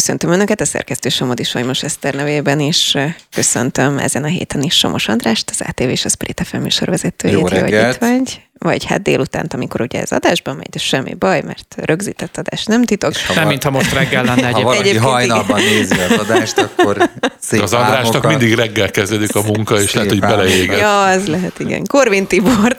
Köszöntöm 0.00 0.30
Önöket, 0.30 0.60
a 0.60 0.64
szerkesztő 0.64 1.08
Somodi 1.08 1.42
Sajmos 1.42 1.82
Eszter 1.82 2.14
nevében 2.14 2.60
is 2.60 2.96
köszöntöm 3.30 3.98
ezen 3.98 4.24
a 4.24 4.26
héten 4.26 4.62
is 4.62 4.74
Somos 4.74 5.08
Andrást, 5.08 5.50
az 5.50 5.60
ATV 5.68 5.88
és 5.88 6.04
a 6.04 6.08
Spirit 6.08 6.40
FM 6.44 6.56
műsorvezetőjét. 6.56 7.38
Jó 7.38 7.46
reggelt! 7.46 7.96
Hogy 7.96 8.10
itt 8.10 8.18
vagy 8.18 8.49
vagy 8.64 8.84
hát 8.84 9.02
délután, 9.02 9.46
amikor 9.50 9.80
ugye 9.80 10.00
ez 10.00 10.12
adásban 10.12 10.56
megy, 10.56 10.68
de 10.68 10.78
semmi 10.78 11.14
baj, 11.14 11.42
mert 11.42 11.74
rögzített 11.76 12.36
adás 12.36 12.64
nem 12.64 12.84
titok. 12.84 13.12
Nem, 13.34 13.48
mintha 13.48 13.70
most 13.70 13.92
reggel 13.92 14.24
lenne 14.24 14.46
egyébként. 14.46 14.56
Ha 14.56 14.62
valaki 14.62 14.80
egyébként 14.80 15.04
hajnalban 15.04 15.58
igen. 15.58 15.72
nézi 15.72 16.00
az 16.00 16.18
adást, 16.18 16.58
akkor 16.58 17.10
szép 17.48 17.60
Az 17.62 17.72
Andrásnak 17.72 18.26
mindig 18.26 18.54
reggel 18.54 18.90
kezdődik 18.90 19.34
a 19.34 19.42
munka, 19.42 19.80
és 19.80 19.94
lehet, 19.94 20.10
hogy 20.10 20.20
beleéget. 20.20 20.78
Ja, 20.78 21.04
az 21.04 21.26
lehet, 21.26 21.58
igen. 21.58 21.84
Korvin 21.84 22.26
Tibor, 22.26 22.76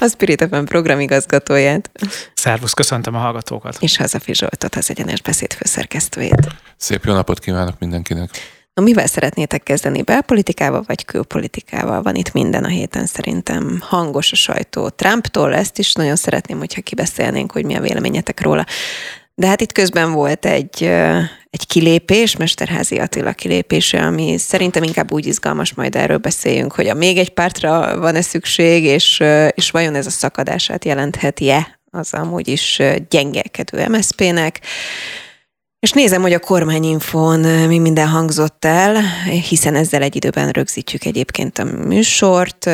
a 0.00 0.06
Spirit 0.08 0.46
FM 0.50 0.64
programigazgatóját. 0.64 1.90
Szervusz, 2.34 2.72
köszöntöm 2.72 3.14
a 3.14 3.18
hallgatókat. 3.18 3.76
És 3.80 3.96
Hazafi 3.96 4.34
Zsoltot, 4.34 4.74
az 4.74 4.90
egyenes 4.90 5.22
beszéd 5.22 5.52
főszerkesztőjét. 5.52 6.48
Szép 6.76 7.04
jó 7.04 7.12
napot 7.12 7.38
kívánok 7.38 7.78
mindenkinek. 7.78 8.30
Na, 8.74 8.82
mivel 8.82 9.06
szeretnétek 9.06 9.62
kezdeni? 9.62 10.02
Belpolitikával 10.02 10.84
vagy 10.86 11.04
külpolitikával? 11.04 12.02
Van 12.02 12.14
itt 12.14 12.32
minden 12.32 12.64
a 12.64 12.68
héten 12.68 13.06
szerintem 13.06 13.78
hangos 13.80 14.32
a 14.32 14.36
sajtó. 14.36 14.88
Trumptól 14.88 15.54
ezt 15.54 15.78
is 15.78 15.92
nagyon 15.92 16.16
szeretném, 16.16 16.58
hogyha 16.58 16.80
kibeszélnénk, 16.80 17.52
hogy 17.52 17.64
mi 17.64 17.74
a 17.74 17.80
véleményetek 17.80 18.40
róla. 18.40 18.66
De 19.34 19.46
hát 19.46 19.60
itt 19.60 19.72
közben 19.72 20.12
volt 20.12 20.46
egy, 20.46 20.82
egy 21.50 21.66
kilépés, 21.66 22.36
Mesterházi 22.36 22.98
Attila 22.98 23.32
kilépése, 23.32 24.02
ami 24.02 24.38
szerintem 24.38 24.82
inkább 24.82 25.12
úgy 25.12 25.26
izgalmas, 25.26 25.74
majd 25.74 25.96
erről 25.96 26.18
beszéljünk, 26.18 26.72
hogy 26.72 26.86
a 26.86 26.94
még 26.94 27.18
egy 27.18 27.30
pártra 27.30 27.98
van-e 27.98 28.20
szükség, 28.20 28.84
és, 28.84 29.22
és 29.54 29.70
vajon 29.70 29.94
ez 29.94 30.06
a 30.06 30.10
szakadását 30.10 30.84
jelentheti-e 30.84 31.80
az 31.90 32.14
amúgy 32.14 32.48
is 32.48 32.82
gyengelkedő 33.08 33.88
MSZP-nek. 33.88 34.60
És 35.80 35.92
nézem, 35.92 36.22
hogy 36.22 36.32
a 36.32 36.38
kormányinfón 36.38 37.40
mi 37.40 37.78
minden 37.78 38.08
hangzott 38.08 38.64
el, 38.64 39.02
hiszen 39.48 39.74
ezzel 39.74 40.02
egy 40.02 40.16
időben 40.16 40.48
rögzítjük 40.48 41.04
egyébként 41.04 41.58
a 41.58 41.64
műsort. 41.64 42.64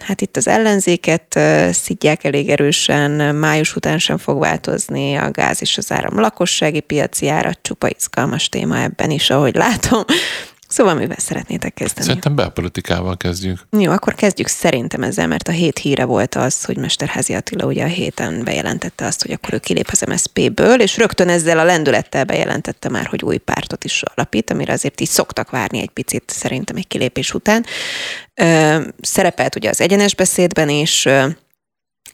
Hát 0.00 0.20
itt 0.20 0.36
az 0.36 0.48
ellenzéket 0.48 1.40
szidják 1.72 2.24
elég 2.24 2.48
erősen, 2.48 3.34
május 3.34 3.76
után 3.76 3.98
sem 3.98 4.18
fog 4.18 4.38
változni 4.38 5.14
a 5.14 5.30
gáz 5.30 5.60
és 5.60 5.78
az 5.78 5.92
áram 5.92 6.20
lakossági 6.20 6.80
piaci 6.80 7.28
árat, 7.28 7.58
csupa 7.62 7.88
izgalmas 7.88 8.48
téma 8.48 8.82
ebben 8.82 9.10
is, 9.10 9.30
ahogy 9.30 9.54
látom. 9.54 10.02
Szóval 10.68 10.94
mivel 10.94 11.18
szeretnétek 11.18 11.74
kezdeni? 11.74 12.06
Szerintem 12.06 12.34
belpolitikával 12.34 13.16
kezdjük. 13.16 13.66
Jó, 13.70 13.92
akkor 13.92 14.14
kezdjük 14.14 14.48
szerintem 14.48 15.02
ezzel, 15.02 15.26
mert 15.26 15.48
a 15.48 15.52
hét 15.52 15.78
híre 15.78 16.04
volt 16.04 16.34
az, 16.34 16.64
hogy 16.64 16.76
Mesterházi 16.76 17.34
Attila 17.34 17.66
ugye 17.66 17.84
a 17.84 17.88
héten 17.88 18.44
bejelentette 18.44 19.06
azt, 19.06 19.22
hogy 19.22 19.32
akkor 19.32 19.54
ő 19.54 19.58
kilép 19.58 19.88
az 19.90 20.00
MSZP-ből, 20.00 20.80
és 20.80 20.96
rögtön 20.96 21.28
ezzel 21.28 21.58
a 21.58 21.64
lendülettel 21.64 22.24
bejelentette 22.24 22.88
már, 22.88 23.06
hogy 23.06 23.22
új 23.22 23.36
pártot 23.36 23.84
is 23.84 24.02
alapít, 24.14 24.50
amire 24.50 24.72
azért 24.72 25.00
így 25.00 25.08
szoktak 25.08 25.50
várni 25.50 25.80
egy 25.80 25.90
picit 25.90 26.22
szerintem 26.26 26.76
egy 26.76 26.88
kilépés 26.88 27.34
után. 27.34 27.64
Szerepelt 29.00 29.56
ugye 29.56 29.68
az 29.68 29.80
egyenes 29.80 30.14
beszédben 30.14 30.68
is, 30.68 31.08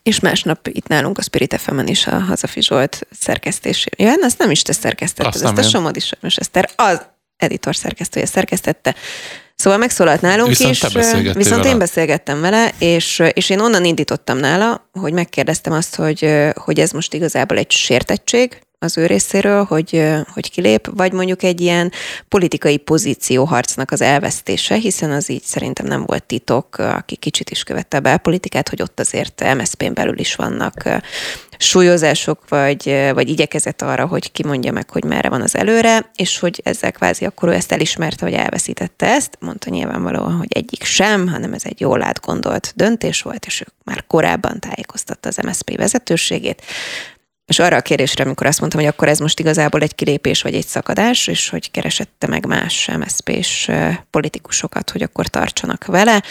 és 0.03 0.21
másnap 0.21 0.67
itt 0.67 0.87
nálunk 0.87 1.19
a 1.19 1.23
Spirit 1.23 1.61
fm 1.61 1.87
is 1.87 2.07
a 2.07 2.19
Hazafi 2.19 2.63
Zsolt 2.63 3.07
szerkesztésében. 3.21 4.07
Ja, 4.07 4.25
azt 4.25 4.39
nem 4.39 4.51
is 4.51 4.63
te 4.63 4.73
szerkesztetted, 4.73 5.35
azt, 5.35 5.59
ezt 5.59 5.67
a 5.67 5.71
Somodi 5.71 6.01
Sajnos 6.01 6.37
Eszter. 6.37 6.71
Az, 6.77 7.01
editor 7.41 7.77
szerkesztője 7.77 8.27
szerkesztette. 8.27 8.95
Szóval 9.55 9.79
megszólalt 9.79 10.21
nálunk 10.21 10.49
viszont 10.49 10.75
is, 10.75 10.83
viszont 11.33 11.35
vele. 11.35 11.69
én 11.69 11.79
beszélgettem 11.79 12.41
vele, 12.41 12.71
és, 12.79 13.23
és 13.33 13.51
én 13.51 13.61
onnan 13.61 13.85
indítottam 13.85 14.39
nála, 14.39 14.89
hogy 14.93 15.13
megkérdeztem 15.13 15.73
azt, 15.73 15.95
hogy, 15.95 16.35
hogy 16.55 16.81
ez 16.81 16.91
most 16.91 17.15
igazából 17.15 17.57
egy 17.59 17.71
sértettség, 17.71 18.61
az 18.83 18.99
ő 18.99 19.07
részéről, 19.07 19.65
hogy, 19.65 20.05
hogy 20.33 20.51
kilép, 20.51 20.91
vagy 20.97 21.13
mondjuk 21.13 21.43
egy 21.43 21.61
ilyen 21.61 21.93
politikai 22.29 22.77
pozícióharcnak 22.77 23.91
az 23.91 24.01
elvesztése, 24.01 24.75
hiszen 24.75 25.11
az 25.11 25.31
így 25.31 25.43
szerintem 25.43 25.87
nem 25.87 26.05
volt 26.07 26.25
titok, 26.25 26.79
aki 26.79 27.17
kicsit 27.17 27.51
is 27.51 27.63
követte 27.63 27.97
a 27.97 28.01
belpolitikát, 28.01 28.69
hogy 28.69 28.83
ott 28.83 29.01
azért 29.01 29.55
MSZP-n 29.55 29.93
belül 29.93 30.19
is 30.19 30.35
vannak 30.35 31.03
súlyozások, 31.59 32.49
vagy, 32.49 33.11
vagy 33.15 33.29
igyekezett 33.29 33.83
arra, 33.83 34.07
hogy 34.07 34.33
kimondja 34.33 34.73
meg, 34.73 34.91
hogy 34.91 35.05
merre 35.05 35.29
van 35.29 35.43
az 35.43 35.57
előre, 35.57 36.11
és 36.15 36.39
hogy 36.39 36.61
ezzel 36.65 36.93
kvázi 36.93 37.25
akkor 37.25 37.49
ő 37.49 37.53
ezt 37.53 37.73
elismerte, 37.73 38.25
hogy 38.25 38.35
elveszítette 38.35 39.07
ezt. 39.07 39.37
Mondta 39.41 39.71
nyilvánvalóan, 39.71 40.37
hogy 40.37 40.53
egyik 40.53 40.85
sem, 40.85 41.29
hanem 41.29 41.53
ez 41.53 41.63
egy 41.65 41.81
jól 41.81 42.03
átgondolt 42.03 42.73
döntés 42.77 43.23
volt, 43.23 43.47
és 43.47 43.61
ő 43.61 43.67
már 43.85 44.05
korábban 44.07 44.61
tájékoztatta 44.61 45.29
az 45.29 45.37
MSZP 45.37 45.77
vezetőségét. 45.77 46.63
És 47.51 47.59
arra 47.59 47.77
a 47.77 47.81
kérésre, 47.81 48.25
amikor 48.25 48.47
azt 48.47 48.61
mondtam, 48.61 48.81
hogy 48.81 48.91
akkor 48.91 49.09
ez 49.09 49.19
most 49.19 49.41
igazából 49.41 49.81
egy 49.81 49.95
kilépés 49.95 50.43
vagy 50.43 50.55
egy 50.55 50.67
szakadás, 50.67 51.27
és 51.27 51.49
hogy 51.49 51.71
keresette 51.71 52.27
meg 52.27 52.47
más 52.47 52.91
MSZP-s 52.99 53.71
politikusokat, 54.11 54.91
hogy 54.91 55.03
akkor 55.03 55.27
tartsanak 55.27 55.85
vele, 55.85 56.23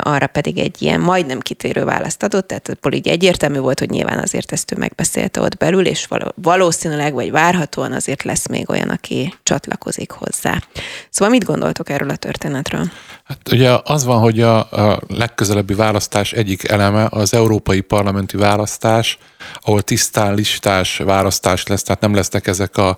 arra 0.00 0.26
pedig 0.26 0.58
egy 0.58 0.82
ilyen 0.82 1.00
majdnem 1.00 1.40
kitérő 1.40 1.84
választ 1.84 2.22
adott, 2.22 2.46
tehát 2.46 2.78
így 2.90 3.08
egyértelmű 3.08 3.58
volt, 3.58 3.78
hogy 3.78 3.90
nyilván 3.90 4.18
azért 4.18 4.52
ezt 4.52 4.72
ő 4.72 4.76
megbeszélte 4.78 5.40
ott 5.40 5.56
belül, 5.56 5.86
és 5.86 6.08
valószínűleg, 6.34 7.14
vagy 7.14 7.30
várhatóan 7.30 7.92
azért 7.92 8.22
lesz 8.22 8.48
még 8.48 8.70
olyan, 8.70 8.88
aki 8.88 9.34
csatlakozik 9.42 10.10
hozzá. 10.10 10.62
Szóval 11.10 11.34
mit 11.34 11.44
gondoltok 11.44 11.90
erről 11.90 12.10
a 12.10 12.16
történetről? 12.16 12.90
Hát 13.24 13.52
ugye 13.52 13.78
az 13.84 14.04
van, 14.04 14.18
hogy 14.18 14.40
a, 14.40 14.70
a 14.70 15.00
legközelebbi 15.08 15.74
választás 15.74 16.32
egyik 16.32 16.68
eleme 16.68 17.06
az 17.10 17.34
európai 17.34 17.80
parlamenti 17.80 18.36
választás, 18.36 19.18
ahol 19.60 19.82
tisztán 19.82 20.34
listás 20.34 20.96
választás 20.96 21.66
lesz, 21.66 21.82
tehát 21.82 22.00
nem 22.00 22.14
lesznek 22.14 22.46
ezek 22.46 22.76
a 22.76 22.96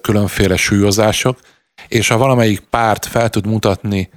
különféle 0.00 0.56
súlyozások, 0.56 1.38
és 1.88 2.08
ha 2.08 2.16
valamelyik 2.16 2.60
párt 2.60 3.06
fel 3.06 3.28
tud 3.28 3.46
mutatni 3.46 4.10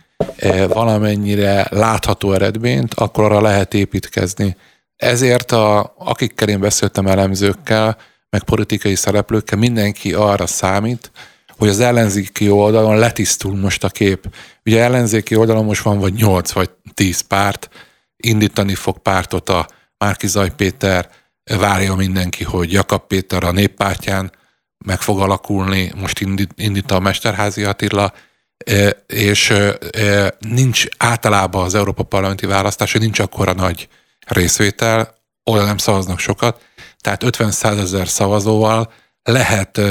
valamennyire 0.67 1.67
látható 1.69 2.33
eredményt, 2.33 2.93
akkor 2.93 3.23
arra 3.23 3.41
lehet 3.41 3.73
építkezni. 3.73 4.55
Ezért 4.95 5.51
a, 5.51 5.93
akikkel 5.97 6.47
én 6.47 6.59
beszéltem 6.59 7.07
elemzőkkel, 7.07 7.97
meg 8.29 8.43
politikai 8.43 8.95
szereplőkkel, 8.95 9.57
mindenki 9.57 10.13
arra 10.13 10.47
számít, 10.47 11.11
hogy 11.57 11.69
az 11.69 11.79
ellenzéki 11.79 12.49
oldalon 12.49 12.97
letisztul 12.97 13.55
most 13.55 13.83
a 13.83 13.89
kép. 13.89 14.35
Ugye 14.65 14.81
ellenzéki 14.81 15.35
oldalon 15.35 15.65
most 15.65 15.81
van 15.81 15.99
vagy 15.99 16.13
8 16.13 16.51
vagy 16.51 16.69
10 16.93 17.21
párt, 17.21 17.69
indítani 18.17 18.75
fog 18.75 18.97
pártot 18.97 19.49
a 19.49 19.67
Márki 19.97 20.27
Zaj 20.27 20.49
Péter, 20.55 21.09
várja 21.43 21.95
mindenki, 21.95 22.43
hogy 22.43 22.71
Jakab 22.71 23.07
Péter 23.07 23.43
a 23.43 23.51
néppártján 23.51 24.31
meg 24.85 25.01
fog 25.01 25.19
alakulni, 25.19 25.91
most 25.95 26.19
indít, 26.19 26.51
indít 26.55 26.91
a 26.91 26.99
Mesterházi 26.99 27.63
Attila, 27.63 28.13
és 29.07 29.53
nincs 30.39 30.85
általában 30.97 31.63
az 31.63 31.75
Európa 31.75 32.03
Parlamenti 32.03 32.45
választás, 32.45 32.93
nincs 32.93 33.19
akkora 33.19 33.53
nagy 33.53 33.87
részvétel, 34.27 35.15
oda 35.43 35.65
nem 35.65 35.77
szavaznak 35.77 36.19
sokat, 36.19 36.61
tehát 36.99 37.23
50 37.23 37.51
ezer 37.61 38.07
szavazóval 38.07 38.91
lehet 39.23 39.81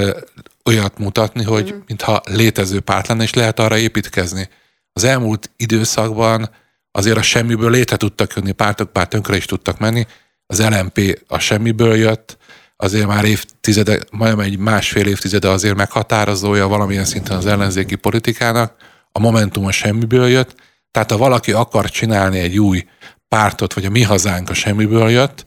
olyat 0.65 0.99
mutatni, 0.99 1.45
hogy 1.45 1.75
mm. 1.75 1.79
mintha 1.87 2.23
létező 2.25 2.81
párt 2.81 3.07
lenne, 3.07 3.23
és 3.23 3.35
lehet 3.35 3.59
arra 3.59 3.79
építkezni. 3.79 4.49
Az 4.93 5.05
elmúlt 5.05 5.51
időszakban 5.57 6.51
azért 6.91 7.17
a 7.17 7.23
semmiből 7.23 7.71
létre 7.71 7.97
tudtak 7.97 8.33
jönni 8.37 8.53
pártok, 8.53 8.93
pár 8.93 9.09
tönkre 9.09 9.37
is 9.37 9.45
tudtak 9.45 9.79
menni. 9.79 10.07
Az 10.47 10.63
LMP 10.69 11.23
a 11.27 11.39
semmiből 11.39 11.97
jött, 11.97 12.39
azért 12.81 13.07
már 13.07 13.25
évtizede, 13.25 13.99
majdnem 14.11 14.45
egy 14.45 14.59
másfél 14.59 15.07
évtizede 15.07 15.49
azért 15.49 15.77
meghatározója 15.77 16.69
valamilyen 16.69 17.05
szinten 17.05 17.37
az 17.37 17.47
ellenzéki 17.47 17.95
politikának, 17.95 18.75
a 19.13 19.19
Momentum 19.19 19.67
a 19.67 19.71
semmiből 19.71 20.29
jött, 20.29 20.55
tehát 20.91 21.11
ha 21.11 21.17
valaki 21.17 21.53
akar 21.53 21.91
csinálni 21.91 22.39
egy 22.39 22.59
új 22.59 22.87
pártot, 23.29 23.73
vagy 23.73 23.85
a 23.85 23.91
mi 23.91 24.03
hazánk 24.03 24.51
a 24.51 24.55
semmiből 24.55 25.11
jött, 25.11 25.43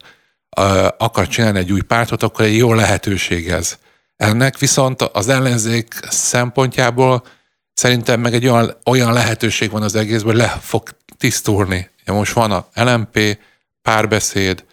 akar 0.98 1.28
csinálni 1.28 1.58
egy 1.58 1.72
új 1.72 1.80
pártot, 1.80 2.22
akkor 2.22 2.44
egy 2.44 2.56
jó 2.56 2.74
lehetőség 2.74 3.48
ez. 3.48 3.78
Ennek 4.16 4.58
viszont 4.58 5.02
az 5.02 5.28
ellenzék 5.28 5.94
szempontjából 6.08 7.24
szerintem 7.72 8.20
meg 8.20 8.34
egy 8.34 8.46
olyan, 8.46 8.76
olyan 8.84 9.12
lehetőség 9.12 9.70
van 9.70 9.82
az 9.82 9.94
egészben, 9.94 10.32
hogy 10.32 10.40
le 10.40 10.58
fog 10.60 10.88
tisztulni. 11.18 11.90
Ja, 12.04 12.12
most 12.12 12.32
van 12.32 12.50
a 12.50 12.66
LMP, 12.74 13.38
párbeszéd, 13.82 14.64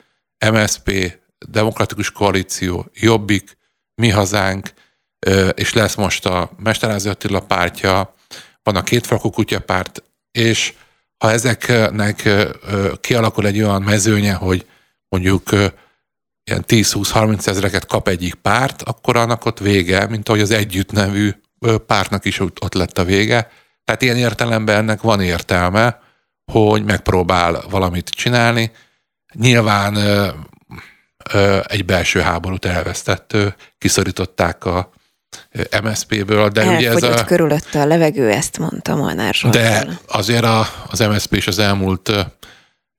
MSP, 0.51 1.19
demokratikus 1.47 2.11
koalíció, 2.11 2.85
Jobbik, 2.93 3.57
Mi 3.95 4.09
Hazánk, 4.09 4.73
és 5.53 5.73
lesz 5.73 5.95
most 5.95 6.25
a 6.25 6.51
Mesterázi 6.57 7.09
Attila 7.09 7.39
pártja, 7.39 8.15
van 8.63 8.75
a 8.75 8.83
két 8.83 9.07
kutya 9.07 9.59
párt, 9.59 10.03
és 10.31 10.73
ha 11.17 11.31
ezeknek 11.31 12.29
kialakul 13.01 13.45
egy 13.45 13.61
olyan 13.61 13.81
mezőnye, 13.81 14.33
hogy 14.33 14.65
mondjuk 15.09 15.51
ilyen 16.43 16.63
10-20-30 16.67 17.47
ezreket 17.47 17.85
kap 17.85 18.07
egyik 18.07 18.33
párt, 18.33 18.81
akkor 18.81 19.15
annak 19.15 19.45
ott 19.45 19.59
vége, 19.59 20.07
mint 20.07 20.29
ahogy 20.29 20.41
az 20.41 20.51
együtt 20.51 20.91
nevű 20.91 21.31
pártnak 21.85 22.25
is 22.25 22.39
ott 22.39 22.73
lett 22.73 22.97
a 22.97 23.03
vége. 23.03 23.51
Tehát 23.83 24.01
ilyen 24.01 24.17
értelemben 24.17 24.77
ennek 24.77 25.01
van 25.01 25.21
értelme, 25.21 26.01
hogy 26.51 26.83
megpróbál 26.83 27.63
valamit 27.69 28.09
csinálni. 28.09 28.71
Nyilván 29.33 29.93
egy 31.63 31.85
belső 31.85 32.19
háborút 32.19 32.65
elvesztett, 32.65 33.37
kiszorították 33.77 34.65
a 34.65 34.89
MSZP-ből, 35.83 36.49
de 36.49 36.65
ugye 36.65 36.89
ez 36.89 36.93
Elfogyott 36.93 37.19
a... 37.19 37.23
körülötte 37.23 37.81
a 37.81 37.85
levegő, 37.85 38.29
ezt 38.29 38.57
mondta 38.57 38.95
Molnár 38.95 39.33
Zsoltán. 39.33 39.87
De 39.87 39.99
azért 40.07 40.43
a, 40.43 40.67
az 40.87 40.99
MSZP 40.99 41.35
is 41.35 41.47
az 41.47 41.59
elmúlt 41.59 42.09
ö, 42.09 42.21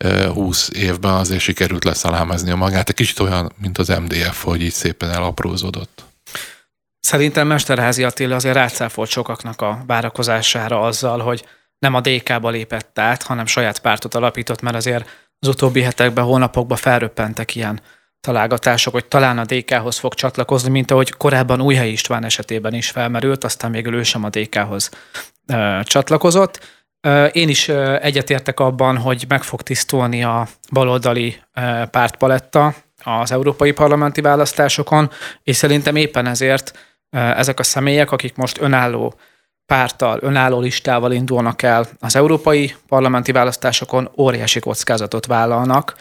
ö, 0.05 0.27
20 0.27 0.71
évben 0.75 1.13
azért 1.13 1.41
sikerült 1.41 1.85
leszalámezni 1.85 2.51
a 2.51 2.57
magát. 2.57 2.89
Egy 2.89 2.95
kicsit 2.95 3.19
olyan, 3.19 3.53
mint 3.61 3.79
az 3.79 3.89
MDF, 3.89 4.43
hogy 4.43 4.63
így 4.63 4.73
szépen 4.73 5.11
elaprózódott. 5.11 6.05
Szerintem 7.01 7.47
Mesterházi 7.47 8.05
Attila 8.05 8.35
azért 8.35 8.55
rácáfolt 8.55 9.11
sokaknak 9.11 9.61
a 9.61 9.83
várakozására 9.87 10.81
azzal, 10.81 11.19
hogy 11.19 11.45
nem 11.79 11.95
a 11.95 12.01
DK-ba 12.01 12.51
lépett 12.51 12.99
át, 12.99 13.23
hanem 13.23 13.47
saját 13.47 13.79
pártot 13.79 14.15
alapított, 14.15 14.61
mert 14.61 14.77
azért 14.77 15.09
az 15.39 15.49
utóbbi 15.49 15.83
hetekben, 15.83 16.25
hónapokban 16.25 16.77
felröppentek 16.77 17.55
ilyen 17.55 17.81
találgatások, 18.23 18.93
hogy 18.93 19.05
talán 19.05 19.39
a 19.39 19.45
DK-hoz 19.45 19.99
fog 19.99 20.15
csatlakozni, 20.15 20.71
mint 20.71 20.91
ahogy 20.91 21.13
korábban 21.13 21.61
Újhelyi 21.61 21.93
István 21.93 22.25
esetében 22.25 22.75
is 22.75 22.91
felmerült, 22.91 23.45
aztán 23.45 23.73
végül 23.73 23.95
ő 23.95 24.03
sem 24.03 24.25
a 24.25 24.29
DK-hoz 24.29 24.91
csatlakozott. 25.83 26.61
Én 27.33 27.49
is 27.49 27.69
egyetértek 28.01 28.61
abban, 28.61 28.99
hogy 28.99 29.25
meg 29.29 29.43
fog 29.43 29.63
tisztulni 29.63 30.25
a 30.25 30.49
baloldali 30.73 31.37
pártpaletta 31.91 32.75
az 33.05 33.33
európai 33.33 33.73
parlamenti 33.73 34.21
választásokon, 34.21 35.11
és 35.43 35.57
szerintem 35.57 35.97
éppen 35.97 36.27
ezért 36.27 36.79
ezek 37.11 37.59
a 37.59 37.63
személyek, 37.63 38.11
akik 38.11 38.37
most 38.37 38.61
önálló 38.61 39.15
párttal, 39.67 40.19
önálló 40.21 40.61
listával 40.61 41.13
indulnak 41.13 41.63
el 41.63 41.87
az 42.01 42.17
európai 42.17 42.75
parlamenti 42.89 43.33
választásokon, 43.33 44.11
óriási 44.17 44.61
kockázatot 44.61 45.27
vállalnak, 45.27 45.95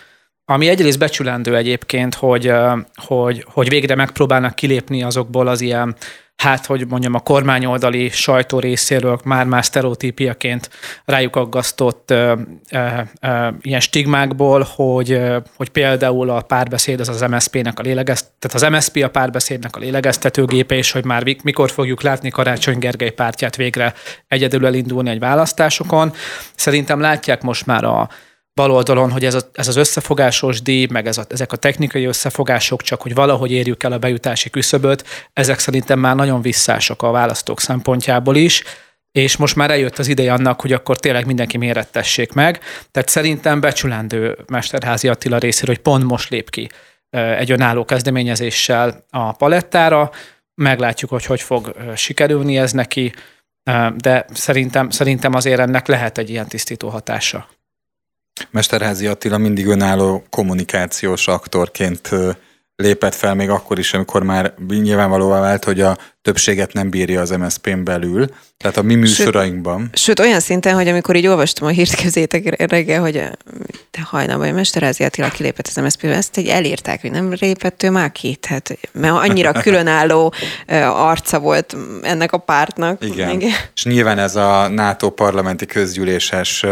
ami 0.52 0.68
egyrészt 0.68 1.00
becsülendő 1.00 1.56
egyébként, 1.56 2.16
hogy, 2.16 2.54
hogy, 2.96 3.46
hogy 3.48 3.70
végre 3.70 3.96
megpróbálnak 3.96 4.56
kilépni 4.56 5.04
azokból 5.04 5.48
az 5.48 5.62
ilyen, 5.62 5.96
hát 6.42 6.66
hogy 6.66 6.88
mondjam, 6.88 7.14
a 7.14 7.20
kormányoldali 7.20 8.10
sajtó 8.10 8.60
részéről 8.60 9.20
már-már 9.24 9.66
sztereotípiaként 9.66 10.70
rájuk 11.06 11.36
aggasztott 11.36 12.12
ö, 12.12 12.34
ö, 12.72 12.88
ö, 13.22 13.48
ilyen 13.62 13.80
stigmákból, 13.80 14.68
hogy, 14.76 15.12
ö, 15.12 15.38
hogy 15.56 15.70
például 15.70 16.30
a 16.30 16.42
párbeszéd 16.42 17.00
az 17.00 17.10
az 17.10 17.22
MSZP-nek 17.22 17.80
a 17.80 17.82
lélegeszt, 17.82 18.26
tehát 18.40 18.70
az 18.70 18.74
MSZP 18.74 19.04
a 19.04 19.10
párbeszédnek 19.10 19.76
a 19.76 19.80
lélegeztetőgépe, 19.80 20.76
és 20.76 20.92
hogy 20.92 21.06
már 21.06 21.24
mikor 21.44 21.72
fogjuk 21.72 22.02
látni 22.02 22.30
Karácsony 22.30 22.78
Gergely 22.78 23.12
pártját 23.12 23.56
végre 23.56 23.94
egyedül 24.28 24.66
elindulni 24.66 25.10
egy 25.10 25.20
választásokon. 25.20 26.14
Szerintem 26.56 27.00
látják 27.00 27.42
most 27.42 27.66
már 27.66 27.84
a 27.84 28.10
baloldalon, 28.54 29.12
hogy 29.12 29.26
ez, 29.26 29.34
a, 29.34 29.42
ez 29.54 29.68
az 29.68 29.76
összefogásos 29.76 30.62
díj, 30.62 30.88
meg 30.90 31.08
ez 31.08 31.18
a, 31.18 31.26
ezek 31.30 31.52
a 31.52 31.56
technikai 31.56 32.06
összefogások, 32.06 32.82
csak 32.82 33.02
hogy 33.02 33.14
valahogy 33.14 33.52
érjük 33.52 33.84
el 33.84 33.92
a 33.92 33.98
bejutási 33.98 34.50
küszöböt, 34.50 35.30
ezek 35.34 35.60
szerintem 35.60 36.00
már 36.00 36.16
nagyon 36.16 36.42
visszások 36.42 37.04
a 37.04 37.12
választók 37.12 37.60
szempontjából 37.60 38.36
is, 38.36 38.64
és 39.12 39.38
most 39.38 39.56
már 39.56 39.72
eljött 39.72 39.98
az 39.98 40.08
ideje 40.08 40.34
annak, 40.34 40.62
hogy 40.62 40.74
akkor 40.74 41.00
tényleg 41.00 41.26
mindenki 41.26 41.58
mérettessék 41.58 42.34
meg. 42.34 42.60
Tehát 42.92 43.10
szerintem 43.10 43.60
becsülendő 43.60 44.38
Mesterházi 44.48 45.08
Attila 45.08 45.38
részéről, 45.38 45.76
hogy 45.76 45.84
pont 45.84 46.04
most 46.04 46.30
lép 46.30 46.50
ki 46.50 46.70
egy 47.10 47.52
önálló 47.52 47.86
kezdeményezéssel 47.86 49.06
a 49.10 49.32
palettára. 49.32 50.12
Meglátjuk, 50.56 51.10
hogy 51.10 51.26
hogy 51.26 51.42
fog 51.42 51.76
sikerülni 51.96 52.58
ez 52.58 52.72
neki, 52.72 53.14
de 53.96 54.26
szerintem, 54.34 54.90
szerintem 54.90 55.34
azért 55.34 55.60
ennek 55.60 55.88
lehet 55.88 56.18
egy 56.18 56.30
ilyen 56.30 56.48
tisztító 56.48 56.90
hatása. 56.90 57.48
Mesterházi 58.50 59.08
Attila 59.08 59.38
mindig 59.38 59.68
önálló 59.68 60.24
kommunikációs 60.30 61.28
aktorként 61.28 62.10
lépett 62.82 63.16
fel, 63.16 63.36
még 63.36 63.50
akkor 63.50 63.80
is, 63.80 63.94
amikor 63.94 64.24
már 64.24 64.54
nyilvánvalóvá 64.68 65.40
vált, 65.40 65.64
hogy 65.64 65.82
a 65.82 65.98
többséget 66.22 66.74
nem 66.74 66.90
bírja 66.90 67.22
az 67.22 67.30
MSZP-n 67.30 67.84
belül. 67.84 68.28
Tehát 68.58 68.78
a 68.78 68.82
mi 68.82 68.96
műsorainkban. 68.96 69.90
Sőt, 69.94 70.20
olyan 70.20 70.40
szinten, 70.40 70.74
hogy 70.74 70.88
amikor 70.88 71.16
így 71.16 71.28
olvastam 71.28 71.68
a 71.68 71.72
hírt, 71.72 71.94
képzétek 71.96 72.70
reggel, 72.72 73.02
hogy 73.02 73.24
te 73.92 74.02
hajnalban, 74.02 74.46
hogy 74.46 74.56
Mesterázi 74.56 75.04
Attila 75.04 75.30
kilépett 75.30 75.68
az 75.68 75.76
MSZP-be, 75.76 76.16
ezt 76.16 76.38
egy 76.38 76.48
elírták, 76.48 77.02
hogy 77.02 77.12
nem 77.12 77.34
lépett 77.40 77.84
ő 77.84 77.90
már 77.90 78.12
ki. 78.12 78.36
Tehát, 78.36 78.78
mert 78.92 79.14
annyira 79.14 79.52
különálló 79.64 80.34
arca 80.94 81.40
volt 81.40 81.78
ennek 82.02 82.32
a 82.32 82.38
pártnak. 82.38 83.06
Igen. 83.06 83.42
És 83.74 83.84
nyilván 83.84 84.18
ez 84.18 84.36
a 84.36 84.68
NATO 84.68 85.10
parlamenti 85.10 85.66
közgyűléses 85.66 86.66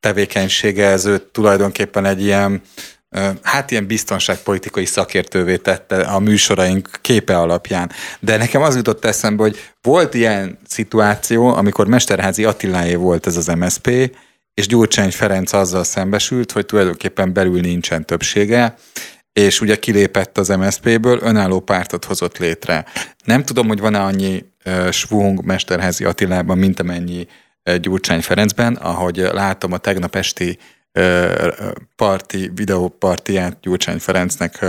tevékenysége, 0.00 0.86
ez 0.86 1.04
őt 1.04 1.22
tulajdonképpen 1.22 2.04
egy 2.04 2.22
ilyen 2.22 2.62
hát 3.42 3.70
ilyen 3.70 3.86
biztonságpolitikai 3.86 4.84
szakértővé 4.84 5.56
tette 5.56 5.96
a 6.00 6.18
műsoraink 6.18 6.88
képe 7.00 7.38
alapján. 7.38 7.90
De 8.20 8.36
nekem 8.36 8.62
az 8.62 8.76
jutott 8.76 9.04
eszembe, 9.04 9.42
hogy 9.42 9.58
volt 9.82 10.14
ilyen 10.14 10.58
szituáció, 10.66 11.46
amikor 11.46 11.86
Mesterházi 11.86 12.44
Attiláé 12.44 12.94
volt 12.94 13.26
ez 13.26 13.36
az 13.36 13.46
MSP, 13.46 14.16
és 14.54 14.66
Gyurcsány 14.66 15.10
Ferenc 15.10 15.52
azzal 15.52 15.84
szembesült, 15.84 16.52
hogy 16.52 16.66
tulajdonképpen 16.66 17.32
belül 17.32 17.60
nincsen 17.60 18.06
többsége, 18.06 18.74
és 19.32 19.60
ugye 19.60 19.76
kilépett 19.76 20.38
az 20.38 20.48
MSZP-ből, 20.48 21.18
önálló 21.22 21.60
pártot 21.60 22.04
hozott 22.04 22.38
létre. 22.38 22.84
Nem 23.24 23.44
tudom, 23.44 23.68
hogy 23.68 23.80
van-e 23.80 24.00
annyi 24.00 24.44
uh, 24.64 24.90
svung 24.90 25.44
Mesterházi 25.44 26.04
Attilában, 26.04 26.58
mint 26.58 26.80
amennyi 26.80 27.26
Gyurcsány 27.80 28.20
Ferencben, 28.20 28.74
ahogy 28.74 29.16
látom 29.16 29.72
a 29.72 29.78
tegnap 29.78 30.16
esti 30.16 30.58
parti, 31.96 32.50
videópartiát 32.54 33.56
Gyurcsány 33.60 33.98
Ferencnek 33.98 34.66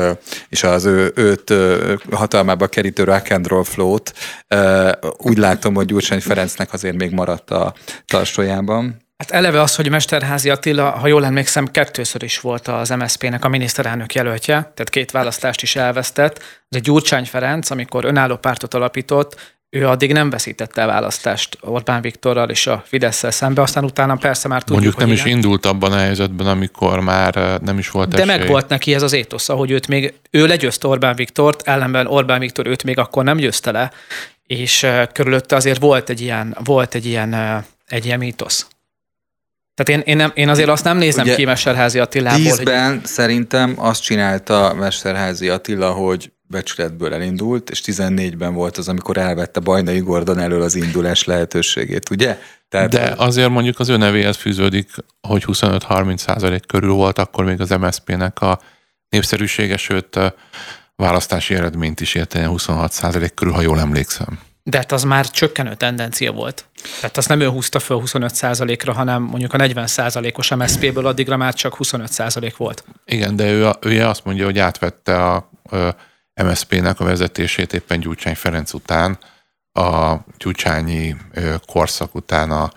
és 0.50 0.64
az 0.64 0.86
ő, 0.86 1.12
őt 1.16 1.54
hatalmába 2.12 2.68
kerítő 2.68 3.04
rock 3.04 3.32
and 3.32 3.48
roll 3.48 3.64
flow-t. 3.64 4.14
Úgy 5.18 5.38
látom, 5.38 5.74
hogy 5.74 5.86
Gyurcsány 5.86 6.22
Ferencnek 6.22 6.74
azért 6.74 6.96
még 6.96 7.12
maradt 7.12 7.50
a 7.52 7.74
tarsójában. 8.06 9.02
Hát 9.18 9.32
eleve 9.32 9.62
az, 9.62 9.76
hogy 9.76 9.90
Mesterházi 9.90 10.50
Attila, 10.50 10.90
ha 10.90 11.08
jól 11.08 11.26
emlékszem, 11.26 11.68
kettőször 11.68 12.24
is 12.24 12.40
volt 12.40 12.68
az 12.68 12.90
MSZP-nek 12.90 13.46
a 13.46 13.50
miniszterelnök 13.50 14.14
jelöltje, 14.14 14.56
tehát 14.56 14.90
két 14.90 15.12
választást 15.12 15.62
is 15.62 15.76
elvesztett. 15.76 16.44
Egy 16.70 16.82
Gyurcsány 16.82 17.26
Ferenc, 17.26 17.70
amikor 17.70 18.06
önálló 18.06 18.36
pártot 18.36 18.74
alapított, 18.74 19.60
ő 19.74 19.88
addig 19.88 20.12
nem 20.12 20.30
veszítette 20.30 20.82
el 20.82 20.88
választást 20.88 21.58
Orbán 21.62 22.02
Viktorral 22.02 22.50
és 22.50 22.68
a 22.68 22.84
fidesz 22.86 23.24
szembe, 23.34 23.62
aztán 23.62 23.84
utána 23.84 24.16
persze 24.16 24.48
már 24.48 24.64
tudjuk, 24.64 24.80
Mondjuk 24.82 24.98
nem 24.98 25.08
hogy 25.08 25.18
is 25.18 25.24
igen. 25.24 25.38
indult 25.38 25.66
abban 25.66 25.92
a 25.92 25.98
helyzetben, 25.98 26.48
amikor 26.48 27.00
már 27.00 27.38
ö, 27.38 27.56
nem 27.62 27.78
is 27.78 27.90
volt 27.90 28.10
De 28.10 28.22
esély. 28.22 28.38
meg 28.38 28.48
volt 28.48 28.68
neki 28.70 28.94
ez 28.94 29.02
az 29.02 29.14
étosza, 29.14 29.54
hogy 29.54 29.72
őt 29.72 29.88
még, 29.88 30.14
ő 30.30 30.46
legyőzte 30.46 30.88
Orbán 30.88 31.16
Viktort, 31.16 31.68
ellenben 31.68 32.08
Orbán 32.08 32.40
Viktor 32.40 32.68
őt 32.68 32.84
még 32.84 32.98
akkor 32.98 33.24
nem 33.24 33.38
győzte 33.38 33.72
le, 33.72 33.92
és 34.46 34.84
uh, 34.84 35.04
körülötte 35.12 35.56
azért 35.56 35.80
volt 35.80 36.10
egy 36.10 36.22
ilyen, 36.22 36.58
volt 36.64 36.96
egy 36.96 37.06
ilyen, 37.06 37.34
uh, 37.34 37.64
egy 37.88 38.06
ilyen 38.06 38.20
mítosz. 38.20 38.68
Tehát 39.74 40.02
én, 40.02 40.12
én, 40.12 40.18
nem, 40.18 40.32
én 40.34 40.50
azért 40.50 40.70
azt 40.70 40.84
nem 40.84 40.98
nézem 40.98 41.26
Ugye 41.26 41.36
ki 41.36 41.46
Mesterházi 41.46 42.00
Attilából, 42.00 42.40
hogy 42.40 42.50
Tízben 42.50 43.02
szerintem 43.04 43.74
azt 43.78 44.02
csinálta 44.04 44.74
Mesterházi 44.74 45.50
Attila, 45.50 45.92
hogy 45.92 46.32
becsületből 46.52 47.14
elindult, 47.14 47.70
és 47.70 47.82
14-ben 47.86 48.54
volt 48.54 48.78
az, 48.78 48.88
amikor 48.88 49.18
elvette 49.18 49.60
Bajnai 49.60 50.00
Gordon 50.00 50.40
elől 50.40 50.62
az 50.62 50.76
indulás 50.76 51.24
lehetőségét, 51.24 52.10
ugye? 52.10 52.38
Tehát, 52.70 52.90
De 52.90 53.14
azért 53.18 53.50
mondjuk 53.50 53.80
az 53.80 53.90
ő 53.90 53.98
nevéhez 53.98 54.38
fűződik, 54.38 54.90
hogy 55.22 55.44
25-30 55.48 56.18
százalék 56.18 56.66
körül 56.66 56.94
volt 56.94 57.20
akkor 57.20 57.46
még 57.46 57.62
az 57.62 57.70
MSZP-nek 57.70 58.42
a 58.42 58.60
népszerűsége, 59.10 59.78
sőt 59.78 60.20
választási 60.96 61.54
eredményt 61.56 62.00
is 62.00 62.16
ért 62.16 62.34
ilyen 62.34 62.50
26 62.50 62.92
százalék 62.92 63.34
körül, 63.34 63.54
ha 63.54 63.62
jól 63.62 63.80
emlékszem. 63.80 64.40
de 64.64 64.78
hát 64.78 64.92
az 64.92 65.04
már 65.04 65.30
csökkenő 65.30 65.76
tendencia 65.76 66.32
volt. 66.32 66.66
Tehát 67.00 67.18
azt 67.18 67.28
nem 67.28 67.40
ő 67.40 67.48
húzta 67.48 67.80
föl 67.80 68.00
25 68.00 68.84
ra 68.84 68.94
hanem 68.94 69.22
mondjuk 69.22 69.54
a 69.54 69.58
40% 69.58 70.38
os 70.38 70.56
MSZP-ből 70.56 71.06
addigra 71.06 71.38
már 71.38 71.54
csak 71.54 71.76
25% 71.80 72.54
volt. 72.58 72.84
Igen, 73.06 73.36
de 73.36 73.52
ő, 73.52 73.70
ő 73.82 74.06
azt 74.06 74.26
mondja, 74.26 74.46
hogy 74.46 74.60
átvette 74.60 75.26
a 75.26 75.50
ö, 75.70 75.90
MSZP-nek 76.44 77.00
a 77.00 77.04
vezetését 77.04 77.74
éppen 77.74 78.00
Gyurcsány 78.00 78.36
Ferenc 78.36 78.74
után, 78.74 79.18
a 79.74 80.16
gyurcsányi 80.38 81.16
korszak 81.66 82.16
után, 82.16 82.52
a, 82.52 82.72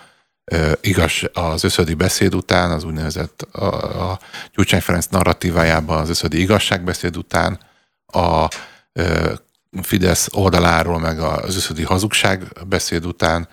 igaz, 0.81 1.13
az 1.33 1.65
összödi 1.65 1.95
beszéd 1.95 2.35
után, 2.35 2.71
az 2.71 2.85
úgynevezett 2.85 3.43
a, 3.43 4.11
a 4.11 4.19
Gyurcsány 4.55 4.81
Ferenc 4.81 5.07
narratívájában 5.07 5.99
az 5.99 6.09
összödi 6.09 6.41
igazságbeszéd 6.41 7.17
után, 7.17 7.59
a 8.07 8.49
Fidesz 9.83 10.29
oldaláról, 10.33 10.99
meg 10.99 11.21
az 11.21 11.57
összödi 11.57 11.83
hazugság 11.83 12.53
beszéd 12.67 13.07
után 13.07 13.49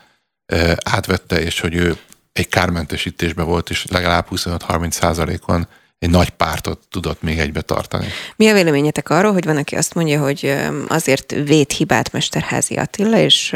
átvette, 0.84 1.42
és 1.42 1.60
hogy 1.60 1.76
ő 1.76 1.98
egy 2.32 2.48
kármentesítésben 2.48 3.46
volt, 3.46 3.70
és 3.70 3.86
legalább 3.86 4.28
25-30 4.32 4.92
százalékon 4.92 5.68
egy 6.02 6.10
nagy 6.10 6.30
pártot 6.30 6.88
tudott 6.90 7.22
még 7.22 7.40
egybe 7.40 7.62
tartani. 7.62 8.08
Mi 8.36 8.48
a 8.48 8.54
véleményetek 8.54 9.10
arról, 9.10 9.34
hogy 9.34 9.46
van, 9.46 9.58
aki 9.58 9.76
azt 9.76 9.94
mondja, 9.94 10.22
hogy 10.22 10.56
azért 10.88 11.32
véd 11.32 11.72
hibát 11.72 12.12
Mesterházi 12.12 12.76
Attila, 12.76 13.18
és, 13.18 13.56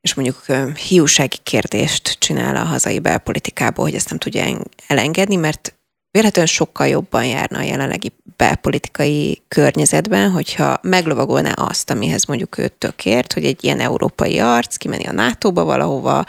és 0.00 0.14
mondjuk 0.14 0.44
hiúsági 0.88 1.36
kérdést 1.42 2.16
csinál 2.18 2.56
a 2.56 2.64
hazai 2.64 2.98
belpolitikából, 2.98 3.84
hogy 3.84 3.94
ezt 3.94 4.08
nem 4.08 4.18
tudja 4.18 4.42
en- 4.42 4.68
elengedni, 4.86 5.36
mert 5.36 5.74
véletlenül 6.12 6.50
sokkal 6.50 6.86
jobban 6.86 7.24
járna 7.24 7.58
a 7.58 7.62
jelenlegi 7.62 8.12
belpolitikai 8.36 9.42
környezetben, 9.48 10.30
hogyha 10.30 10.78
meglovagolná 10.82 11.52
azt, 11.52 11.90
amihez 11.90 12.24
mondjuk 12.24 12.58
ő 12.58 12.68
tökért, 12.68 13.32
hogy 13.32 13.44
egy 13.44 13.64
ilyen 13.64 13.80
európai 13.80 14.38
arc 14.38 14.76
kimenni 14.76 15.06
a 15.06 15.12
NATO-ba 15.12 15.64
valahova, 15.64 16.24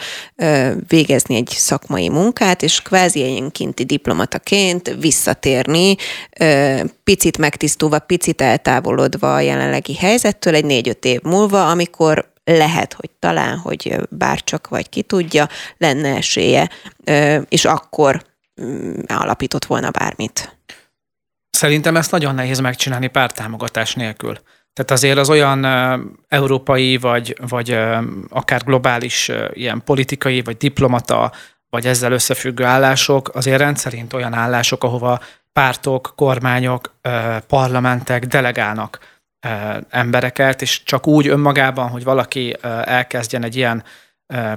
végezni 0.88 1.36
egy 1.36 1.50
szakmai 1.50 2.10
munkát, 2.10 2.64
és 2.64 2.82
kvázi 2.82 3.20
ilyenkinti 3.20 3.84
diplomataként 3.84 4.96
visszatérni, 5.00 5.96
picit 7.04 7.38
megtisztulva, 7.38 8.00
picit 8.00 8.42
eltávolodva 8.42 9.36
a 9.36 9.40
jelenlegi 9.40 9.96
helyzettől 9.96 10.56
egy 10.56 10.66
négy-öt 10.66 11.06
év 11.06 11.22
múlva, 11.22 11.70
amikor 11.70 12.32
lehet, 12.44 12.94
hogy 12.94 13.10
talán, 13.20 13.58
hogy 13.58 13.96
bárcsak 14.10 14.68
vagy 14.68 14.90
ki 14.90 15.02
tudja, 15.02 15.48
lenne 15.78 16.16
esélye, 16.16 16.70
és 17.50 17.66
akkor 17.66 18.22
alapított 19.08 19.66
volna 19.66 19.90
bármit. 19.92 20.58
Szerintem 21.50 21.96
ezt 21.96 22.12
nagyon 22.12 22.36
nehéz 22.36 22.60
megcsinálni 22.60 23.08
pártámogatás 23.08 23.94
nélkül. 23.96 24.38
Tehát 24.74 24.92
azért 24.92 25.18
az 25.18 25.30
olyan 25.30 25.66
európai, 26.28 26.98
vagy, 26.98 27.38
vagy 27.48 27.78
akár 28.30 28.64
globális 28.64 29.32
ilyen 29.54 29.84
politikai, 29.84 30.42
vagy 30.42 30.58
diplomata, 30.58 31.32
vagy 31.70 31.86
ezzel 31.88 32.12
összefüggő 32.12 32.64
állások, 32.64 33.36
azért 33.36 33.60
rendszerint 33.60 34.14
olyan 34.14 34.34
állások, 34.34 34.84
ahova 34.84 35.20
pártok, 35.54 36.14
kormányok, 36.16 36.96
parlamentek 37.48 38.26
delegálnak 38.26 39.00
embereket, 39.90 40.62
és 40.62 40.84
csak 40.84 41.08
úgy 41.08 41.28
önmagában, 41.28 41.90
hogy 41.90 42.04
valaki 42.04 42.58
elkezdjen 42.84 43.44
egy 43.44 43.56
ilyen 43.56 43.84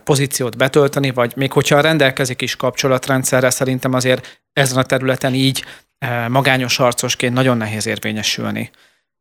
pozíciót 0.04 0.56
betölteni, 0.56 1.10
vagy 1.10 1.32
még 1.36 1.52
hogyha 1.52 1.80
rendelkezik 1.80 2.42
is 2.42 2.56
kapcsolatrendszerrel, 2.56 3.50
szerintem 3.50 3.92
azért 3.92 4.42
ezen 4.52 4.78
a 4.78 4.82
területen 4.82 5.34
így 5.34 5.64
magányos 6.28 6.76
harcosként 6.76 7.34
nagyon 7.34 7.56
nehéz 7.56 7.86
érvényesülni. 7.86 8.70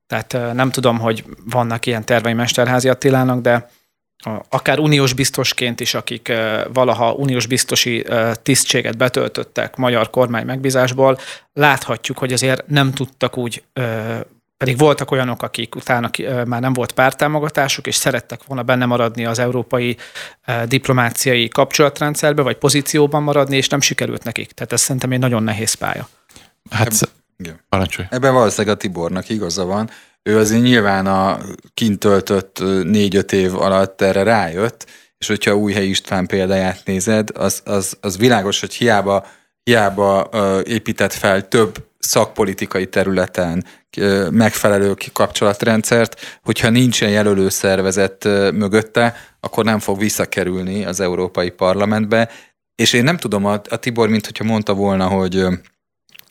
Tehát 0.07 0.53
nem 0.53 0.71
tudom, 0.71 0.99
hogy 0.99 1.23
vannak 1.45 1.85
ilyen 1.85 2.05
tervei 2.05 2.33
Mesterházi 2.33 2.89
Attilának, 2.89 3.41
de 3.41 3.69
akár 4.49 4.79
uniós 4.79 5.13
biztosként 5.13 5.79
is, 5.79 5.93
akik 5.93 6.31
valaha 6.73 7.13
uniós 7.13 7.45
biztosi 7.45 8.05
tisztséget 8.41 8.97
betöltöttek 8.97 9.75
magyar 9.75 10.09
kormány 10.09 10.45
megbízásból, 10.45 11.19
láthatjuk, 11.53 12.17
hogy 12.17 12.33
azért 12.33 12.67
nem 12.67 12.91
tudtak 12.91 13.37
úgy 13.37 13.63
pedig 14.57 14.77
voltak 14.77 15.11
olyanok, 15.11 15.43
akik 15.43 15.75
utána 15.75 16.09
már 16.45 16.61
nem 16.61 16.73
volt 16.73 16.91
pártámogatásuk, 16.91 17.87
és 17.87 17.95
szerettek 17.95 18.43
volna 18.43 18.63
benne 18.63 18.85
maradni 18.85 19.25
az 19.25 19.39
európai 19.39 19.97
diplomáciai 20.65 21.47
kapcsolatrendszerbe, 21.47 22.41
vagy 22.41 22.57
pozícióban 22.57 23.23
maradni, 23.23 23.57
és 23.57 23.67
nem 23.67 23.81
sikerült 23.81 24.23
nekik. 24.23 24.51
Tehát 24.51 24.73
ez 24.73 24.81
szerintem 24.81 25.11
egy 25.11 25.19
nagyon 25.19 25.43
nehéz 25.43 25.73
pálya. 25.73 26.07
Hát, 26.69 26.93
Eb- 27.37 27.59
parancsolj. 27.69 28.07
Ebben 28.11 28.33
valószínűleg 28.33 28.75
a 28.75 28.79
Tibornak 28.79 29.29
igaza 29.29 29.65
van. 29.65 29.89
Ő 30.23 30.37
azért 30.37 30.61
nyilván 30.61 31.07
a 31.07 31.37
kint 31.73 31.99
töltött 31.99 32.59
négy-öt 32.83 33.31
év 33.31 33.55
alatt 33.55 34.01
erre 34.01 34.23
rájött, 34.23 34.85
és 35.17 35.27
hogyha 35.27 35.55
új 35.55 35.73
helyi 35.73 35.89
István 35.89 36.25
példáját 36.25 36.81
nézed, 36.85 37.29
az, 37.33 37.61
az, 37.65 37.97
az 38.01 38.17
világos, 38.17 38.59
hogy 38.59 38.73
hiába, 38.73 39.25
hiába 39.63 40.29
épített 40.63 41.13
fel 41.13 41.47
több 41.47 41.87
szakpolitikai 42.05 42.87
területen 42.87 43.65
megfelelő 44.29 44.95
kapcsolatrendszert, 45.13 46.39
hogyha 46.43 46.69
nincsen 46.69 47.09
jelölő 47.09 47.49
szervezet 47.49 48.23
mögötte, 48.53 49.15
akkor 49.39 49.63
nem 49.63 49.79
fog 49.79 49.99
visszakerülni 49.99 50.85
az 50.85 50.99
Európai 50.99 51.49
Parlamentbe. 51.49 52.29
És 52.75 52.93
én 52.93 53.03
nem 53.03 53.17
tudom, 53.17 53.45
a, 53.45 53.61
Tibor, 53.61 54.09
mint 54.09 54.25
hogyha 54.25 54.43
mondta 54.43 54.73
volna, 54.73 55.07
hogy 55.07 55.45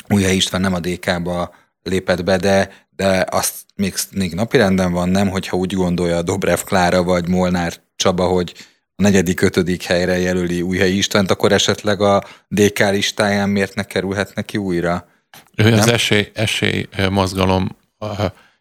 Újhely 0.09 0.37
István 0.37 0.61
nem 0.61 0.75
a 0.75 0.81
DK-ba 0.81 1.55
lépett 1.83 2.25
be, 2.25 2.37
de, 2.37 2.71
de 2.97 3.27
azt 3.31 3.55
még, 3.75 3.95
még 4.11 4.35
napirenden 4.35 4.93
van, 4.93 5.09
nem, 5.09 5.29
hogyha 5.29 5.57
úgy 5.57 5.73
gondolja 5.73 6.23
Dobrev 6.23 6.59
Klára 6.59 7.03
vagy 7.03 7.29
Molnár 7.29 7.75
Csaba, 7.97 8.27
hogy 8.27 8.53
a 8.97 9.03
negyedik, 9.03 9.41
ötödik 9.41 9.83
helyre 9.83 10.19
jelöli 10.19 10.63
Újhely 10.63 10.93
Istvánt, 10.93 11.31
akkor 11.31 11.53
esetleg 11.53 12.01
a 12.01 12.23
DK 12.49 12.79
listáján 12.79 13.49
miért 13.49 13.75
ne 13.75 13.83
kerülhet 13.83 14.35
neki 14.35 14.57
újra? 14.57 15.09
Ő 15.57 15.71
nem? 15.71 15.79
az 15.79 15.89
esély, 15.89 16.31
esély 16.35 16.89
mozgalom 17.11 17.77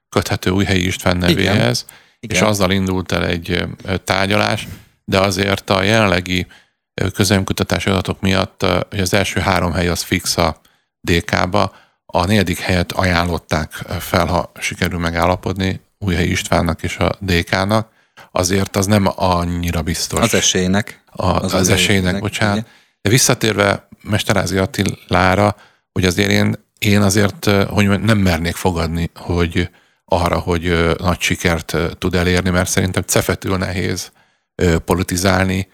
köthető 0.10 0.50
Újhelyi 0.50 0.86
István 0.86 1.18
nevéhez, 1.18 1.86
Igen. 1.86 1.96
és 2.20 2.38
Igen. 2.38 2.44
azzal 2.44 2.72
indult 2.72 3.12
el 3.12 3.26
egy 3.26 3.66
tárgyalás, 4.04 4.68
de 5.06 5.20
azért 5.20 5.70
a 5.70 5.82
jelenlegi 5.82 6.48
közönkutatási 7.14 7.90
adatok 7.90 8.22
miatt 8.22 8.66
hogy 8.90 9.00
az 9.00 9.14
első 9.14 9.40
három 9.40 9.74
hely 9.74 9.88
az 9.88 10.02
fix 10.02 10.38
a 10.38 10.62
DK-ba, 11.02 11.76
a 12.06 12.26
negyedik 12.26 12.60
helyet 12.60 12.92
ajánlották 12.92 13.72
fel, 14.00 14.26
ha 14.26 14.52
sikerül 14.60 15.00
megállapodni 15.00 15.82
Újhelyi 16.00 16.32
Istvánnak 16.32 16.84
és 16.84 16.98
a 16.98 17.12
DK-nak, 17.20 17.88
azért 18.32 18.76
az 18.76 18.86
nem 18.86 19.06
annyira 19.16 19.82
biztos. 19.82 20.20
Az 20.20 20.34
esélynek. 20.34 21.04
A, 21.12 21.26
az, 21.26 21.44
az, 21.44 21.54
az 21.54 21.70
esélynek, 21.70 21.80
esélynek, 21.80 22.22
bocsánat. 22.22 22.68
De 23.02 23.10
visszatérve 23.10 23.88
Mesterázi 24.02 24.58
Attilára, 24.58 25.56
hogy 25.94 26.06
azért 26.06 26.30
én 26.30 26.56
én 26.84 27.02
azért, 27.02 27.46
hogy 27.46 28.00
nem 28.02 28.18
mernék 28.18 28.56
fogadni, 28.56 29.10
hogy 29.16 29.70
arra, 30.06 30.40
hogy 30.40 30.94
nagy 30.98 31.20
sikert 31.20 31.78
tud 31.98 32.16
elérni, 32.16 32.50
mert 32.50 32.70
szerintem 32.70 33.04
cefetül 33.04 33.58
nehéz 33.58 34.12
politizálni 34.86 35.68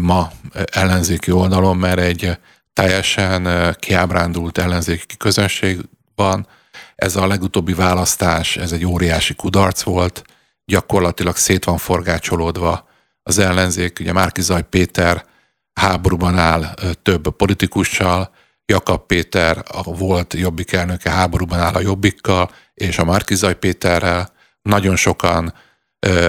ma 0.00 0.30
ellenzéki 0.72 1.30
oldalon, 1.30 1.76
mert 1.76 1.98
egy 1.98 2.38
teljesen 2.72 3.74
kiábrándult 3.78 4.58
ellenzéki 4.58 5.16
közönségban 5.16 6.46
ez 6.94 7.16
a 7.16 7.26
legutóbbi 7.26 7.72
választás, 7.72 8.56
ez 8.56 8.72
egy 8.72 8.86
óriási 8.86 9.34
kudarc 9.34 9.82
volt, 9.82 10.22
gyakorlatilag 10.64 11.36
szét 11.36 11.64
van 11.64 11.78
forgácsolódva 11.78 12.88
az 13.22 13.38
ellenzék, 13.38 13.98
ugye 14.00 14.12
Márkizaj 14.12 14.62
Péter 14.62 15.24
háborúban 15.72 16.38
áll 16.38 16.74
több 17.02 17.36
politikussal, 17.36 18.30
Jakab 18.66 19.06
Péter, 19.06 19.62
a 19.72 19.82
volt 19.82 20.34
jobbik 20.34 20.72
elnöke 20.72 21.10
háborúban 21.10 21.58
áll 21.58 21.74
a 21.74 21.80
jobbikkal, 21.80 22.50
és 22.74 22.98
a 22.98 23.04
Márkizaj 23.04 23.54
Péterrel 23.54 24.32
nagyon 24.62 24.96
sokan 24.96 25.54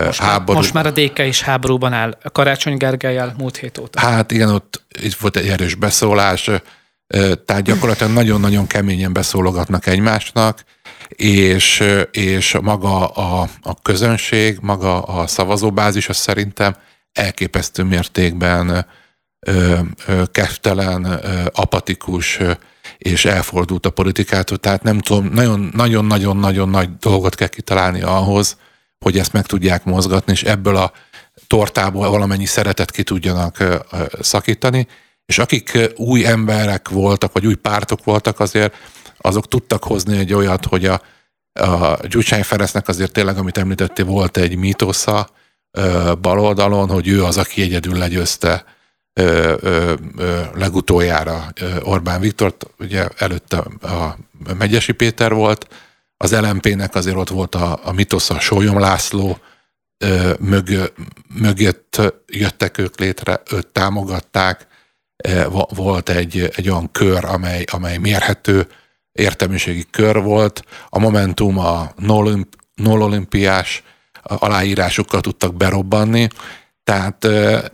most, 0.06 0.20
háború... 0.20 0.58
most 0.58 0.74
már 0.74 0.86
a 0.86 0.92
DK 0.92 1.20
is 1.20 1.42
háborúban 1.42 1.94
áll, 1.94 2.18
a 2.24 2.30
Karácsony 2.30 2.77
Gergelyel 2.77 3.34
múlt 3.38 3.58
hét 3.58 3.77
óta. 3.77 4.00
Hát 4.00 4.32
igen, 4.32 4.50
ott 4.50 4.86
itt 5.01 5.15
volt 5.15 5.38
egy 5.38 5.48
erős 5.48 5.75
beszólás, 5.75 6.50
tehát 7.46 7.62
gyakorlatilag 7.63 8.13
nagyon-nagyon 8.13 8.68
keményen 8.68 9.13
beszólogatnak 9.13 9.88
egymásnak, 9.88 10.63
és, 11.10 11.84
és 12.12 12.58
maga 12.62 13.08
a, 13.08 13.50
a 13.62 13.82
közönség, 13.82 14.58
maga 14.62 15.01
a 15.01 15.27
szavazóbázis, 15.27 16.10
az 16.10 16.18
szerintem 16.18 16.75
elképesztő 17.13 17.84
mértékben 17.84 18.86
keftelen, 20.32 21.06
apatikus 21.54 22.40
és 22.98 23.25
elfordult 23.25 23.86
a 23.86 23.90
politikától, 23.90 24.58
tehát 24.58 24.84
nem 24.84 25.00
tudom, 25.00 25.30
nagyon-nagyon-nagyon 25.74 26.70
nagy 26.70 26.98
dolgot 26.98 27.36
kell 27.36 27.48
kitalálni 27.48 28.02
ahhoz, 28.02 28.58
hogy 29.00 29.18
ezt 29.18 29.34
meg 29.34 29.46
tudják 29.46 29.84
mozgatni, 29.84 30.32
és 30.32 30.44
ebből 30.44 30.75
a 30.75 30.92
tortából 31.48 32.10
valamennyi 32.10 32.46
szeretet 32.46 32.92
ki 32.92 33.04
tudjanak 33.04 33.64
szakítani, 34.20 34.88
és 35.25 35.38
akik 35.38 35.80
új 35.96 36.25
emberek 36.25 36.90
voltak, 36.90 37.34
vagy 37.34 37.46
új 37.46 37.56
pártok 37.56 38.04
voltak 38.04 38.40
azért, 38.40 38.75
azok 39.18 39.48
tudtak 39.48 39.84
hozni 39.84 40.18
egy 40.18 40.34
olyat, 40.34 40.66
hogy 40.66 40.86
a, 40.86 41.02
a 41.60 41.98
Gyurcsány 42.08 42.44
Feresznek 42.44 42.88
azért 42.88 43.12
tényleg, 43.12 43.38
amit 43.38 43.58
említettél, 43.58 44.06
volt 44.06 44.38
egy 44.38 44.56
mítosza 44.56 45.30
baloldalon, 46.22 46.90
hogy 46.90 47.08
ő 47.08 47.24
az, 47.24 47.38
aki 47.38 47.62
egyedül 47.62 47.98
legyőzte 47.98 48.66
ö, 49.20 49.56
ö, 49.60 49.94
ö, 50.18 50.42
legutoljára 50.54 51.48
Orbán 51.82 52.22
Viktort, 52.22 52.66
ugye 52.80 53.08
előtte 53.18 53.58
a 53.82 54.18
Megyesi 54.58 54.92
Péter 54.92 55.34
volt, 55.34 55.68
az 56.18 56.40
LMP-nek 56.40 56.96
azért 56.96 57.16
ott 57.16 57.30
volt 57.30 57.56
a, 57.56 57.80
a 57.84 57.92
mitosza 57.92 58.40
Sólyom 58.40 58.80
László, 58.80 59.38
ö, 59.98 60.34
mög, 60.40 60.94
mögött 61.40 62.02
jöttek 62.28 62.78
ők 62.78 63.00
létre, 63.00 63.42
őt 63.52 63.68
támogatták, 63.68 64.68
volt 65.70 66.10
egy, 66.10 66.50
egy 66.56 66.70
olyan 66.70 66.92
kör, 66.92 67.26
amely, 67.26 67.64
amely 67.72 67.98
mérhető 67.98 68.68
értelmiségi 69.12 69.86
kör 69.92 70.22
volt. 70.22 70.64
A 70.90 71.00
Momentum 71.00 71.58
a 71.58 71.92
Nol 71.96 73.02
olimpiás 73.02 73.84
aláírásokkal 74.22 75.22
tudtak 75.22 75.56
berobbanni, 75.56 76.28
tehát 76.86 77.27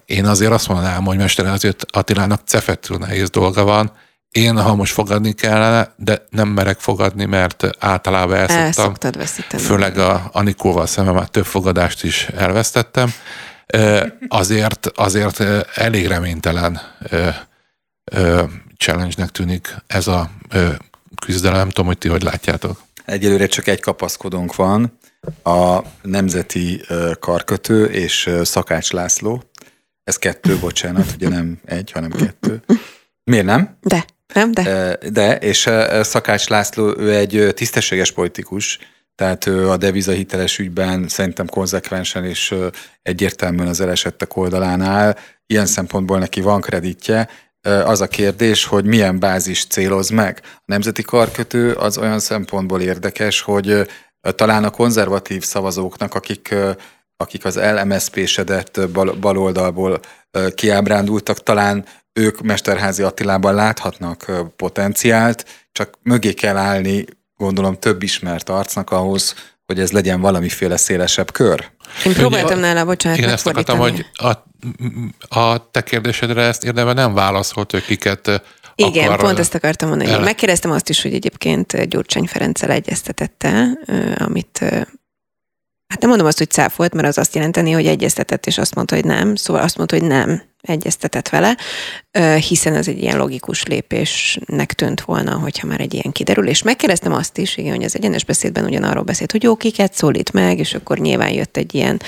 én 0.06 0.26
azért 0.26 0.52
azt 0.52 0.68
mondanám, 0.68 1.06
hogy 1.06 1.18
Mester 1.18 1.60
Attilának 1.92 2.42
cefetül 2.46 2.98
nehéz 2.98 3.30
dolga 3.30 3.64
van. 3.64 3.92
Én, 4.30 4.62
ha 4.62 4.76
most 4.76 4.94
fogadni 4.94 5.34
kellene, 5.34 5.94
de 5.98 6.26
nem 6.30 6.48
merek 6.48 6.80
fogadni, 6.80 7.26
mert 7.26 7.70
általában 7.80 8.36
elszoktam. 8.36 9.12
veszíteni. 9.18 9.64
Főleg 9.64 9.98
a 9.98 10.30
Anikóval 10.34 10.86
szemben 10.86 11.14
már 11.14 11.28
több 11.28 11.46
fogadást 11.46 12.04
is 12.04 12.28
elvesztettem. 12.28 13.14
Azért, 14.28 14.88
azért 14.96 15.40
elég 15.78 16.08
reménytelen 16.08 16.82
challenge-nek 18.78 19.30
tűnik 19.30 19.76
ez 19.88 20.08
a 20.08 20.30
küzdelem. 21.26 21.58
Nem 21.58 21.70
tudom, 21.70 21.86
hogy 21.86 21.98
ti 21.98 22.08
hogy 22.08 22.24
látjátok. 22.24 22.82
Egyelőre 23.06 23.46
csak 23.46 23.68
egy 23.68 23.80
kapaszkodónk 23.80 24.56
van, 24.56 24.98
a 25.44 25.80
Nemzeti 26.02 26.82
Karkötő 27.20 27.86
és 27.86 28.30
Szakács 28.44 28.92
László. 28.92 29.44
Ez 30.04 30.18
kettő, 30.18 30.58
bocsánat, 30.60 31.14
ugye 31.16 31.30
nem 31.30 31.60
egy, 31.66 31.92
hanem 31.92 32.12
kettő. 32.12 32.62
Miért 33.24 33.46
nem? 33.46 33.78
De, 33.82 34.06
nem, 34.34 34.52
de. 34.52 34.98
De, 35.12 35.36
és 35.38 35.70
Szakács 36.02 36.48
László, 36.48 36.96
ő 36.98 37.16
egy 37.16 37.52
tisztességes 37.54 38.12
politikus, 38.12 38.80
tehát 39.16 39.46
ő 39.46 39.70
a 39.70 39.78
devizahiteles 39.78 40.60
ügyben 40.60 41.08
szerintem 41.08 41.48
konzekvensen 41.48 42.26
és 42.26 42.56
egyértelműen 43.02 43.68
az 43.68 43.82
elesettek 43.82 44.36
oldalán 44.36 44.82
áll. 44.82 45.18
Ilyen 45.46 45.66
szempontból 45.66 46.20
neki 46.20 46.42
van 46.42 46.62
kreditje. 46.62 47.30
Az 47.62 48.02
a 48.02 48.08
kérdés, 48.08 48.66
hogy 48.66 48.86
milyen 48.86 49.20
bázis 49.20 49.66
céloz 49.66 50.10
meg. 50.10 50.42
A 50.44 50.62
nemzeti 50.66 51.02
karkötő 51.02 51.74
az 51.74 51.98
olyan 51.98 52.20
szempontból 52.20 52.82
érdekes, 52.82 53.42
hogy 53.42 53.88
talán 54.22 54.64
a 54.64 54.70
konzervatív 54.70 55.44
szavazóknak, 55.44 56.16
akik, 56.16 56.56
akik 57.18 57.46
az 57.46 57.56
LMSP-sedett 57.56 58.90
bal, 58.90 59.14
baloldalból 59.14 60.00
kiábrándultak, 60.56 61.44
talán 61.44 61.86
ők 62.14 62.42
Mesterházi 62.42 63.04
Attilában 63.04 63.56
láthatnak 63.56 64.32
potenciált, 64.56 65.46
csak 65.72 65.98
mögé 66.04 66.34
kell 66.34 66.58
állni, 66.58 67.06
gondolom 67.36 67.80
több 67.80 68.04
ismert 68.04 68.50
arcnak 68.50 68.92
ahhoz, 68.92 69.36
hogy 69.66 69.80
ez 69.80 69.92
legyen 69.92 70.22
valamiféle 70.22 70.78
szélesebb 70.78 71.32
kör. 71.32 71.70
Én 72.06 72.14
próbáltam 72.14 72.60
nála, 72.60 72.86
bocsánat, 72.86 73.20
Én 73.20 73.30
ezt 73.30 73.48
akartam, 73.48 73.78
hogy 73.78 74.06
a, 74.14 74.32
a 75.30 75.72
te 75.72 75.84
kérdésedre 75.84 76.42
ezt 76.42 76.64
érdemben 76.64 76.96
nem 76.96 77.14
válaszolt, 77.14 77.72
hogy 77.72 77.86
kiket 77.86 78.44
igen, 78.76 79.06
akar, 79.06 79.20
pont 79.20 79.40
ezt 79.40 79.56
akartam 79.56 79.90
mondani. 79.90 80.12
El... 80.12 80.20
Megkérdeztem 80.20 80.72
azt 80.72 80.90
is, 80.90 81.02
hogy 81.02 81.14
egyébként 81.14 81.90
Gyurcsány 81.90 82.28
Ferenccel 82.28 82.72
egyeztetette, 82.72 83.80
amit 84.18 84.60
hát 85.88 86.00
nem 86.00 86.10
mondom 86.10 86.28
azt, 86.28 86.38
hogy 86.38 86.50
cáfolt, 86.50 86.94
mert 86.94 87.08
az 87.08 87.18
azt 87.18 87.36
jelenteni, 87.36 87.72
hogy 87.72 87.88
egyeztetett, 87.88 88.46
és 88.46 88.58
azt 88.58 88.76
mondta, 88.76 88.96
hogy 88.96 89.06
nem. 89.06 89.36
Szóval 89.36 89.62
azt 89.62 89.78
mondta, 89.78 89.98
hogy 89.98 90.08
nem 90.08 90.42
egyeztetett 90.62 91.30
vele, 91.30 91.58
hiszen 92.48 92.76
ez 92.76 92.88
egy 92.88 93.02
ilyen 93.02 93.18
logikus 93.18 93.64
lépésnek 93.64 94.74
tűnt 94.74 95.02
volna, 95.02 95.38
hogyha 95.38 95.68
már 95.68 95.80
egy 95.80 95.94
ilyen 95.94 96.12
kiderül. 96.12 96.48
És 96.48 96.64
megkérdeztem 96.64 97.14
azt 97.14 97.38
is, 97.38 97.58
igen, 97.58 97.76
hogy 97.76 97.84
az 97.84 97.96
egyenes 97.96 98.26
beszédben 98.26 98.66
ugyanarról 98.66 99.04
beszélt, 99.04 99.32
hogy 99.32 99.44
jó, 99.44 99.56
kiket 99.56 99.94
szólít 99.94 100.34
meg, 100.34 100.60
és 100.60 100.74
akkor 100.74 100.98
nyilván 100.98 101.32
jött 101.32 101.58
egy 101.58 101.76
ilyen 101.76 102.02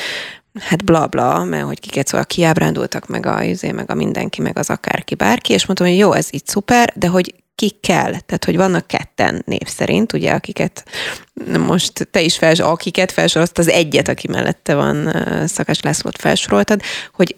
hát 0.59 0.83
bla 0.83 1.07
bla, 1.07 1.43
mert 1.43 1.65
hogy 1.65 1.79
kiket 1.79 2.07
szóval 2.07 2.25
kiábrándultak 2.25 3.07
meg 3.07 3.25
a, 3.25 3.43
izé, 3.43 3.71
meg 3.71 3.91
a 3.91 3.93
mindenki, 3.93 4.41
meg 4.41 4.57
az 4.57 4.69
akárki 4.69 5.15
bárki, 5.15 5.53
és 5.53 5.65
mondtam, 5.65 5.87
hogy 5.87 5.97
jó, 5.97 6.13
ez 6.13 6.27
így 6.31 6.47
szuper, 6.47 6.93
de 6.95 7.07
hogy 7.07 7.35
ki 7.55 7.69
kell, 7.69 8.11
tehát 8.11 8.45
hogy 8.45 8.55
vannak 8.55 8.87
ketten 8.87 9.43
név 9.45 9.67
szerint, 9.67 10.13
ugye, 10.13 10.31
akiket 10.31 10.85
most 11.59 12.07
te 12.11 12.21
is 12.21 12.37
fels, 12.37 12.59
akiket 12.59 13.11
felsorolt, 13.11 13.57
az 13.57 13.69
egyet, 13.69 14.07
aki 14.07 14.27
mellette 14.27 14.75
van, 14.75 15.15
Szakás 15.47 15.81
Lászlót 15.81 16.17
felsoroltad, 16.17 16.81
hogy 17.13 17.35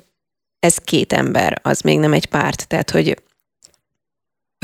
ez 0.59 0.75
két 0.77 1.13
ember, 1.13 1.59
az 1.61 1.81
még 1.81 1.99
nem 1.99 2.13
egy 2.13 2.25
párt, 2.25 2.67
tehát 2.67 2.91
hogy 2.91 3.23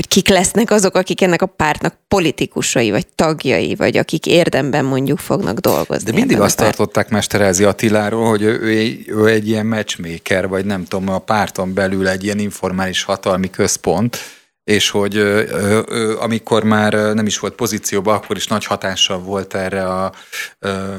hogy 0.01 0.09
kik 0.09 0.27
lesznek 0.27 0.71
azok, 0.71 0.95
akik 0.95 1.21
ennek 1.21 1.41
a 1.41 1.45
pártnak 1.45 1.95
politikusai, 2.07 2.91
vagy 2.91 3.07
tagjai, 3.07 3.75
vagy 3.75 3.97
akik 3.97 4.25
érdemben 4.25 4.85
mondjuk 4.85 5.19
fognak 5.19 5.57
dolgozni. 5.57 6.11
De 6.11 6.17
mindig 6.17 6.39
azt 6.39 6.57
tartották 6.57 7.09
Mesterházi 7.09 7.63
Attiláról, 7.63 8.29
hogy 8.29 8.41
ő, 8.41 8.59
ő, 8.61 8.97
ő 9.07 9.27
egy 9.27 9.47
ilyen 9.47 9.65
matchmaker, 9.65 10.47
vagy 10.47 10.65
nem 10.65 10.85
tudom, 10.85 11.09
a 11.09 11.19
párton 11.19 11.73
belül 11.73 12.07
egy 12.07 12.23
ilyen 12.23 12.39
informális 12.39 13.03
hatalmi 13.03 13.49
központ, 13.49 14.17
és 14.63 14.89
hogy 14.89 15.15
ö, 15.15 15.43
ö, 15.87 16.17
amikor 16.19 16.63
már 16.63 16.93
nem 16.93 17.25
is 17.25 17.39
volt 17.39 17.53
pozícióban, 17.53 18.15
akkor 18.15 18.35
is 18.35 18.47
nagy 18.47 18.65
hatással 18.65 19.19
volt 19.19 19.53
erre 19.53 19.85
a 19.87 20.11
ö, 20.59 20.93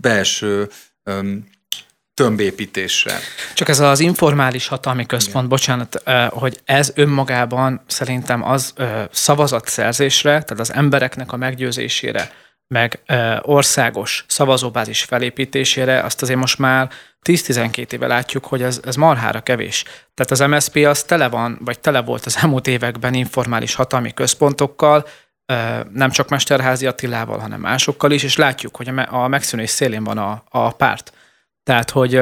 belső 0.00 0.68
ö, 1.02 1.20
tömbépítésre. 2.22 3.18
Csak 3.54 3.68
ez 3.68 3.80
az 3.80 4.00
informális 4.00 4.66
hatalmi 4.66 5.06
központ, 5.06 5.36
Igen. 5.36 5.48
bocsánat, 5.48 6.02
hogy 6.30 6.60
ez 6.64 6.92
önmagában 6.94 7.80
szerintem 7.86 8.44
az 8.44 8.74
szavazatszerzésre, 9.10 10.30
tehát 10.30 10.58
az 10.58 10.72
embereknek 10.72 11.32
a 11.32 11.36
meggyőzésére, 11.36 12.30
meg 12.68 13.00
országos 13.40 14.24
szavazóbázis 14.28 15.02
felépítésére, 15.02 16.00
azt 16.00 16.22
azért 16.22 16.38
most 16.38 16.58
már 16.58 16.90
10-12 17.28 17.92
éve 17.92 18.06
látjuk, 18.06 18.44
hogy 18.44 18.62
ez, 18.62 18.80
ez 18.84 18.96
marhára 18.96 19.40
kevés. 19.40 19.84
Tehát 20.14 20.30
az 20.30 20.40
MSZP 20.40 20.76
az 20.86 21.02
tele 21.02 21.28
van, 21.28 21.58
vagy 21.64 21.80
tele 21.80 22.00
volt 22.02 22.26
az 22.26 22.36
elmúlt 22.42 22.66
években 22.66 23.14
informális 23.14 23.74
hatalmi 23.74 24.14
központokkal, 24.14 25.06
nem 25.92 26.10
csak 26.10 26.28
Mesterházi 26.28 26.86
Attilával, 26.86 27.38
hanem 27.38 27.60
másokkal 27.60 28.10
is, 28.10 28.22
és 28.22 28.36
látjuk, 28.36 28.76
hogy 28.76 28.92
a 29.08 29.28
megszűnés 29.28 29.70
szélén 29.70 30.04
van 30.04 30.18
a, 30.18 30.42
a 30.48 30.70
párt. 30.70 31.12
Tehát, 31.62 31.90
hogy 31.90 32.20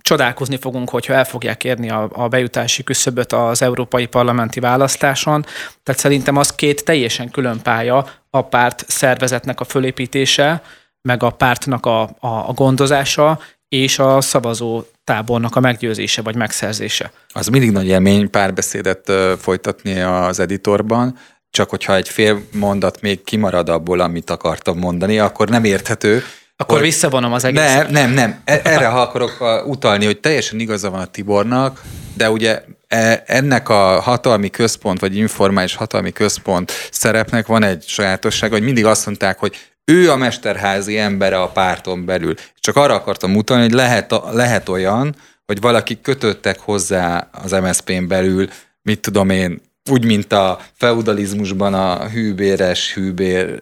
csodálkozni 0.00 0.56
fogunk, 0.56 0.90
hogyha 0.90 1.12
el 1.12 1.24
fogják 1.24 1.64
érni 1.64 1.90
a, 1.90 2.08
a 2.12 2.28
bejutási 2.28 2.82
küszöböt 2.82 3.32
az 3.32 3.62
európai 3.62 4.06
parlamenti 4.06 4.60
választáson. 4.60 5.44
Tehát 5.82 6.00
szerintem 6.00 6.36
az 6.36 6.54
két 6.54 6.84
teljesen 6.84 7.30
külön 7.30 7.62
pálya 7.62 8.06
a 8.30 8.42
párt 8.42 8.84
szervezetnek 8.88 9.60
a 9.60 9.64
fölépítése, 9.64 10.62
meg 11.02 11.22
a 11.22 11.30
pártnak 11.30 11.86
a, 11.86 12.02
a, 12.02 12.08
a 12.20 12.52
gondozása, 12.54 13.40
és 13.68 13.98
a 13.98 14.20
szavazó 14.20 14.82
tábornak 15.04 15.56
a 15.56 15.60
meggyőzése 15.60 16.22
vagy 16.22 16.36
megszerzése. 16.36 17.12
Az 17.28 17.46
mindig 17.46 17.70
nagy 17.70 17.86
élmény 17.86 18.30
párbeszédet 18.30 19.12
folytatni 19.38 20.00
az 20.00 20.40
editorban, 20.40 21.18
csak 21.50 21.70
hogyha 21.70 21.94
egy 21.94 22.08
fél 22.08 22.42
mondat 22.52 23.00
még 23.00 23.24
kimarad 23.24 23.68
abból, 23.68 24.00
amit 24.00 24.30
akartam 24.30 24.78
mondani, 24.78 25.18
akkor 25.18 25.48
nem 25.48 25.64
érthető, 25.64 26.22
akkor 26.56 26.76
hogy... 26.76 26.86
visszavonom 26.86 27.32
az 27.32 27.44
egészet. 27.44 27.90
Nem, 27.90 28.10
nem, 28.10 28.10
nem. 28.10 28.40
Erre 28.44 28.86
ha 28.86 29.00
akarok 29.00 29.62
utalni, 29.66 30.04
hogy 30.04 30.20
teljesen 30.20 30.60
igaza 30.60 30.90
van 30.90 31.00
a 31.00 31.06
Tibornak, 31.06 31.82
de 32.16 32.30
ugye 32.30 32.62
e- 32.88 33.22
ennek 33.26 33.68
a 33.68 34.00
hatalmi 34.00 34.50
központ, 34.50 35.00
vagy 35.00 35.16
informális 35.16 35.74
hatalmi 35.74 36.12
központ 36.12 36.72
szerepnek 36.90 37.46
van 37.46 37.62
egy 37.62 37.84
sajátosság, 37.86 38.50
hogy 38.50 38.62
mindig 38.62 38.84
azt 38.84 39.06
mondták, 39.06 39.38
hogy 39.38 39.56
ő 39.84 40.10
a 40.10 40.16
mesterházi 40.16 40.98
embere 40.98 41.40
a 41.40 41.48
párton 41.48 42.04
belül. 42.04 42.34
Csak 42.60 42.76
arra 42.76 42.94
akartam 42.94 43.30
mutatni, 43.30 43.62
hogy 43.62 43.72
lehet, 43.72 44.14
lehet 44.30 44.68
olyan, 44.68 45.16
hogy 45.46 45.60
valaki 45.60 46.00
kötöttek 46.00 46.58
hozzá 46.58 47.28
az 47.42 47.50
MSZP-n 47.52 48.06
belül, 48.06 48.48
mit 48.82 49.00
tudom 49.00 49.30
én, 49.30 49.60
úgy, 49.90 50.04
mint 50.04 50.32
a 50.32 50.58
feudalizmusban 50.72 51.74
a 51.74 52.08
hűbéres, 52.08 52.94
hűbér, 52.94 53.58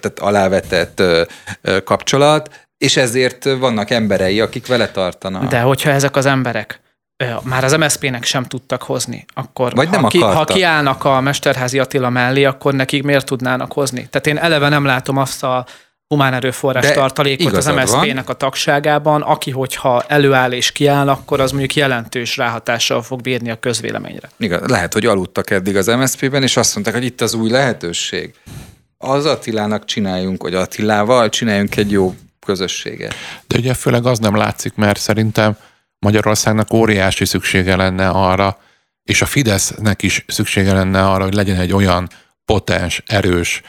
tehát 0.00 0.18
alávetett 0.20 1.02
kapcsolat, 1.84 2.68
és 2.78 2.96
ezért 2.96 3.44
vannak 3.44 3.90
emberei, 3.90 4.40
akik 4.40 4.66
vele 4.66 4.88
tartanak. 4.88 5.44
De 5.44 5.60
hogyha 5.60 5.90
ezek 5.90 6.16
az 6.16 6.26
emberek 6.26 6.80
már 7.42 7.64
az 7.64 7.72
MSZP-nek 7.72 8.24
sem 8.24 8.44
tudtak 8.44 8.82
hozni, 8.82 9.24
akkor 9.34 9.74
Vagy 9.74 9.90
nem 9.90 10.02
ha, 10.02 10.08
ki, 10.08 10.20
ha 10.20 10.44
kiállnak 10.44 11.04
a 11.04 11.20
Mesterházi 11.20 11.78
Attila 11.78 12.10
mellé, 12.10 12.44
akkor 12.44 12.74
nekik 12.74 13.02
miért 13.02 13.26
tudnának 13.26 13.72
hozni? 13.72 14.08
Tehát 14.10 14.26
én 14.26 14.38
eleve 14.38 14.68
nem 14.68 14.84
látom 14.84 15.16
azt 15.16 15.44
a 15.44 15.66
humán 16.10 16.34
erőforrás 16.34 16.86
De 16.86 16.92
tartalékot 16.92 17.56
az 17.56 17.66
MSZP-nek 17.66 18.28
a 18.28 18.32
tagságában, 18.32 19.22
aki 19.22 19.50
hogyha 19.50 20.02
előáll 20.02 20.52
és 20.52 20.72
kiáll, 20.72 21.08
akkor 21.08 21.40
az 21.40 21.50
mondjuk 21.50 21.74
jelentős 21.74 22.36
ráhatással 22.36 23.02
fog 23.02 23.20
bírni 23.20 23.50
a 23.50 23.58
közvéleményre. 23.58 24.30
Igaz, 24.36 24.68
lehet, 24.68 24.92
hogy 24.92 25.06
aludtak 25.06 25.50
eddig 25.50 25.76
az 25.76 25.86
MSZP-ben, 25.86 26.42
és 26.42 26.56
azt 26.56 26.74
mondták, 26.74 26.94
hogy 26.94 27.04
itt 27.04 27.20
az 27.20 27.34
új 27.34 27.50
lehetőség. 27.50 28.34
Az 28.98 29.26
Attilának 29.26 29.84
csináljunk, 29.84 30.42
vagy 30.42 30.54
Attilával 30.54 31.28
csináljunk 31.28 31.76
egy 31.76 31.90
jó 31.90 32.14
közösséget. 32.46 33.14
De 33.46 33.56
ugye 33.58 33.74
főleg 33.74 34.06
az 34.06 34.18
nem 34.18 34.36
látszik, 34.36 34.74
mert 34.74 35.00
szerintem 35.00 35.56
Magyarországnak 35.98 36.72
óriási 36.72 37.24
szüksége 37.24 37.76
lenne 37.76 38.08
arra, 38.08 38.58
és 39.04 39.22
a 39.22 39.26
Fidesznek 39.26 40.02
is 40.02 40.24
szüksége 40.28 40.72
lenne 40.72 41.06
arra, 41.06 41.24
hogy 41.24 41.34
legyen 41.34 41.56
egy 41.56 41.72
olyan 41.72 42.08
potens, 42.44 43.02
erős, 43.06 43.62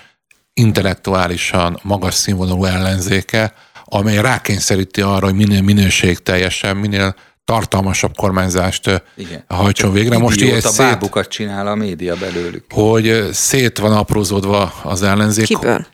intellektuálisan 0.53 1.79
magas 1.83 2.13
színvonalú 2.13 2.65
ellenzéke, 2.65 3.53
amely 3.85 4.21
rákényszeríti 4.21 5.01
arra, 5.01 5.25
hogy 5.25 5.35
minél 5.35 5.61
minőségteljesen, 5.61 6.77
minél 6.77 7.15
tartalmasabb 7.45 8.15
kormányzást 8.15 9.03
Igen. 9.15 9.43
hajtson 9.47 9.91
végre. 9.91 10.17
Most 10.17 10.41
ilyen 10.41 10.61
szét... 10.61 10.77
bábukat 10.77 11.27
csinál 11.27 11.67
a 11.67 11.75
média 11.75 12.15
belőlük. 12.15 12.65
Hogy 12.69 13.29
szét 13.31 13.77
van 13.77 13.93
aprózódva 13.93 14.73
az 14.83 15.01
ellenzék. 15.01 15.45
Kiből? 15.45 15.85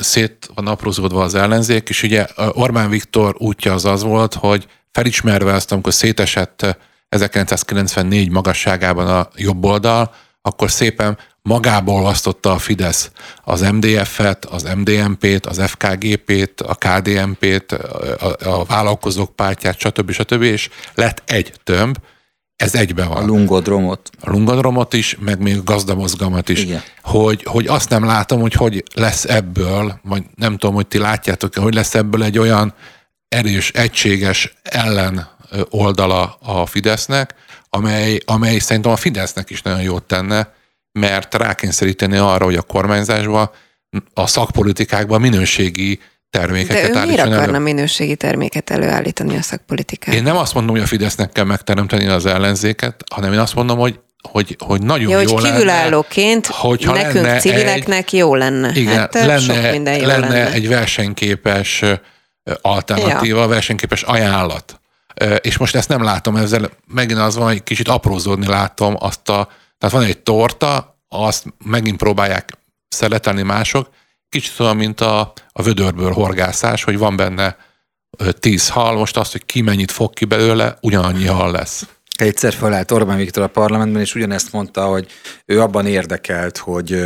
szét 0.00 0.50
van 0.54 0.66
aprózódva 0.66 1.22
az 1.22 1.34
ellenzék, 1.34 1.88
és 1.88 2.02
ugye 2.02 2.26
Orbán 2.52 2.90
Viktor 2.90 3.34
útja 3.38 3.72
az 3.72 3.84
az 3.84 4.02
volt, 4.02 4.34
hogy 4.34 4.66
felismerve 4.90 5.52
azt, 5.52 5.72
amikor 5.72 5.92
szétesett 5.92 6.76
1994 7.08 8.30
magasságában 8.30 9.06
a 9.06 9.28
jobb 9.36 9.64
oldal, 9.64 10.14
akkor 10.42 10.70
szépen 10.70 11.18
magából 11.48 12.04
osztotta 12.04 12.52
a 12.52 12.58
Fidesz 12.58 13.10
az 13.42 13.60
MDF-et, 13.60 14.44
az 14.44 14.62
MDMP-t, 14.76 15.46
az 15.46 15.60
FKGP-t, 15.66 16.60
a 16.60 16.74
KDMP-t, 16.74 17.72
a, 17.72 18.36
a 18.44 18.64
vállalkozók 18.64 19.36
pártját, 19.36 19.78
stb. 19.78 20.10
stb. 20.10 20.42
és 20.42 20.68
lett 20.94 21.22
egy 21.26 21.52
tömb, 21.64 21.96
ez 22.56 22.74
egybe 22.74 23.04
van. 23.04 23.16
A 23.16 23.26
lungodromot. 23.26 24.10
A 24.20 24.30
lungodromot 24.30 24.92
is, 24.92 25.16
meg 25.20 25.40
még 25.40 25.58
a 25.58 25.62
gazdamozgalmat 25.62 26.48
is. 26.48 26.62
Igen. 26.62 26.82
Hogy, 27.02 27.42
hogy 27.42 27.66
azt 27.66 27.90
nem 27.90 28.04
látom, 28.04 28.40
hogy 28.40 28.54
hogy 28.54 28.82
lesz 28.94 29.24
ebből, 29.24 30.00
vagy 30.02 30.22
nem 30.34 30.56
tudom, 30.56 30.74
hogy 30.74 30.86
ti 30.86 30.98
látjátok 30.98 31.54
hogy 31.54 31.74
lesz 31.74 31.94
ebből 31.94 32.22
egy 32.22 32.38
olyan 32.38 32.74
erős, 33.28 33.70
egységes 33.70 34.54
ellen 34.62 35.28
oldala 35.70 36.38
a 36.42 36.66
Fidesznek, 36.66 37.34
amely, 37.70 38.20
amely 38.24 38.58
szerintem 38.58 38.92
a 38.92 38.96
Fidesznek 38.96 39.50
is 39.50 39.62
nagyon 39.62 39.82
jót 39.82 40.02
tenne, 40.02 40.53
mert 40.98 41.34
rákényszeríteni 41.34 42.16
arra, 42.16 42.44
hogy 42.44 42.56
a 42.56 42.62
kormányzásban, 42.62 43.50
a 44.14 44.26
szakpolitikákban 44.26 45.20
minőségi 45.20 46.00
termékeket 46.30 46.92
De 46.92 47.00
ő 47.00 47.06
miért 47.06 47.20
akarna 47.20 47.42
elő? 47.42 47.58
minőségi 47.58 48.16
terméket 48.16 48.70
előállítani 48.70 49.36
a 49.36 49.42
szakpolitikát? 49.42 50.14
Én 50.14 50.22
nem 50.22 50.36
azt 50.36 50.54
mondom, 50.54 50.74
hogy 50.74 50.84
a 50.84 50.86
Fidesznek 50.86 51.32
kell 51.32 51.44
megteremteni 51.44 52.06
az 52.06 52.26
ellenzéket, 52.26 53.04
hanem 53.14 53.32
én 53.32 53.38
azt 53.38 53.54
mondom, 53.54 53.78
hogy 53.78 53.98
hogy, 54.30 54.56
hogy 54.58 54.82
nagyon 54.82 55.10
ja, 55.10 55.20
jó 55.20 55.32
hogy 55.32 55.42
kívülállóként 55.42 56.46
hogyha 56.46 56.92
nekünk 56.92 57.38
civileknek 57.38 58.12
egy, 58.12 58.18
jó 58.18 58.34
lenne. 58.34 58.70
Igen, 58.74 58.96
hát, 58.96 59.14
lenne, 59.14 59.38
sok 59.38 59.70
minden 59.70 59.96
jó 59.96 60.06
lenne, 60.06 60.28
lenne 60.28 60.52
egy 60.52 60.68
versenyképes 60.68 61.82
alternatíva, 62.60 63.40
ja. 63.40 63.46
versenyképes 63.46 64.02
ajánlat. 64.02 64.80
És 65.40 65.56
most 65.56 65.74
ezt 65.74 65.88
nem 65.88 66.02
látom, 66.02 66.36
ezzel 66.36 66.70
megint 66.86 67.18
az 67.18 67.36
van, 67.36 67.46
hogy 67.46 67.62
kicsit 67.62 67.88
aprózódni 67.88 68.46
látom 68.46 68.96
azt 68.98 69.28
a, 69.28 69.48
tehát 69.84 69.98
van 69.98 70.08
egy 70.08 70.22
torta, 70.22 70.98
azt 71.08 71.44
megint 71.64 71.96
próbálják 71.96 72.58
szeletelni 72.88 73.42
mások, 73.42 73.88
kicsit 74.28 74.60
olyan, 74.60 74.76
mint 74.76 75.00
a, 75.00 75.32
a 75.52 75.62
vödörből 75.62 76.12
horgászás, 76.12 76.84
hogy 76.84 76.98
van 76.98 77.16
benne 77.16 77.56
tíz 78.38 78.68
hal, 78.68 78.96
most 78.96 79.16
azt, 79.16 79.32
hogy 79.32 79.46
ki 79.46 79.60
mennyit 79.60 79.90
fog 79.90 80.12
ki 80.12 80.24
belőle, 80.24 80.76
ugyanannyi 80.80 81.26
hal 81.26 81.50
lesz. 81.50 81.86
Egyszer 82.18 82.52
felállt 82.52 82.90
Orbán 82.90 83.16
Viktor 83.16 83.42
a 83.42 83.48
parlamentben, 83.48 84.00
és 84.00 84.14
ugyanezt 84.14 84.52
mondta, 84.52 84.84
hogy 84.84 85.06
ő 85.44 85.60
abban 85.60 85.86
érdekelt, 85.86 86.58
hogy 86.58 87.04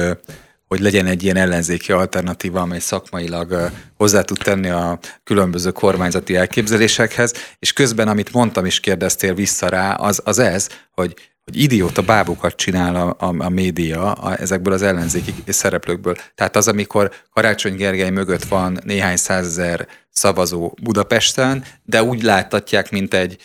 hogy 0.67 0.81
legyen 0.81 1.07
egy 1.07 1.23
ilyen 1.23 1.37
ellenzéki 1.37 1.93
alternatíva, 1.93 2.61
amely 2.61 2.79
szakmailag 2.79 3.71
hozzá 3.97 4.23
tud 4.23 4.39
tenni 4.39 4.69
a 4.69 4.99
különböző 5.25 5.71
kormányzati 5.71 6.37
elképzelésekhez, 6.37 7.33
és 7.59 7.73
közben, 7.73 8.09
amit 8.09 8.33
mondtam 8.33 8.65
és 8.65 8.81
kérdeztél 8.81 9.35
vissza 9.35 9.69
rá, 9.69 9.95
az, 9.95 10.21
az 10.25 10.39
ez, 10.39 10.69
hogy 10.91 11.15
hogy 11.49 11.63
idióta 11.63 12.03
bábukat 12.03 12.57
csinál 12.57 12.97
a, 12.97 13.27
a, 13.27 13.35
a 13.39 13.49
média 13.49 14.13
a, 14.13 14.41
ezekből 14.41 14.73
az 14.73 14.83
ellenzéki 14.83 15.35
szereplőkből. 15.47 16.17
Tehát 16.35 16.57
az, 16.57 16.69
amikor 16.69 17.11
Karácsony 17.33 17.75
Gergely 17.77 18.11
mögött 18.11 18.45
van 18.45 18.79
néhány 18.85 19.17
százezer 19.17 19.89
szavazó 20.11 20.75
Budapesten, 20.83 21.65
de 21.85 22.03
úgy 22.03 22.23
láttatják, 22.23 22.91
mint 22.91 23.15
egy 23.15 23.37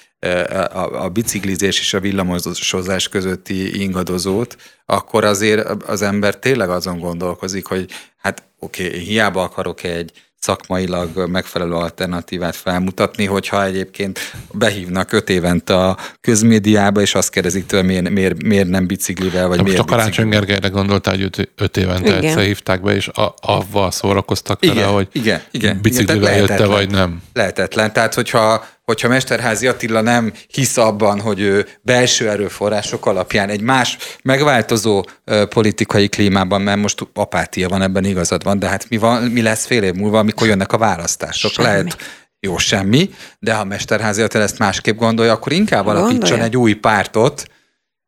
a, 0.73 1.03
a 1.03 1.09
biciklizés 1.09 1.79
és 1.79 1.93
a 1.93 1.99
villamosozás 1.99 3.09
közötti 3.09 3.81
ingadozót, 3.81 4.55
akkor 4.85 5.23
azért 5.23 5.83
az 5.83 6.01
ember 6.01 6.39
tényleg 6.39 6.69
azon 6.69 6.99
gondolkozik, 6.99 7.65
hogy 7.65 7.89
hát 8.17 8.43
oké, 8.59 8.87
okay, 8.87 8.99
hiába 8.99 9.43
akarok 9.43 9.83
egy 9.83 10.11
szakmailag 10.43 11.29
megfelelő 11.29 11.73
alternatívát 11.73 12.55
felmutatni, 12.55 13.25
hogyha 13.25 13.65
egyébként 13.65 14.19
behívnak 14.51 15.11
öt 15.11 15.29
évente 15.29 15.75
a 15.75 15.97
közmédiába, 16.21 17.01
és 17.01 17.15
azt 17.15 17.29
kérdezik 17.29 17.65
tőle, 17.65 17.83
miért, 17.83 18.09
miért, 18.09 18.43
miért 18.43 18.67
nem 18.67 18.87
biciklivel, 18.87 19.47
vagy 19.47 19.57
De 19.57 19.63
miért 19.63 19.77
most 19.77 19.89
a 19.89 19.95
Karácsony 19.95 20.29
Gergelyre 20.29 20.67
gondoltál, 20.67 21.13
hogy 21.13 21.23
öt, 21.23 21.49
öt 21.55 21.77
évente 21.77 22.09
igen. 22.09 22.23
egyszer 22.23 22.43
hívták 22.43 22.81
be, 22.81 22.95
és 22.95 23.07
a, 23.07 23.33
avval 23.41 23.91
szórakoztak 23.91 24.59
vele, 24.59 24.73
igen, 24.73 24.87
hogy 24.87 25.07
igen, 25.11 25.41
igen, 25.51 25.79
biciklivel 25.81 26.33
igen, 26.33 26.37
jötte, 26.37 26.65
vagy 26.65 26.89
nem. 26.89 27.21
Lehetetlen. 27.33 27.93
Tehát, 27.93 28.13
hogyha 28.13 28.65
hogyha 28.83 29.07
Mesterházi 29.07 29.67
Attila 29.67 30.01
nem 30.01 30.33
hisz 30.47 30.77
abban, 30.77 31.19
hogy 31.19 31.39
ő 31.39 31.67
belső 31.81 32.29
erőforrások 32.29 33.05
alapján 33.05 33.49
egy 33.49 33.61
más 33.61 33.97
megváltozó 34.23 35.05
politikai 35.49 36.07
klímában, 36.07 36.61
mert 36.61 36.81
most 36.81 37.07
apátia 37.13 37.69
van, 37.69 37.81
ebben 37.81 38.05
igazad 38.05 38.43
van, 38.43 38.59
de 38.59 38.67
hát 38.67 38.89
mi, 38.89 38.97
van, 38.97 39.23
mi 39.23 39.41
lesz 39.41 39.65
fél 39.65 39.83
év 39.83 39.93
múlva, 39.93 40.19
amikor 40.19 40.47
jönnek 40.47 40.71
a 40.71 40.77
választások? 40.77 41.51
Semmi. 41.51 41.67
Lehet 41.67 41.97
jó 42.39 42.57
semmi, 42.57 43.09
de 43.39 43.53
ha 43.53 43.63
Mesterházi 43.63 44.21
Attila 44.21 44.43
ezt 44.43 44.57
másképp 44.57 44.97
gondolja, 44.97 45.31
akkor 45.31 45.51
inkább 45.51 45.85
alapítson 45.85 46.19
Gondolja. 46.19 46.43
egy 46.43 46.57
új 46.57 46.73
pártot, 46.73 47.45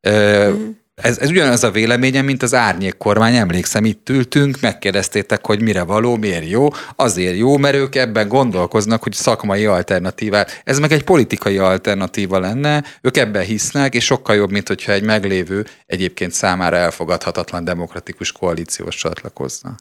mm 0.09 0.69
ez, 0.95 1.17
ez 1.17 1.29
ugyanaz 1.29 1.63
a 1.63 1.71
véleményem, 1.71 2.25
mint 2.25 2.43
az 2.43 2.53
árnyék 2.53 2.97
kormány. 2.97 3.35
Emlékszem, 3.35 3.85
itt 3.85 4.09
ültünk, 4.09 4.59
megkérdeztétek, 4.59 5.45
hogy 5.45 5.61
mire 5.61 5.83
való, 5.83 6.15
miért 6.15 6.49
jó. 6.49 6.67
Azért 6.95 7.37
jó, 7.37 7.57
mert 7.57 7.75
ők 7.75 7.95
ebben 7.95 8.27
gondolkoznak, 8.27 9.03
hogy 9.03 9.13
szakmai 9.13 9.65
alternatívát. 9.65 10.61
Ez 10.63 10.79
meg 10.79 10.91
egy 10.91 11.03
politikai 11.03 11.57
alternatíva 11.57 12.39
lenne, 12.39 12.83
ők 13.01 13.17
ebben 13.17 13.43
hisznek, 13.43 13.93
és 13.93 14.05
sokkal 14.05 14.35
jobb, 14.35 14.51
mint 14.51 14.67
hogyha 14.67 14.91
egy 14.91 15.03
meglévő, 15.03 15.65
egyébként 15.85 16.31
számára 16.31 16.75
elfogadhatatlan 16.75 17.63
demokratikus 17.63 18.31
koalíciós 18.31 18.95
csatlakozna. 18.95 19.75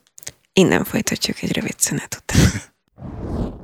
Innen 0.53 0.85
folytatjuk 0.85 1.42
egy 1.42 1.53
rövid 1.53 1.79
szünet 1.79 2.22
után. 2.22 2.62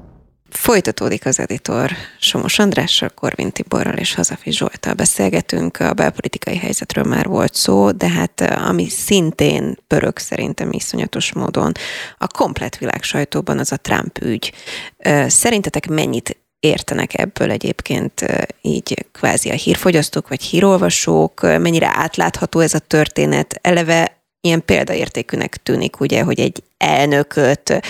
Folytatódik 0.51 1.27
az 1.27 1.39
editor 1.39 1.91
Somos 2.19 2.59
Andrással, 2.59 3.09
Korvin 3.09 3.53
Tiborral 3.53 3.97
és 3.97 4.15
Hazafi 4.15 4.53
Zsoltal 4.53 4.95
beszélgetünk. 4.95 5.81
A 5.81 5.93
belpolitikai 5.93 6.57
helyzetről 6.57 7.05
már 7.05 7.27
volt 7.27 7.55
szó, 7.55 7.91
de 7.91 8.09
hát 8.09 8.41
eh, 8.41 8.69
ami 8.69 8.89
szintén 8.89 9.79
pörög 9.87 10.19
szerintem 10.19 10.73
iszonyatos 10.73 11.33
módon 11.33 11.73
a 12.19 12.27
komplet 12.27 12.79
világ 12.79 13.03
sajtóban 13.03 13.59
az 13.59 13.73
a 13.73 13.77
Trump 13.77 14.19
ügy. 14.19 14.53
Eh, 14.97 15.29
szerintetek 15.29 15.89
mennyit 15.89 16.37
értenek 16.61 17.19
ebből 17.19 17.51
egyébként 17.51 18.21
eh, 18.21 18.39
így 18.61 19.07
kvázi 19.13 19.51
a 19.51 19.55
hírfogyasztók 19.55 20.29
vagy 20.29 20.43
hírolvasók, 20.43 21.41
mennyire 21.41 21.91
átlátható 21.95 22.61
ez 22.61 22.75
a 22.75 22.79
történet, 22.79 23.59
eleve 23.63 24.20
ilyen 24.41 24.65
példaértékűnek 24.65 25.57
tűnik, 25.57 26.01
ugye, 26.01 26.23
hogy 26.23 26.41
egy 26.41 26.63
elnököt 26.79 27.81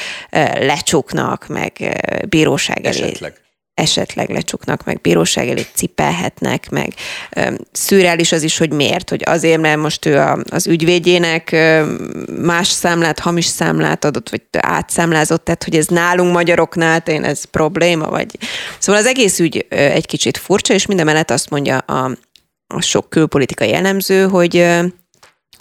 lecsuknak, 0.54 1.46
meg 1.46 2.00
bíróság 2.28 2.84
elé. 2.84 2.98
Esetleg 2.98 3.40
esetleg 3.80 4.30
lecsuknak, 4.30 4.84
meg 4.84 5.00
bíróság 5.00 5.48
elé 5.48 5.66
cipelhetnek, 5.74 6.70
meg 6.70 6.94
szürreális 7.72 8.32
az 8.32 8.42
is, 8.42 8.58
hogy 8.58 8.72
miért, 8.72 9.10
hogy 9.10 9.22
azért, 9.24 9.60
mert 9.60 9.80
most 9.80 10.06
ő 10.06 10.18
a, 10.18 10.38
az 10.50 10.66
ügyvédjének 10.66 11.56
más 12.42 12.68
számlát, 12.68 13.18
hamis 13.18 13.44
számlát 13.44 14.04
adott, 14.04 14.30
vagy 14.30 14.42
átszámlázott, 14.58 15.44
tehát 15.44 15.64
hogy 15.64 15.76
ez 15.76 15.86
nálunk 15.86 16.32
magyaroknál 16.32 17.02
én 17.06 17.24
ez 17.24 17.44
probléma, 17.44 18.08
vagy... 18.08 18.38
Szóval 18.78 19.00
az 19.00 19.06
egész 19.06 19.38
ügy 19.38 19.66
egy 19.68 20.06
kicsit 20.06 20.36
furcsa, 20.36 20.74
és 20.74 20.86
minden 20.86 21.06
mellett 21.06 21.30
azt 21.30 21.50
mondja 21.50 21.78
a, 21.78 22.10
a 22.66 22.80
sok 22.80 23.10
külpolitikai 23.10 23.74
elemző, 23.74 24.28
hogy 24.28 24.66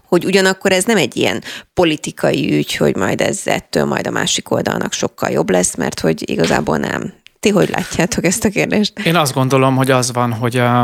hogy 0.10 0.26
ugyanakkor 0.26 0.72
ez 0.72 0.84
nem 0.84 0.98
egy 0.98 1.18
ilyen 1.18 1.44
politikai 1.74 2.54
ügy, 2.58 2.76
hogy 2.76 2.96
majd 2.96 3.22
ez 3.22 3.42
ettől 3.46 3.86
majd 3.86 4.08
a 4.08 4.12
másik 4.12 4.52
oldalnak 4.52 4.94
sokkal 4.94 5.30
jobb 5.30 5.50
lesz, 5.50 5.76
mert 5.76 6.00
hogy 6.00 6.30
igazából 6.30 6.78
nem. 6.78 7.14
Ti 7.40 7.50
hogy 7.50 7.70
látjátok 7.70 8.24
ezt 8.24 8.46
a 8.46 8.50
kérdést? 8.50 9.00
Én 9.00 9.16
azt 9.16 9.34
gondolom, 9.34 9.76
hogy 9.76 9.92
az 9.92 10.14
van, 10.14 10.34
hogy 10.34 10.58
a, 10.58 10.82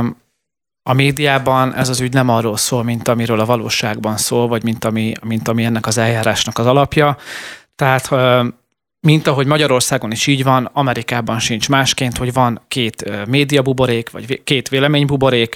a 0.83 0.93
médiában 0.93 1.75
ez 1.75 1.89
az 1.89 1.99
ügy 1.99 2.13
nem 2.13 2.29
arról 2.29 2.57
szól, 2.57 2.83
mint 2.83 3.07
amiről 3.07 3.39
a 3.39 3.45
valóságban 3.45 4.17
szól, 4.17 4.47
vagy 4.47 4.63
mint 4.63 4.85
ami, 4.85 5.13
mint 5.23 5.47
ami 5.47 5.63
ennek 5.63 5.85
az 5.85 5.97
eljárásnak 5.97 6.57
az 6.57 6.65
alapja. 6.65 7.17
Tehát 7.75 8.09
mint 8.99 9.27
ahogy 9.27 9.45
Magyarországon 9.45 10.11
is 10.11 10.27
így 10.27 10.43
van, 10.43 10.69
Amerikában 10.73 11.39
sincs 11.39 11.69
másként, 11.69 12.17
hogy 12.17 12.33
van 12.33 12.61
két 12.67 13.25
médiabuborék, 13.27 14.09
vagy 14.09 14.43
két 14.43 14.69
véleménybuborék, 14.69 15.55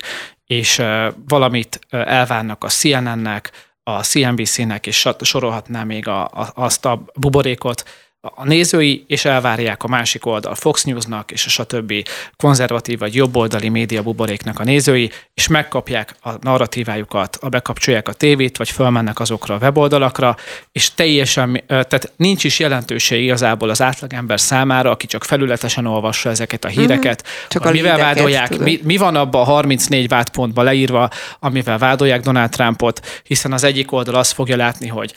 és 0.49 0.81
valamit 1.27 1.79
elvárnak 1.89 2.63
a 2.63 2.67
CNN-nek, 2.67 3.51
a 3.83 4.03
CNBC-nek, 4.03 4.87
és 4.87 5.07
sorolhatná 5.21 5.83
még 5.83 6.07
a, 6.07 6.23
a, 6.23 6.51
azt 6.53 6.85
a 6.85 7.03
buborékot, 7.13 7.83
a 8.21 8.45
nézői, 8.45 9.05
és 9.07 9.25
elvárják 9.25 9.83
a 9.83 9.87
másik 9.87 10.25
oldal 10.25 10.55
Fox 10.55 10.83
Newsnak, 10.83 11.31
és 11.31 11.45
a 11.45 11.49
stb. 11.49 11.93
konzervatív 12.37 12.99
vagy 12.99 13.15
jobboldali 13.15 13.69
média 13.69 14.01
buboréknak 14.01 14.59
a 14.59 14.63
nézői, 14.63 15.11
és 15.33 15.47
megkapják 15.47 16.15
a 16.21 16.29
narratívájukat, 16.41 17.37
a 17.41 17.49
bekapcsolják 17.49 18.07
a 18.07 18.13
tévét, 18.13 18.57
vagy 18.57 18.69
fölmennek 18.69 19.19
azokra 19.19 19.55
a 19.55 19.57
weboldalakra, 19.57 20.35
és 20.71 20.93
teljesen, 20.93 21.63
tehát 21.67 22.11
nincs 22.15 22.43
is 22.43 22.59
jelentőség 22.59 23.23
igazából 23.23 23.69
az 23.69 23.81
átlagember 23.81 24.39
számára, 24.39 24.91
aki 24.91 25.07
csak 25.07 25.23
felületesen 25.23 25.85
olvassa 25.85 26.29
ezeket 26.29 26.65
a 26.65 26.67
híreket, 26.67 27.23
mm-hmm. 27.23 27.47
csak 27.47 27.65
a 27.65 27.71
mivel 27.71 27.97
vádolják, 27.97 28.57
mi, 28.57 28.79
mi, 28.83 28.97
van 28.97 29.15
abban 29.15 29.41
a 29.41 29.45
34 29.45 30.07
vádpontban 30.07 30.63
leírva, 30.63 31.09
amivel 31.39 31.77
vádolják 31.77 32.21
Donald 32.21 32.49
Trumpot, 32.49 33.21
hiszen 33.23 33.53
az 33.53 33.63
egyik 33.63 33.91
oldal 33.91 34.15
azt 34.15 34.33
fogja 34.33 34.55
látni, 34.55 34.87
hogy 34.87 35.13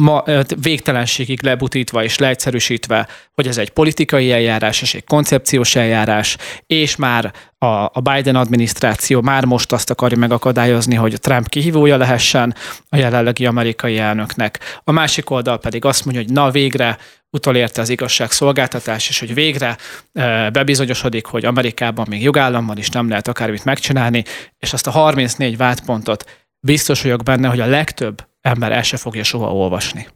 ma, 0.00 0.24
végtelenségig 0.60 1.42
lebutítva 1.42 2.04
és 2.04 2.18
leegyszerűsítve, 2.18 3.08
hogy 3.32 3.46
ez 3.46 3.58
egy 3.58 3.70
politikai 3.70 4.32
eljárás 4.32 4.82
és 4.82 4.94
egy 4.94 5.04
koncepciós 5.04 5.76
eljárás, 5.76 6.36
és 6.66 6.96
már 6.96 7.32
a, 7.58 7.66
a 7.66 8.00
Biden 8.02 8.36
adminisztráció 8.36 9.20
már 9.20 9.44
most 9.44 9.72
azt 9.72 9.90
akarja 9.90 10.18
megakadályozni, 10.18 10.94
hogy 10.94 11.14
a 11.14 11.18
Trump 11.18 11.48
kihívója 11.48 11.96
lehessen 11.96 12.54
a 12.88 12.96
jelenlegi 12.96 13.46
amerikai 13.46 13.98
elnöknek. 13.98 14.80
A 14.84 14.92
másik 14.92 15.30
oldal 15.30 15.58
pedig 15.58 15.84
azt 15.84 16.04
mondja, 16.04 16.22
hogy 16.22 16.32
na 16.32 16.50
végre 16.50 16.98
utolérte 17.30 17.80
az 17.80 17.88
igazságszolgáltatás, 17.88 19.08
és 19.08 19.18
hogy 19.18 19.34
végre 19.34 19.76
e, 20.12 20.50
bebizonyosodik, 20.50 21.26
hogy 21.26 21.44
Amerikában 21.44 22.06
még 22.08 22.22
jogállam 22.22 22.66
van, 22.66 22.78
és 22.78 22.88
nem 22.88 23.08
lehet 23.08 23.28
akármit 23.28 23.64
megcsinálni, 23.64 24.24
és 24.58 24.72
azt 24.72 24.86
a 24.86 24.90
34 24.90 25.56
vádpontot 25.56 26.24
biztos 26.60 27.02
vagyok 27.02 27.22
benne, 27.22 27.48
hogy 27.48 27.60
a 27.60 27.66
legtöbb 27.66 28.26
ember 28.46 28.72
el 28.72 28.82
se 28.82 28.96
fogja 28.96 29.24
soha 29.24 29.54
olvasni. 29.54 30.08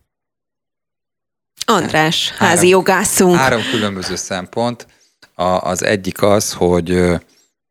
András, 1.65 2.31
házi 2.31 2.55
három, 2.55 2.69
jogászunk. 2.69 3.37
Három 3.37 3.63
különböző 3.71 4.17
szempont. 4.17 4.87
A, 5.35 5.43
az 5.43 5.83
egyik 5.83 6.23
az, 6.23 6.53
hogy 6.53 7.03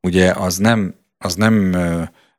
ugye 0.02 0.32
az 0.32 0.58
nem, 0.58 0.95
az 1.17 1.36
nem 1.36 1.76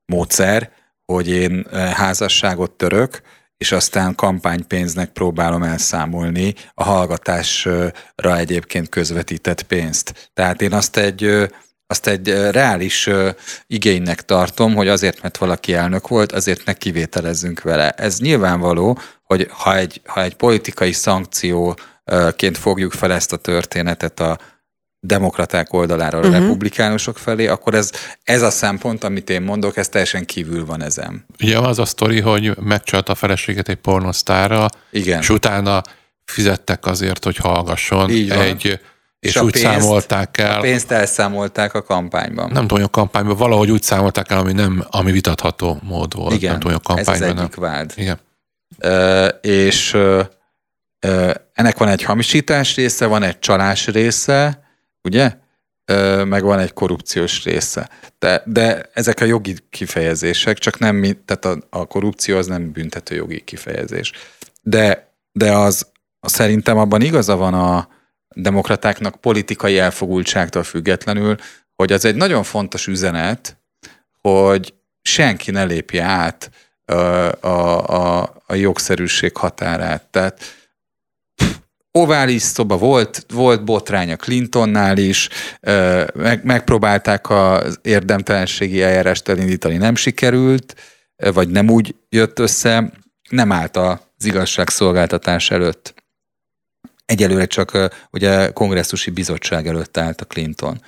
módszer, 0.07 0.73
hogy 1.05 1.29
én 1.29 1.67
házasságot 1.73 2.71
török, 2.71 3.21
és 3.57 3.73
aztán 3.73 4.15
kampánypénznek 4.15 5.13
próbálom 5.13 5.63
elszámolni 5.63 6.55
a 6.75 6.85
hallgatásra 6.85 8.37
egyébként 8.37 8.89
közvetített 8.89 9.63
pénzt. 9.63 10.31
Tehát 10.35 10.63
én 10.63 10.73
azt 10.73 10.97
egy 10.97 11.51
azt 11.91 12.07
egy 12.07 12.29
reális 12.29 13.09
igénynek 13.67 14.25
tartom, 14.25 14.75
hogy 14.75 14.89
azért, 14.89 15.23
mert 15.23 15.37
valaki 15.37 15.75
elnök 15.75 16.09
volt, 16.09 16.33
azért 16.33 16.65
meg 16.65 16.77
kivételezzünk 16.77 17.63
vele. 17.63 17.91
Ez 17.91 18.19
nyilvánvaló, 18.19 18.99
hogy 19.23 19.49
ha 19.51 19.77
egy, 19.77 20.01
ha 20.05 20.23
egy 20.23 20.35
politikai 20.35 20.93
szankcióként 20.93 22.59
fogjuk 22.59 22.93
fel 22.93 23.13
ezt 23.13 23.33
a 23.33 23.37
történetet 23.37 24.21
a 24.21 24.39
demokraták 25.01 25.73
oldaláról 25.73 26.21
uh-huh. 26.21 26.37
a 26.37 26.39
republikánusok 26.39 27.19
felé, 27.19 27.47
akkor 27.47 27.75
ez, 27.75 27.91
ez 28.23 28.43
a 28.43 28.51
szempont, 28.51 29.05
amit 29.05 29.31
én 29.31 29.43
mondok, 29.43 29.77
ez 29.77 29.89
teljesen 29.89 30.25
kívül 30.25 30.65
van 30.67 30.83
ezen. 30.83 31.25
Ugye 31.43 31.59
az 31.59 31.79
a 31.79 31.85
sztori, 31.85 32.21
hogy 32.21 32.57
megcsalt 32.59 33.09
a 33.09 33.15
feleséget 33.15 33.69
egy 33.69 33.77
pornosztára, 33.77 34.69
Igen. 34.91 35.21
és 35.21 35.29
utána 35.29 35.83
fizettek 36.25 36.87
azért, 36.87 37.25
hogy 37.25 37.37
hallgasson 37.37 38.11
Így 38.11 38.31
egy 38.31 38.81
és, 39.21 39.35
és 39.35 39.41
úgy 39.41 39.53
pénzt, 39.53 39.67
számolták 39.67 40.39
el. 40.39 40.59
A 40.59 40.61
pénzt 40.61 40.91
elszámolták 40.91 41.75
a 41.75 41.83
kampányban. 41.83 42.51
Nem 42.53 42.67
tudom, 42.67 42.85
a 42.85 42.89
kampányban 42.89 43.37
valahogy 43.37 43.71
úgy 43.71 43.83
számolták 43.83 44.31
el, 44.31 44.39
ami 44.39 44.53
nem, 44.53 44.85
ami 44.91 45.13
vitatható 45.13 45.81
mód 45.83 46.15
volt. 46.15 46.35
Igen, 46.35 46.51
nem 46.51 46.61
tudom, 46.61 46.77
a 46.77 46.81
kampányban. 46.81 47.15
ez 47.15 47.21
az 47.21 47.29
egyik 47.29 47.57
nem. 47.57 47.71
vád. 47.71 47.93
Igen. 47.97 48.19
Ö, 48.79 49.27
és 49.27 49.95
ö, 49.95 50.23
ö, 51.01 51.31
ennek 51.53 51.79
van 51.79 51.89
egy 51.89 52.03
hamisítás 52.03 52.75
része, 52.75 53.07
van 53.07 53.23
egy 53.23 53.39
csalás 53.39 53.87
része, 53.87 54.63
ugye? 55.03 55.37
Ö, 55.85 56.25
meg 56.25 56.43
van 56.43 56.59
egy 56.59 56.73
korrupciós 56.73 57.45
része. 57.45 57.89
De, 58.19 58.43
de 58.47 58.91
ezek 58.93 59.21
a 59.21 59.25
jogi 59.25 59.57
kifejezések, 59.71 60.59
csak 60.59 60.79
nem, 60.79 61.03
tehát 61.25 61.45
a, 61.45 61.79
a 61.79 61.87
korrupció 61.87 62.37
az 62.37 62.47
nem 62.47 62.73
büntető 62.73 63.15
jogi 63.15 63.41
kifejezés. 63.41 64.13
De, 64.63 65.13
de 65.33 65.53
az 65.53 65.87
szerintem 66.21 66.79
abban 66.79 67.01
igaza 67.01 67.37
van 67.37 67.55
a, 67.55 67.89
demokratáknak 68.35 69.21
politikai 69.21 69.79
elfogultságtól 69.79 70.63
függetlenül, 70.63 71.37
hogy 71.75 71.93
az 71.93 72.05
egy 72.05 72.15
nagyon 72.15 72.43
fontos 72.43 72.87
üzenet, 72.87 73.59
hogy 74.21 74.75
senki 75.03 75.51
ne 75.51 75.65
lépje 75.65 76.03
át 76.03 76.51
a, 76.85 77.47
a, 77.47 78.23
a, 78.47 78.55
jogszerűség 78.55 79.37
határát. 79.37 80.03
Tehát 80.11 80.41
ovális 81.91 82.43
szoba 82.43 82.77
volt, 82.77 83.27
volt 83.29 83.65
botránya 83.65 84.17
Clintonnál 84.17 84.99
is, 84.99 85.29
meg, 86.15 86.45
megpróbálták 86.45 87.31
az 87.31 87.79
érdemtelenségi 87.83 88.83
eljárást 88.83 89.29
elindítani, 89.29 89.77
nem 89.77 89.95
sikerült, 89.95 90.75
vagy 91.33 91.49
nem 91.49 91.71
úgy 91.71 91.95
jött 92.09 92.39
össze, 92.39 92.93
nem 93.31 93.53
állt 93.53 93.77
az 93.77 94.25
igazságszolgáltatás 94.25 95.51
előtt 95.51 96.00
egyelőre 97.11 97.47
csak 97.47 97.91
ugye 98.11 98.51
kongresszusi 98.51 99.11
bizottság 99.11 99.67
előtt 99.67 99.97
állt 99.97 100.21
a 100.21 100.25
Clinton. 100.25 100.83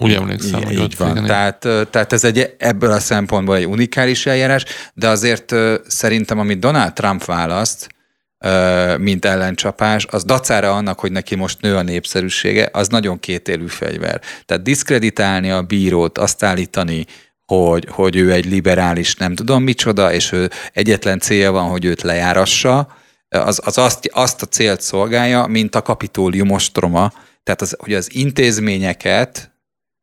Úgy 0.00 0.12
emlékszem, 0.12 0.62
hogy 0.62 0.76
ott 0.76 0.94
van. 0.94 1.24
Tehát, 1.24 1.58
tehát 1.90 2.12
ez 2.12 2.24
egy 2.24 2.54
ebből 2.58 2.90
a 2.90 3.00
szempontból 3.00 3.56
egy 3.56 3.66
unikális 3.66 4.26
eljárás, 4.26 4.64
de 4.94 5.08
azért 5.08 5.54
szerintem, 5.86 6.38
amit 6.38 6.58
Donald 6.58 6.92
Trump 6.92 7.24
választ, 7.24 7.88
mint 8.98 9.24
ellencsapás, 9.24 10.06
az 10.10 10.24
dacára 10.24 10.76
annak, 10.76 11.00
hogy 11.00 11.12
neki 11.12 11.34
most 11.34 11.60
nő 11.60 11.76
a 11.76 11.82
népszerűsége, 11.82 12.68
az 12.72 12.88
nagyon 12.88 13.20
kétélű 13.20 13.66
fegyver. 13.66 14.20
Tehát 14.44 14.62
diszkreditálni 14.62 15.50
a 15.50 15.62
bírót, 15.62 16.18
azt 16.18 16.42
állítani, 16.42 17.06
hogy, 17.44 17.86
hogy 17.90 18.16
ő 18.16 18.32
egy 18.32 18.44
liberális 18.44 19.14
nem 19.14 19.34
tudom 19.34 19.62
micsoda, 19.62 20.12
és 20.12 20.32
ő 20.32 20.50
egyetlen 20.72 21.18
célja 21.18 21.52
van, 21.52 21.68
hogy 21.68 21.84
őt 21.84 22.02
lejárassa, 22.02 22.96
az, 23.28 23.60
az 23.64 23.78
azt, 23.78 24.10
azt 24.12 24.42
a 24.42 24.46
célt 24.46 24.80
szolgálja, 24.80 25.46
mint 25.46 25.74
a 25.74 25.82
kapitólium 25.82 26.50
ostroma, 26.50 27.12
tehát 27.42 27.60
az, 27.60 27.76
hogy 27.78 27.94
az 27.94 28.14
intézményeket 28.14 29.50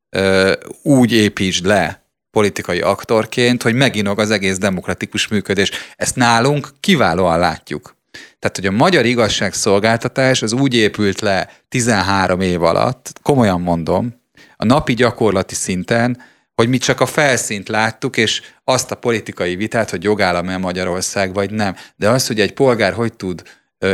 ö, 0.10 0.54
úgy 0.84 1.12
építsd 1.12 1.66
le 1.66 2.04
politikai 2.32 2.82
aktorként, 2.82 3.64
hogy 3.64 3.74
meginog 3.74 4.20
az 4.20 4.32
egész 4.32 4.58
demokratikus 4.58 5.28
működés. 5.28 5.72
Ezt 5.96 6.16
nálunk 6.16 6.70
kiválóan 6.80 7.40
látjuk. 7.40 7.96
Tehát, 8.40 8.58
hogy 8.58 8.66
a 8.66 8.72
magyar 8.72 9.06
igazságszolgáltatás 9.06 10.42
az 10.42 10.54
úgy 10.54 10.74
épült 10.74 11.22
le 11.22 11.50
13 11.70 12.42
év 12.42 12.64
alatt, 12.64 13.20
komolyan 13.22 13.62
mondom, 13.62 14.22
a 14.58 14.66
napi 14.66 14.94
gyakorlati 14.94 15.56
szinten, 15.56 16.22
hogy 16.56 16.70
mi 16.70 16.78
csak 16.78 17.00
a 17.00 17.06
felszínt 17.06 17.70
láttuk, 17.70 18.18
és 18.18 18.42
azt 18.63 18.92
a 18.92 18.96
politikai 18.96 19.56
vitát, 19.56 19.89
hogy 19.89 20.04
jogállam-e 20.04 20.58
Magyarország, 20.58 21.34
vagy 21.34 21.52
nem. 21.52 21.76
De 21.96 22.10
az, 22.10 22.28
hogy 22.28 22.39
egy 22.39 22.54
polgár 22.54 22.94
hogy 22.94 23.13
tud 23.13 23.44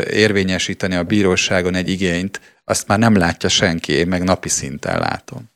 érvényesíteni 0.10 0.96
a 0.96 1.04
bíróságon 1.04 1.76
egy 1.76 1.90
igényt, 1.90 2.42
azt 2.64 2.88
már 2.88 3.00
nem 3.00 3.18
látja 3.18 3.50
senki, 3.50 3.92
én 3.92 4.08
meg 4.08 4.24
napi 4.24 4.50
szinten 4.50 5.00
látom. 5.00 5.50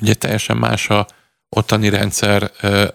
Ugye 0.00 0.14
teljesen 0.14 0.56
más 0.56 0.88
a 0.88 1.06
ottani 1.48 1.88
rendszer, 1.88 2.50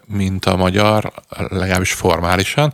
mint 0.05 0.45
a 0.45 0.55
magyar, 0.55 1.13
legalábbis 1.29 1.93
formálisan, 1.93 2.73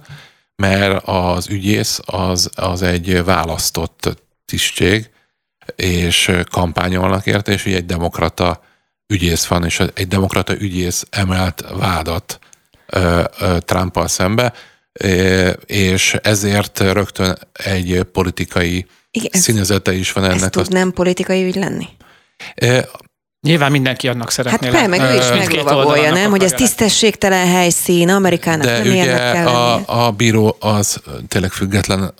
mert 0.56 1.04
az 1.04 1.49
ügyész 1.49 1.99
az, 2.06 2.49
az 2.56 2.82
egy 2.82 3.23
választott 3.23 4.23
tisztség, 4.45 5.10
és 5.75 6.32
kampányolnak 6.52 7.25
érte, 7.25 7.52
és 7.52 7.65
ugye 7.65 7.75
egy 7.75 7.86
demokrata 7.86 8.63
ügyész 9.13 9.45
van, 9.45 9.65
és 9.65 9.84
egy 9.93 10.08
demokrata 10.08 10.54
ügyész 10.60 11.06
emelt 11.10 11.63
vádat 11.78 12.39
Trumpal 13.60 14.08
szembe, 14.08 14.54
és 15.65 16.17
ezért 16.22 16.80
rögtön 16.80 17.38
egy 17.54 18.04
politikai 18.12 18.86
Igen, 19.12 19.41
színezete 19.41 19.93
is 19.93 20.12
van 20.12 20.24
ennek. 20.24 20.41
Ez 20.41 20.50
tud 20.50 20.72
nem 20.72 20.91
politikai 20.91 21.45
ügy 21.45 21.56
lenni? 21.56 21.88
Nyilván 23.41 23.72
mindenki 23.72 24.08
annak 24.08 24.32
szeretné. 24.32 24.67
Hát 24.67 24.76
fel, 24.76 24.88
meg 24.88 25.02
ő 25.02 25.17
is 25.17 25.28
meglovagolja, 25.28 26.12
nem? 26.12 26.30
Hogy 26.30 26.43
ez 26.43 26.52
tisztességtelen 26.52 27.48
helyszín, 27.48 28.10
Amerikának 28.10 28.65
De 28.65 28.78
nem 28.78 28.88
ugye 28.88 29.06
kell 29.06 29.48
a, 29.48 30.06
a 30.06 30.12
bíró 30.12 30.56
az 30.60 31.02
tényleg 31.28 31.52
független, 31.52 32.13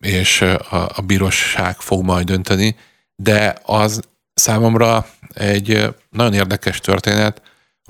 és 0.00 0.40
a, 0.70 0.90
a 0.94 1.00
bíróság 1.06 1.76
fog 1.78 2.04
majd 2.04 2.26
dönteni, 2.26 2.76
de 3.16 3.54
az 3.62 4.00
számomra 4.40 5.06
egy 5.34 5.94
nagyon 6.10 6.32
érdekes 6.32 6.80
történet, 6.80 7.42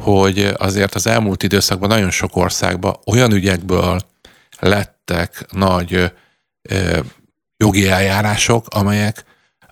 hogy 0.02 0.52
azért 0.56 0.94
az 0.94 1.06
elmúlt 1.06 1.42
időszakban 1.42 1.88
nagyon 1.88 2.10
sok 2.10 2.36
országban 2.36 2.96
olyan 3.06 3.32
ügyekből 3.32 4.00
lettek 4.58 5.46
nagy 5.50 6.12
jogi 7.56 7.88
eljárások, 7.88 8.66
amelyek 8.68 9.24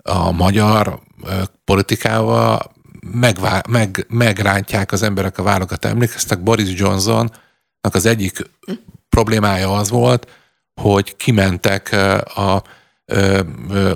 a 0.03 0.31
magyar 0.31 1.01
politikával 1.65 2.73
megvá- 3.01 3.67
meg, 3.67 4.07
megrántják 4.09 4.93
az 4.93 5.03
emberek 5.03 5.39
a 5.39 5.43
vállakat. 5.43 5.85
Emlékeztek, 5.85 6.43
Boris 6.43 6.81
Johnsonnak 6.81 7.35
az 7.81 8.07
egyik 8.07 8.51
problémája 9.09 9.77
az 9.77 9.91
volt, 9.91 10.29
hogy 10.81 11.17
kimentek 11.17 11.93
a 12.35 12.63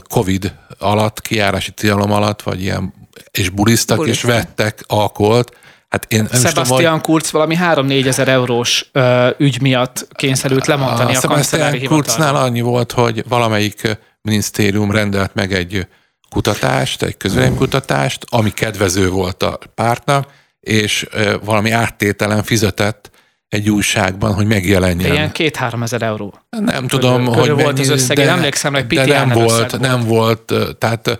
Covid 0.08 0.54
alatt, 0.78 1.20
kiárási 1.20 1.70
tilalom 1.70 2.12
alatt, 2.12 2.42
vagy 2.42 2.62
ilyen, 2.62 2.94
és 3.30 3.48
bulisztak, 3.48 3.96
Bulisztak. 3.96 4.30
és 4.30 4.36
vettek 4.36 4.84
alkoholt, 4.86 5.56
Hát 5.88 6.12
én 6.12 6.28
Sebastian 6.32 6.92
hogy... 6.92 7.00
Kurz 7.00 7.30
valami 7.30 7.56
3-4 7.60 8.06
ezer 8.06 8.28
eurós 8.28 8.88
ö, 8.92 9.28
ügy 9.38 9.60
miatt 9.60 10.08
kényszerült 10.12 10.66
lemondani 10.66 11.14
a, 11.14 11.16
a 11.16 11.20
Sebastian 11.20 11.84
Kurznál 11.84 12.36
annyi 12.36 12.60
volt, 12.60 12.92
hogy 12.92 13.24
valamelyik 13.28 13.98
minisztérium 14.22 14.90
rendelt 14.90 15.34
meg 15.34 15.52
egy 15.52 15.86
kutatást, 16.30 17.02
egy 17.02 17.16
közvéleménykutatást, 17.16 18.24
ami 18.28 18.50
kedvező 18.50 19.10
volt 19.10 19.42
a 19.42 19.58
pártnak, 19.74 20.30
és 20.60 21.06
ö, 21.10 21.36
valami 21.44 21.70
áttételen 21.70 22.42
fizetett 22.42 23.10
egy 23.48 23.70
újságban, 23.70 24.34
hogy 24.34 24.46
megjelenjen. 24.46 25.12
Ilyen 25.12 25.32
két-három 25.32 25.82
ezer 25.82 26.02
euró. 26.02 26.34
Nem 26.48 26.86
tudom, 26.86 27.24
körül 27.24 27.40
hogy 27.54 27.62
volt 27.62 27.78
az 27.78 27.88
összeg, 27.88 28.18
én 28.18 28.28
emlékszem, 28.28 28.72
hogy 28.72 28.86
de 28.86 29.06
nem 29.06 29.28
volt, 29.28 29.70
volt. 29.70 29.78
nem 29.78 30.04
volt, 30.04 30.52
tehát 30.78 31.18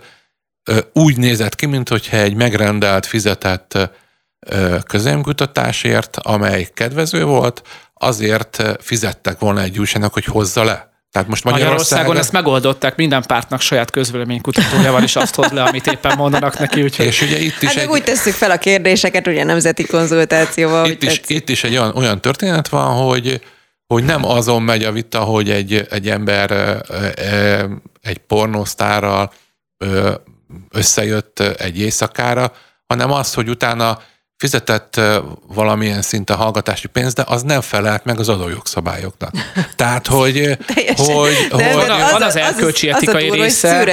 úgy 0.93 1.17
nézett 1.17 1.55
ki, 1.55 1.65
mint 1.65 1.89
hogyha 1.89 2.17
egy 2.17 2.35
megrendelt, 2.35 3.05
fizetett 3.05 3.77
közémkutatásért, 4.85 6.17
amely 6.17 6.67
kedvező 6.73 7.23
volt, 7.23 7.61
azért 7.93 8.63
fizettek 8.79 9.39
volna 9.39 9.61
egy 9.61 9.79
újságnak, 9.79 10.13
hogy 10.13 10.25
hozza 10.25 10.63
le. 10.63 10.89
Tehát 11.11 11.27
most 11.27 11.43
Magyarországon 11.43 11.77
Magyarországon 11.77 12.17
ezt 12.17 12.31
megoldották, 12.31 12.95
minden 12.95 13.23
pártnak 13.23 13.61
saját 13.61 13.91
közvéleménykutatója 13.91 14.91
van, 14.91 15.03
és 15.03 15.15
azt 15.15 15.35
hoz 15.35 15.51
le, 15.51 15.63
amit 15.63 15.87
éppen 15.87 16.17
mondanak 16.17 16.59
neki. 16.59 16.83
Úgyhogy 16.83 17.05
és 17.05 17.21
ugye 17.21 17.39
itt 17.39 17.61
is 17.61 17.67
Hát 17.67 17.77
egy, 17.77 17.87
úgy 17.87 18.03
tesszük 18.03 18.33
fel 18.33 18.51
a 18.51 18.57
kérdéseket, 18.57 19.27
ugye 19.27 19.43
nemzeti 19.43 19.85
konzultációval. 19.85 20.87
itt, 20.89 21.03
is, 21.03 21.21
itt 21.27 21.49
is 21.49 21.63
egy 21.63 21.71
olyan, 21.71 21.95
olyan 21.95 22.21
történet 22.21 22.67
van, 22.67 23.05
hogy 23.05 23.41
hogy 23.93 24.03
nem 24.03 24.25
azon 24.25 24.61
megy 24.61 24.83
a 24.83 24.91
vita, 24.91 25.19
hogy 25.19 25.49
egy, 25.49 25.87
egy 25.89 26.09
ember 26.09 26.81
egy 28.01 28.17
pornósztárral 28.17 29.33
összejött 30.69 31.39
egy 31.39 31.79
éjszakára, 31.79 32.53
hanem 32.87 33.11
az, 33.11 33.33
hogy 33.33 33.49
utána 33.49 34.01
fizetett 34.39 35.01
valamilyen 35.47 36.01
szinte 36.01 36.33
hallgatási 36.33 36.87
pénzt, 36.87 37.15
de 37.15 37.23
az 37.27 37.41
nem 37.43 37.61
felelt 37.61 38.03
meg 38.05 38.19
az 38.19 38.29
adójogszabályoknak. 38.29 39.31
Tehát, 39.75 40.07
hogy, 40.07 40.33
Teljesen. 40.73 41.15
hogy, 41.15 41.47
De 41.49 41.73
hogy 41.73 41.87
van 41.87 41.89
a- 42.01 42.11
van 42.11 42.21
az 42.21 42.35
erkölcsi 42.35 42.89
etikai 42.89 43.29
az 43.29 43.37
a 43.39 43.43
része. 43.43 43.83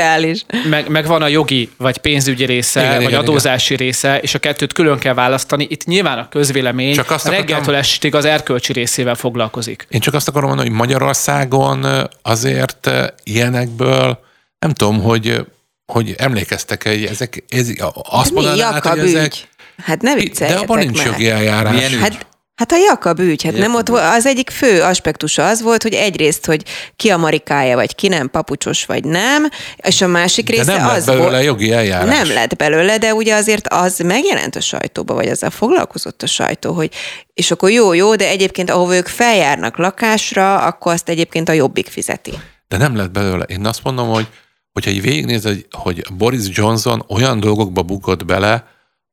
Meg, 0.69 0.89
meg 0.89 1.07
van 1.07 1.23
a 1.23 1.27
jogi 1.29 1.71
vagy 1.77 1.99
pénzügyi 1.99 2.45
része, 2.45 2.81
Igen, 2.81 2.95
vagy 2.97 3.03
igen, 3.09 3.21
adózási 3.21 3.75
igen. 3.75 3.87
része, 3.87 4.19
és 4.19 4.35
a 4.35 4.39
kettőt 4.39 4.73
külön 4.73 4.99
kell 4.99 5.15
választani. 5.15 5.67
Itt 5.71 5.85
nyilván 5.85 6.19
a 6.19 6.29
közvélemény 6.29 6.95
Csak 6.95 7.11
azt 7.11 7.25
reggeltől 7.25 7.55
akartam- 7.55 7.75
estig 7.75 8.15
az 8.15 8.25
erkölcsi 8.25 8.73
részével 8.73 9.15
foglalkozik. 9.15 9.87
Én 9.91 10.01
csak 10.01 10.15
azt 10.15 10.29
akarom 10.29 10.49
mondani, 10.49 10.69
hogy 10.69 10.79
Magyarországon 10.79 11.87
azért 12.23 12.91
ilyenekből 13.25 14.19
nem 14.59 14.73
tudom, 14.73 15.03
hogy, 15.03 15.47
hogy 15.93 16.15
emlékeztek 16.19 16.85
egy 16.85 17.05
ezek, 17.05 17.45
ez, 17.49 17.69
azt 17.93 18.33
Jakab 18.57 18.99
hogy 18.99 19.09
ezek, 19.09 19.25
ügy? 19.27 19.49
Hát 19.83 20.03
ne 20.03 20.15
de 20.15 20.21
vicceljetek 20.21 20.63
abban 20.63 20.79
nincs 20.79 20.97
már. 20.97 21.07
jogi 21.07 21.31
eljárás. 21.31 21.75
Milyen 21.75 21.93
ügy? 21.93 22.01
Hát, 22.01 22.27
hát 22.55 22.73
a 22.73 22.77
Jakab 22.77 23.19
ügy, 23.19 23.43
hát 23.43 23.53
nem 23.53 23.63
Jakab 23.63 23.77
ott 23.77 23.89
volt, 23.89 24.03
az 24.15 24.27
egyik 24.27 24.51
fő 24.51 24.83
aspektusa 24.83 25.47
az 25.47 25.63
volt, 25.63 25.83
hogy 25.83 25.95
egyrészt, 25.95 26.47
hogy 26.47 26.63
ki 26.97 27.11
a 27.11 27.17
marikája, 27.17 27.77
vagy 27.77 27.95
ki 27.95 28.09
nem, 28.09 28.31
papucsos, 28.31 28.85
vagy 28.85 29.05
nem, 29.05 29.49
és 29.77 30.01
a 30.01 30.07
másik 30.07 30.47
De 30.47 30.53
része 30.57 30.77
nem 30.77 30.87
lett 30.87 30.97
az 30.97 31.05
belőle 31.05 31.31
volt, 31.31 31.45
jogi 31.45 31.73
eljárás. 31.73 32.19
nem 32.19 32.35
lett 32.35 32.57
belőle, 32.57 32.99
de 32.99 33.15
ugye 33.15 33.35
azért 33.35 33.67
az 33.69 33.99
megjelent 33.99 34.57
a 34.57 34.61
sajtóba, 34.61 35.15
vagy 35.15 35.29
azzal 35.29 35.51
foglalkozott 35.51 36.23
a 36.23 36.27
sajtó, 36.27 36.73
hogy 36.73 36.91
és 37.35 37.51
akkor 37.51 37.71
jó, 37.71 37.93
jó, 37.93 38.15
de 38.15 38.29
egyébként 38.29 38.71
ahova 38.71 38.97
ők 38.97 39.07
feljárnak 39.07 39.77
lakásra, 39.77 40.59
akkor 40.59 40.93
azt 40.93 41.09
egyébként 41.09 41.49
a 41.49 41.53
jobbik 41.53 41.89
fizeti. 41.89 42.33
De 42.69 42.77
nem 42.77 42.97
lett 42.97 43.11
belőle. 43.11 43.45
Én 43.45 43.67
azt 43.67 43.83
mondom, 43.83 44.09
hogy 44.09 44.27
hogyha 44.73 44.91
így 44.91 45.03
végignézed, 45.03 45.67
hogy 45.71 46.03
Boris 46.17 46.45
Johnson 46.51 47.05
olyan 47.09 47.41
dolgokba 47.41 47.83
bukott 47.83 48.25
bele, 48.25 48.65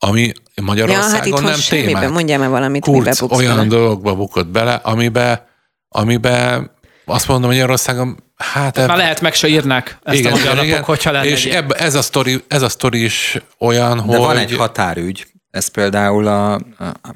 ami 0.03 0.31
Ja, 0.55 0.63
Magyarországon 0.63 1.15
hát 1.15 1.25
itthon 1.25 1.43
nem 1.43 1.53
semmiben, 1.59 1.93
témák. 1.93 2.09
mondjál 2.09 2.39
már 2.39 2.49
valamit, 2.49 2.85
mibe 2.87 3.03
Kurz 3.03 3.19
buksz 3.19 3.37
olyan 3.37 3.55
bele. 3.55 3.67
dolgokba 3.67 4.15
bukott 4.15 4.47
bele, 4.47 4.73
amiben, 4.73 5.45
amiben 5.89 6.71
azt 7.05 7.27
mondom, 7.27 7.49
Magyarországon, 7.49 8.23
hát... 8.35 8.87
Már 8.87 8.97
lehet 8.97 9.21
meg 9.21 9.33
se 9.33 9.47
írnák 9.47 9.97
ezt 10.03 10.19
igen, 10.19 10.33
a 10.33 10.35
magyar 10.35 10.55
napok, 10.55 10.85
hogyha 10.85 11.11
lenne 11.11 11.25
És 11.25 11.45
ebbe, 11.45 11.75
ez, 11.75 11.95
a 11.95 12.01
sztori, 12.01 12.43
ez 12.47 12.61
a 12.61 12.69
sztori 12.69 13.03
is 13.03 13.37
olyan, 13.59 13.97
De 13.97 14.03
hogy... 14.03 14.17
van 14.17 14.37
egy 14.37 14.55
határügy, 14.55 15.27
ez 15.49 15.67
például 15.67 16.27
a, 16.27 16.53
a 16.53 16.59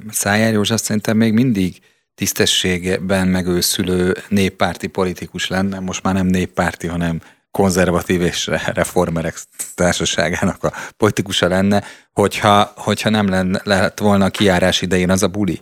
Szájár 0.09 0.53
József 0.53 0.81
szerintem 0.81 1.17
még 1.17 1.33
mindig 1.33 1.79
tisztességben 2.15 3.27
megőszülő 3.27 4.17
néppárti 4.29 4.87
politikus 4.87 5.47
lenne, 5.47 5.79
most 5.79 6.03
már 6.03 6.13
nem 6.13 6.27
néppárti, 6.27 6.87
hanem 6.87 7.21
konzervatív 7.57 8.21
és 8.21 8.47
reformerek 8.65 9.37
társaságának 9.75 10.63
a 10.63 10.73
politikusa 10.97 11.47
lenne, 11.47 11.83
hogyha, 12.11 12.73
hogyha 12.75 13.09
nem 13.09 13.29
lenne, 13.29 13.61
lehet 13.63 13.99
volna 13.99 14.25
a 14.25 14.29
kiárás 14.29 14.81
idején 14.81 15.09
az 15.09 15.23
a 15.23 15.27
buli. 15.27 15.59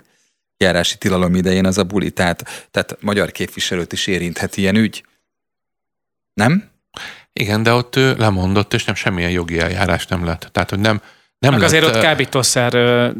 Kiárási 0.57 0.97
tilalom 0.97 1.35
idején 1.35 1.65
az 1.65 1.77
a 1.77 1.83
buli. 1.83 2.11
Tehát, 2.11 2.67
tehát 2.71 2.97
magyar 2.99 3.31
képviselőt 3.31 3.93
is 3.93 4.07
érinthet 4.07 4.57
ilyen 4.57 4.75
ügy. 4.75 5.03
Nem? 6.33 6.69
Igen, 7.33 7.63
de 7.63 7.73
ott 7.73 7.95
ő 7.95 8.15
lemondott, 8.17 8.73
és 8.73 8.83
nem 8.83 8.95
semmilyen 8.95 9.31
jogi 9.31 9.59
eljárás 9.59 10.07
nem 10.07 10.25
lett. 10.25 10.49
Tehát, 10.51 10.69
hogy 10.69 10.79
nem, 10.79 11.01
nem 11.39 11.51
Meg 11.51 11.59
lett, 11.59 11.69
azért 11.69 11.85
ott 11.85 12.01
kábítószer 12.01 12.73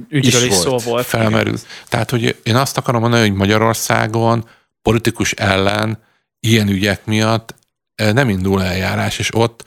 ügyről 0.09 0.43
Is 0.43 0.47
is, 0.47 0.53
szó 0.53 0.77
volt. 0.77 1.05
felmerült. 1.05 1.65
Tehát, 1.89 2.09
hogy 2.09 2.39
én 2.43 2.55
azt 2.55 2.77
akarom 2.77 3.01
mondani, 3.01 3.27
hogy 3.27 3.37
Magyarországon 3.37 4.49
politikus 4.81 5.31
ellen 5.31 5.97
ilyen 6.39 6.67
ügyek 6.67 7.05
miatt 7.05 7.55
nem 7.95 8.29
indul 8.29 8.63
eljárás, 8.63 9.19
és 9.19 9.35
ott 9.35 9.63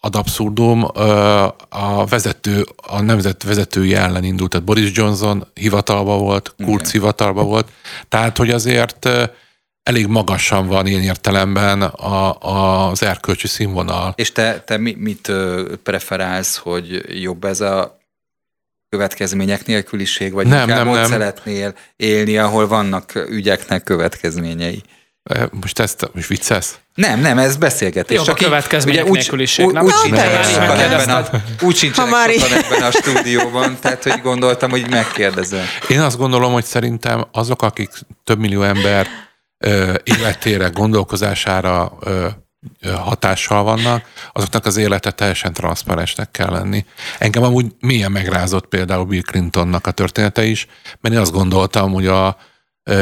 ad 0.00 0.16
abszurdum 0.16 0.84
a 1.68 2.04
vezető, 2.08 2.66
a 2.76 3.00
nemzet 3.00 3.42
vezetői 3.42 3.94
ellen 3.94 4.24
indult. 4.24 4.50
Tehát 4.50 4.66
Boris 4.66 4.90
Johnson 4.92 5.46
hivatalba 5.54 6.18
volt, 6.18 6.54
Kurz 6.64 6.90
hivatalba 6.92 7.42
volt. 7.42 7.68
Tehát, 8.08 8.36
hogy 8.36 8.50
azért 8.50 9.08
elég 9.82 10.06
magasan 10.06 10.66
van 10.66 10.86
ilyen 10.86 11.02
értelemben 11.02 11.82
a, 11.82 12.40
a, 12.40 12.88
az 12.88 13.02
erkölcsi 13.02 13.46
színvonal. 13.46 14.12
És 14.16 14.32
te, 14.32 14.60
te 14.60 14.76
mi- 14.76 14.96
mit 14.98 15.32
preferálsz, 15.82 16.56
hogy 16.56 17.02
jobb 17.22 17.44
ez 17.44 17.60
a 17.60 17.98
következmények 18.88 19.66
nélküliség, 19.66 20.32
vagy 20.32 20.46
Nem, 20.46 20.68
inkább 20.68 20.84
nem, 20.84 20.88
ott 20.88 21.00
nem. 21.00 21.10
szeretnél 21.10 21.74
élni, 21.96 22.38
ahol 22.38 22.66
vannak 22.66 23.26
ügyeknek 23.28 23.82
következményei? 23.82 24.82
Ö, 25.28 25.44
Most 25.60 25.78
ezt 25.78 26.10
most 26.14 26.28
viccelsz? 26.28 26.78
Nem, 26.94 27.20
nem, 27.20 27.38
ez 27.38 27.56
beszélgetés. 27.56 28.16
Jobb 28.16 28.26
a 28.26 28.30
így- 28.30 28.36
következmények 28.44 29.00
ugye 29.02 29.10
úgy- 29.10 29.18
nélküliség, 29.18 29.66
úgy- 29.66 29.72
nem? 29.72 29.84
Úgy 29.84 29.90
Na, 29.90 29.96
sincsenek 29.96 30.44
sokan 30.44 30.78
ebben 30.78 31.08
a, 31.08 31.28
úgy 31.64 31.76
sincsenek 31.76 32.10
Ha 32.10 32.16
már 32.16 32.30
így- 32.30 32.40
sokan 32.40 32.58
ebben 32.64 32.82
a 32.82 32.90
stúdióban, 32.90 33.76
tehát 33.80 34.02
hogy 34.02 34.20
gondoltam, 34.22 34.70
hogy 34.70 34.90
megkérdezem. 34.90 35.64
Én 35.88 36.00
azt 36.00 36.16
gondolom, 36.16 36.52
hogy 36.52 36.64
szerintem 36.64 37.24
azok, 37.32 37.62
akik 37.62 37.90
több 38.24 38.38
millió 38.38 38.62
ember 38.62 39.06
ö, 39.58 39.94
életére, 40.04 40.68
gondolkozására 40.68 41.92
ö, 42.00 42.26
hatással 42.94 43.62
vannak, 43.62 44.04
azoknak 44.32 44.66
az 44.66 44.76
élete 44.76 45.10
teljesen 45.10 45.52
transzparensnek 45.52 46.30
kell 46.30 46.50
lenni. 46.50 46.84
Engem 47.18 47.42
amúgy 47.42 47.66
mélyen 47.80 48.12
megrázott 48.12 48.66
például 48.66 49.04
Bill 49.04 49.22
Clintonnak 49.22 49.86
a 49.86 49.90
története 49.90 50.44
is, 50.44 50.66
mert 51.00 51.14
én 51.14 51.20
azt 51.20 51.32
gondoltam, 51.32 51.92
hogy 51.92 52.06
a 52.06 52.36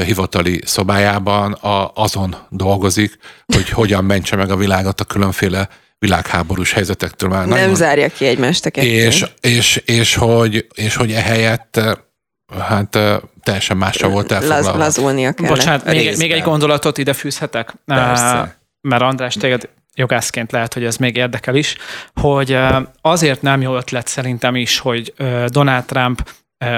hivatali 0.05 0.61
szobájában 0.64 1.53
a, 1.53 1.90
azon 1.94 2.37
dolgozik, 2.49 3.18
hogy 3.47 3.68
hogyan 3.68 4.05
mentse 4.05 4.37
meg 4.37 4.51
a 4.51 4.57
világot 4.57 5.01
a 5.01 5.05
különféle 5.05 5.68
világháborús 5.99 6.73
helyzetektől. 6.73 7.29
Már 7.29 7.47
Nem 7.47 7.59
nagyon- 7.59 7.75
zárja 7.75 8.09
ki 8.09 8.27
egymást 8.27 8.66
a 8.66 8.70
kettő. 8.70 8.87
és, 8.87 9.25
és, 9.40 9.77
és, 9.85 10.14
hogy, 10.14 10.66
és 10.75 10.97
hogy 10.97 11.12
ehelyett 11.12 11.77
eh, 11.77 11.92
hát 12.61 12.99
teljesen 13.42 13.77
másra 13.77 14.09
volt 14.09 14.31
Laz, 14.31 14.42
elfoglalva. 14.51 14.79
lazulnia 14.79 15.33
kellett. 15.33 15.53
Bocsánat, 15.53 15.85
még, 15.85 15.94
Részben. 15.94 16.27
még 16.29 16.37
egy 16.37 16.42
gondolatot 16.42 16.99
ide 16.99 17.12
fűzhetek? 17.12 17.75
Persze. 17.85 18.59
Mert 18.81 19.03
András, 19.03 19.35
téged 19.35 19.68
jogászként 19.94 20.53
lehet, 20.53 20.75
hogy 20.75 20.85
ez 20.85 20.97
még 20.97 21.16
érdekel 21.16 21.55
is, 21.55 21.77
hogy 22.20 22.59
azért 23.01 23.42
nem 23.42 23.61
jó 23.61 23.77
ötlet 23.77 24.07
szerintem 24.07 24.57
is, 24.57 24.79
hogy 24.79 25.14
Donald 25.47 25.85
Trump 25.85 26.31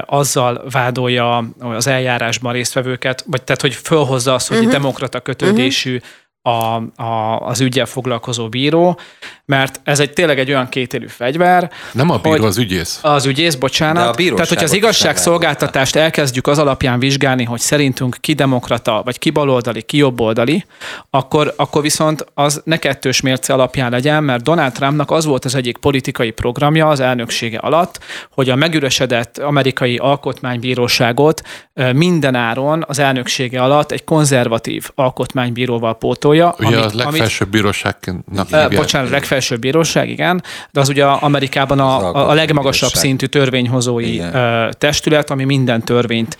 azzal 0.06 0.64
vádolja 0.70 1.48
az 1.58 1.86
eljárásban 1.86 2.52
résztvevőket, 2.52 3.24
vagy 3.26 3.42
tehát, 3.42 3.60
hogy 3.60 3.74
fölhozza 3.74 4.34
azt, 4.34 4.48
hogy 4.48 4.56
uh-huh. 4.56 4.72
demokrata 4.72 5.20
kötődésű 5.20 6.00
a, 6.42 6.82
a, 7.02 7.40
az 7.40 7.60
ügyel 7.60 7.86
foglalkozó 7.86 8.48
bíró, 8.48 8.98
mert 9.46 9.80
ez 9.84 10.00
egy 10.00 10.12
tényleg 10.12 10.38
egy 10.38 10.48
olyan 10.48 10.68
kétélű 10.68 11.06
fegyver, 11.06 11.70
Nem 11.92 12.10
a 12.10 12.16
bíró, 12.18 12.30
hogy- 12.36 12.44
az 12.44 12.58
ügyész. 12.58 12.98
az 13.02 13.26
ügyész, 13.26 13.54
bocsánat. 13.54 14.02
De 14.02 14.08
a 14.08 14.12
bíróságot 14.12 14.36
Tehát, 14.36 14.48
hogyha 14.48 14.64
az 14.64 14.72
igazságszolgáltatást 14.72 15.96
elkezdjük 15.96 16.46
az 16.46 16.58
alapján 16.58 16.98
vizsgálni, 16.98 17.44
hogy 17.44 17.60
szerintünk 17.60 18.16
ki 18.20 18.32
demokrata, 18.32 19.02
vagy 19.04 19.18
ki 19.18 19.30
baloldali, 19.30 19.82
ki 19.82 19.96
jobboldali, 19.96 20.64
akkor, 21.10 21.52
akkor 21.56 21.82
viszont 21.82 22.26
az 22.34 22.60
ne 22.64 22.76
kettős 22.76 23.20
mérce 23.20 23.52
alapján 23.52 23.90
legyen, 23.90 24.24
mert 24.24 24.42
Donald 24.42 24.72
Trumpnak 24.72 25.10
az 25.10 25.24
volt 25.24 25.44
az 25.44 25.54
egyik 25.54 25.76
politikai 25.76 26.30
programja 26.30 26.88
az 26.88 27.00
elnöksége 27.00 27.58
alatt, 27.58 27.98
hogy 28.30 28.50
a 28.50 28.54
megüresedett 28.56 29.38
amerikai 29.38 29.96
alkotmánybíróságot 29.96 31.42
ö, 31.74 31.92
mindenáron 31.92 32.84
az 32.88 32.98
elnöksége 32.98 33.62
alatt 33.62 33.92
egy 33.92 34.04
konzervatív 34.04 34.90
alkotmánybíróval 34.94 35.98
pótolja. 35.98 36.54
Ugye 36.58 36.78
a 36.78 36.90
legfelsőbb 36.94 37.48
bíróságnak 37.48 38.16
Ö, 38.36 38.40
hívják. 38.42 38.76
Bocsánat, 38.76 39.08
a 39.08 39.10
legfelsőbb 39.36 39.60
bíróság, 39.60 40.08
igen, 40.08 40.42
de 40.70 40.80
az 40.80 40.88
ugye 40.88 41.04
Amerikában 41.04 41.80
a, 41.80 41.84
a, 41.84 42.30
a 42.30 42.34
legmagasabb 42.34 42.54
alkotmánybíróság. 42.54 43.02
szintű 43.02 43.26
törvényhozói 43.26 44.12
Igen. 44.12 44.74
testület, 44.78 45.30
ami 45.30 45.44
minden 45.44 45.84
törvényt 45.84 46.36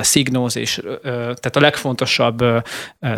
szignóz, 0.00 0.56
és 0.56 0.80
tehát 1.02 1.56
a 1.56 1.60
legfontosabb 1.60 2.44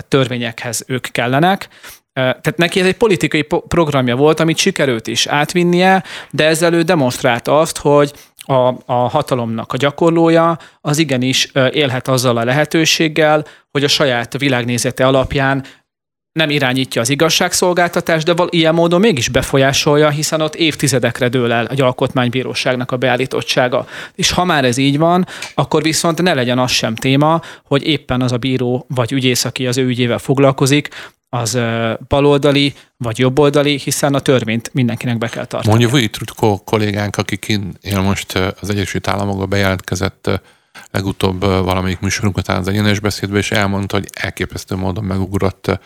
törvényekhez 0.08 0.84
ők 0.86 1.06
kellenek. 1.12 1.68
Tehát 2.12 2.56
neki 2.56 2.80
ez 2.80 2.86
egy 2.86 2.96
politikai 2.96 3.42
po- 3.42 3.64
programja 3.68 4.16
volt, 4.16 4.40
amit 4.40 4.56
sikerült 4.56 5.06
is 5.06 5.26
átvinnie, 5.26 6.02
de 6.30 6.46
ezzel 6.46 6.72
ő 6.72 6.82
demonstrálta 6.82 7.58
azt, 7.58 7.78
hogy, 7.78 8.12
a, 8.36 8.74
a 8.86 9.08
hatalomnak 9.08 9.72
a 9.72 9.76
gyakorlója, 9.76 10.58
az 10.80 10.98
igenis 10.98 11.52
élhet 11.70 12.08
azzal 12.08 12.36
a 12.36 12.44
lehetőséggel, 12.44 13.44
hogy 13.70 13.84
a 13.84 13.88
saját 13.88 14.38
világnézete 14.38 15.06
alapján 15.06 15.64
nem 16.32 16.50
irányítja 16.50 17.00
az 17.00 17.08
igazságszolgáltatást, 17.08 18.26
de 18.26 18.34
val 18.34 18.48
ilyen 18.50 18.74
módon 18.74 19.00
mégis 19.00 19.28
befolyásolja, 19.28 20.08
hiszen 20.08 20.40
ott 20.40 20.54
évtizedekre 20.54 21.28
dől 21.28 21.52
el 21.52 21.66
egy 21.66 21.80
alkotmánybíróságnak 21.80 22.90
a 22.90 22.96
beállítottsága. 22.96 23.86
És 24.14 24.30
ha 24.30 24.44
már 24.44 24.64
ez 24.64 24.76
így 24.76 24.98
van, 24.98 25.26
akkor 25.54 25.82
viszont 25.82 26.22
ne 26.22 26.34
legyen 26.34 26.58
az 26.58 26.70
sem 26.70 26.94
téma, 26.94 27.40
hogy 27.64 27.86
éppen 27.86 28.22
az 28.22 28.32
a 28.32 28.36
bíró 28.36 28.86
vagy 28.88 29.12
ügyész, 29.12 29.44
aki 29.44 29.66
az 29.66 29.78
ő 29.78 29.86
ügyével 29.86 30.18
foglalkozik, 30.18 30.88
az 31.28 31.58
baloldali 32.08 32.74
vagy 32.96 33.18
jobboldali, 33.18 33.78
hiszen 33.78 34.14
a 34.14 34.20
törvényt 34.20 34.70
mindenkinek 34.74 35.18
be 35.18 35.28
kell 35.28 35.44
tartani. 35.44 35.76
Mondja 35.76 35.98
Vujtrutko 35.98 36.58
kollégánk, 36.64 37.16
aki 37.16 37.36
kint 37.36 37.78
él 37.80 38.00
most 38.00 38.38
az 38.60 38.70
Egyesült 38.70 39.08
Államokba 39.08 39.46
bejelentkezett 39.46 40.40
legutóbb 40.90 41.40
valamelyik 41.40 42.00
műsorunk 42.00 42.36
után 42.36 42.56
az 42.56 42.68
egyenes 42.68 43.00
beszédbe, 43.00 43.38
és 43.38 43.50
elmondta, 43.50 43.96
hogy 43.96 44.08
elképesztő 44.12 44.74
módon 44.74 45.04
megugrott 45.04 45.80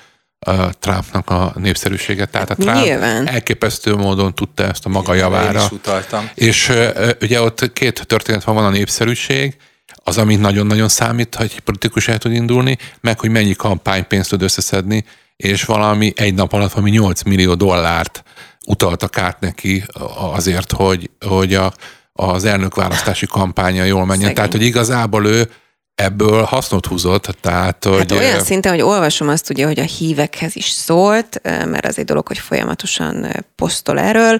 Trumpnak 0.78 1.30
a 1.30 1.52
népszerűsége. 1.56 2.24
Tehát 2.24 2.50
a 2.50 2.54
Trump 2.54 2.84
Nyilván. 2.84 3.28
elképesztő 3.28 3.94
módon 3.94 4.34
tudta 4.34 4.62
ezt 4.64 4.86
a 4.86 4.88
maga 4.88 5.14
javára. 5.14 5.58
Én 5.58 5.64
is 5.64 5.70
utaltam. 5.70 6.30
És 6.34 6.72
ugye 7.20 7.40
ott 7.40 7.72
két 7.72 8.06
történet 8.06 8.44
van, 8.44 8.54
van 8.54 8.64
a 8.64 8.70
népszerűség, 8.70 9.56
az, 10.04 10.18
amit 10.18 10.40
nagyon-nagyon 10.40 10.88
számít, 10.88 11.34
hogy 11.34 11.60
politikus 11.60 12.08
el 12.08 12.18
tud 12.18 12.32
indulni, 12.32 12.78
meg 13.00 13.20
hogy 13.20 13.30
mennyi 13.30 13.54
kampánypénzt 13.54 14.30
tud 14.30 14.42
összeszedni, 14.42 15.04
és 15.36 15.64
valami 15.64 16.12
egy 16.16 16.34
nap 16.34 16.52
alatt 16.52 16.72
valami 16.72 16.90
8 16.90 17.22
millió 17.22 17.54
dollárt 17.54 18.22
utaltak 18.66 19.18
át 19.18 19.40
neki 19.40 19.84
azért, 20.32 20.72
hogy, 20.72 21.10
hogy 21.26 21.54
a, 21.54 21.72
az 22.12 22.44
elnökválasztási 22.44 23.26
kampánya 23.26 23.84
jól 23.84 24.04
menjen. 24.04 24.18
Szegény. 24.18 24.34
Tehát, 24.34 24.52
hogy 24.52 24.62
igazából 24.62 25.26
ő 25.26 25.50
ebből 25.94 26.42
hasznot 26.42 26.86
húzott, 26.86 27.36
tehát 27.40 27.84
hogy... 27.84 27.98
Hát 27.98 28.12
olyan 28.12 28.40
szinten, 28.40 28.72
hogy 28.72 28.80
olvasom 28.80 29.28
azt 29.28 29.50
ugye, 29.50 29.66
hogy 29.66 29.80
a 29.80 29.82
hívekhez 29.82 30.56
is 30.56 30.68
szólt, 30.68 31.40
mert 31.42 31.86
az 31.86 31.98
egy 31.98 32.04
dolog, 32.04 32.26
hogy 32.26 32.38
folyamatosan 32.38 33.44
posztol 33.56 33.98
erről, 33.98 34.38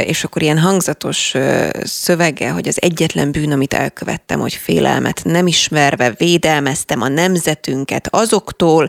és 0.00 0.24
akkor 0.24 0.42
ilyen 0.42 0.58
hangzatos 0.58 1.34
szöveggel, 1.82 2.52
hogy 2.52 2.68
az 2.68 2.82
egyetlen 2.82 3.32
bűn, 3.32 3.52
amit 3.52 3.74
elkövettem, 3.74 4.40
hogy 4.40 4.54
félelmet 4.54 5.20
nem 5.24 5.46
ismerve 5.46 6.10
védelmeztem 6.16 7.00
a 7.00 7.08
nemzetünket 7.08 8.08
azoktól, 8.10 8.88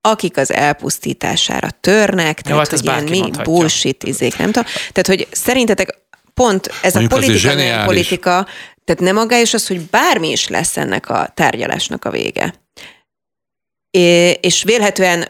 akik 0.00 0.36
az 0.36 0.52
elpusztítására 0.52 1.68
törnek, 1.80 2.40
Jó, 2.44 2.54
tehát, 2.54 2.70
hát 2.70 2.80
hogy 2.80 2.88
ilyen 2.88 3.04
mi 3.04 3.18
mondhatja. 3.18 3.52
bullshit 3.52 4.04
izék, 4.04 4.38
nem 4.38 4.52
tudom. 4.52 4.68
Tehát, 4.92 5.06
hogy 5.06 5.26
szerintetek 5.30 5.98
pont 6.34 6.70
ez 6.82 6.94
Mondjuk 6.94 7.12
a 7.12 7.16
politika, 7.16 7.84
politika, 7.84 8.46
tehát 8.88 9.02
nem 9.02 9.14
magáis 9.14 9.54
az, 9.54 9.66
hogy 9.66 9.80
bármi 9.80 10.30
is 10.30 10.48
lesz 10.48 10.76
ennek 10.76 11.08
a 11.08 11.30
tárgyalásnak 11.34 12.04
a 12.04 12.10
vége. 12.10 12.54
É, 13.90 14.30
és 14.30 14.62
vélhetően 14.62 15.28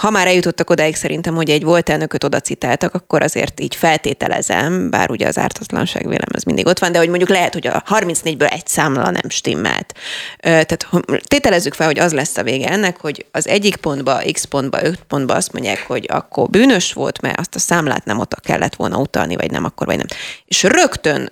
ha 0.00 0.10
már 0.10 0.26
eljutottak 0.26 0.70
odáig 0.70 0.94
szerintem, 0.94 1.34
hogy 1.34 1.50
egy 1.50 1.62
volt 1.62 1.88
elnököt 1.88 2.24
oda 2.24 2.40
citáltak, 2.40 2.94
akkor 2.94 3.22
azért 3.22 3.60
így 3.60 3.74
feltételezem, 3.74 4.90
bár 4.90 5.10
ugye 5.10 5.26
az 5.26 5.38
ártatlanság 5.38 6.08
vélem 6.08 6.28
az 6.34 6.42
mindig 6.42 6.66
ott 6.66 6.78
van, 6.78 6.92
de 6.92 6.98
hogy 6.98 7.08
mondjuk 7.08 7.28
lehet, 7.28 7.52
hogy 7.52 7.66
a 7.66 7.82
34-ből 7.82 8.52
egy 8.52 8.66
számla 8.66 9.10
nem 9.10 9.28
stimmelt. 9.28 9.94
Tehát 10.38 10.88
tételezzük 11.24 11.74
fel, 11.74 11.86
hogy 11.86 11.98
az 11.98 12.12
lesz 12.12 12.36
a 12.36 12.42
vége 12.42 12.68
ennek, 12.68 13.00
hogy 13.00 13.26
az 13.30 13.48
egyik 13.48 13.76
pontba, 13.76 14.20
x 14.32 14.44
pontba, 14.44 14.82
5 14.82 15.02
pontba 15.08 15.34
azt 15.34 15.52
mondják, 15.52 15.86
hogy 15.86 16.06
akkor 16.08 16.48
bűnös 16.48 16.92
volt, 16.92 17.20
mert 17.20 17.38
azt 17.38 17.54
a 17.54 17.58
számlát 17.58 18.04
nem 18.04 18.18
ott 18.18 18.40
kellett 18.40 18.74
volna 18.74 18.98
utalni, 18.98 19.36
vagy 19.36 19.50
nem 19.50 19.64
akkor, 19.64 19.86
vagy 19.86 19.96
nem. 19.96 20.06
És 20.44 20.62
rögtön 20.62 21.30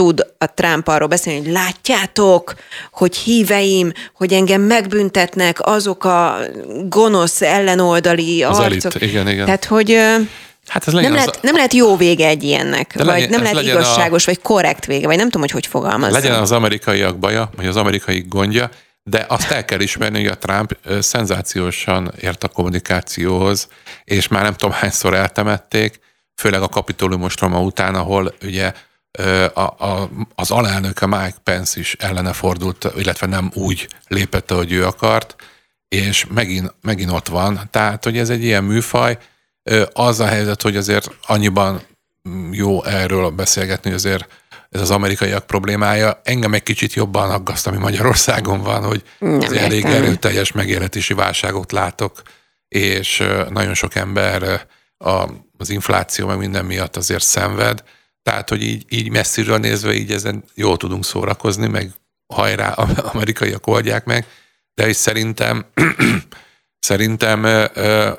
tud 0.00 0.26
a 0.38 0.54
Trump 0.54 0.88
arról 0.88 1.08
beszélni, 1.08 1.40
hogy 1.40 1.52
látjátok, 1.52 2.54
hogy 2.92 3.16
híveim, 3.16 3.92
hogy 4.14 4.32
engem 4.32 4.60
megbüntetnek 4.60 5.58
azok 5.60 6.04
a 6.04 6.36
gonosz 6.88 7.42
ellenoldali 7.42 8.42
az 8.42 8.58
arcok. 8.58 8.94
Elit. 8.94 9.10
Igen, 9.10 9.28
igen. 9.28 9.44
Tehát, 9.44 9.64
hogy 9.64 9.98
Hát 10.66 10.86
ez 10.86 10.92
nem, 10.92 11.12
lehet, 11.12 11.28
az... 11.28 11.38
nem 11.42 11.54
lehet 11.54 11.72
jó 11.72 11.96
vége 11.96 12.26
egy 12.26 12.42
ilyennek, 12.42 12.96
De 12.96 13.04
vagy 13.04 13.12
legyen, 13.12 13.30
nem 13.30 13.42
lehet 13.42 13.62
igazságos, 13.62 14.22
a... 14.22 14.30
vagy 14.30 14.40
korrekt 14.40 14.86
vége, 14.86 15.06
vagy 15.06 15.16
nem 15.16 15.24
tudom, 15.24 15.40
hogy 15.40 15.50
hogy 15.50 15.66
fogalmazzam. 15.66 16.22
Legyen 16.22 16.40
az 16.40 16.52
amerikaiak 16.52 17.18
baja, 17.18 17.50
vagy 17.56 17.66
az 17.66 17.76
amerikai 17.76 18.24
gondja, 18.28 18.70
de 19.02 19.24
azt 19.28 19.50
el 19.50 19.64
kell 19.64 19.80
ismerni, 19.80 20.18
hogy 20.18 20.30
a 20.30 20.38
Trump 20.38 20.76
szenzációsan 21.00 22.12
ért 22.20 22.44
a 22.44 22.48
kommunikációhoz, 22.48 23.68
és 24.04 24.28
már 24.28 24.42
nem 24.42 24.54
tudom 24.54 24.74
hányszor 24.74 25.14
eltemették, 25.14 26.00
főleg 26.34 26.62
a 26.62 26.68
kapitolumos 26.68 27.34
trauma 27.34 27.60
után, 27.60 27.94
ahol 27.94 28.34
ugye 28.42 28.72
a, 29.54 29.60
a, 29.60 30.10
az 30.34 30.50
alelnöke 30.50 31.06
Mike 31.06 31.38
Pence 31.42 31.80
is 31.80 31.94
ellene 31.98 32.32
fordult, 32.32 32.88
illetve 32.96 33.26
nem 33.26 33.50
úgy 33.54 33.88
lépett, 34.08 34.50
ahogy 34.50 34.72
ő 34.72 34.86
akart, 34.86 35.36
és 35.88 36.26
megint, 36.34 36.74
megint 36.80 37.10
ott 37.10 37.28
van. 37.28 37.68
Tehát, 37.70 38.04
hogy 38.04 38.18
ez 38.18 38.30
egy 38.30 38.44
ilyen 38.44 38.64
műfaj, 38.64 39.18
az 39.92 40.20
a 40.20 40.26
helyzet, 40.26 40.62
hogy 40.62 40.76
azért 40.76 41.10
annyiban 41.22 41.82
jó 42.50 42.84
erről 42.84 43.30
beszélgetni, 43.30 43.90
hogy 43.90 43.98
azért 43.98 44.28
ez 44.70 44.80
az 44.80 44.90
amerikaiak 44.90 45.46
problémája. 45.46 46.20
Engem 46.24 46.54
egy 46.54 46.62
kicsit 46.62 46.92
jobban 46.92 47.30
aggaszt, 47.30 47.66
ami 47.66 47.76
Magyarországon 47.76 48.62
van, 48.62 48.84
hogy 48.84 49.02
az 49.18 49.52
elég 49.52 49.84
erőteljes 49.84 50.52
megéletési 50.52 51.14
válságot 51.14 51.72
látok, 51.72 52.22
és 52.68 53.24
nagyon 53.48 53.74
sok 53.74 53.94
ember 53.94 54.66
az 55.56 55.70
infláció 55.70 56.26
meg 56.26 56.38
minden 56.38 56.64
miatt 56.64 56.96
azért 56.96 57.24
szenved, 57.24 57.82
tehát, 58.22 58.48
hogy 58.48 58.62
így, 58.62 58.84
így 58.88 59.10
messziről 59.10 59.58
nézve 59.58 59.94
így 59.94 60.12
ezen 60.12 60.44
jól 60.54 60.76
tudunk 60.76 61.04
szórakozni, 61.04 61.68
meg 61.68 61.90
hajrá, 62.34 62.68
amerikaiak 63.12 63.66
oldják 63.66 64.04
meg, 64.04 64.26
de 64.74 64.88
is 64.88 64.96
szerintem, 64.96 65.66
szerintem 66.88 67.44
ö, 67.44 67.64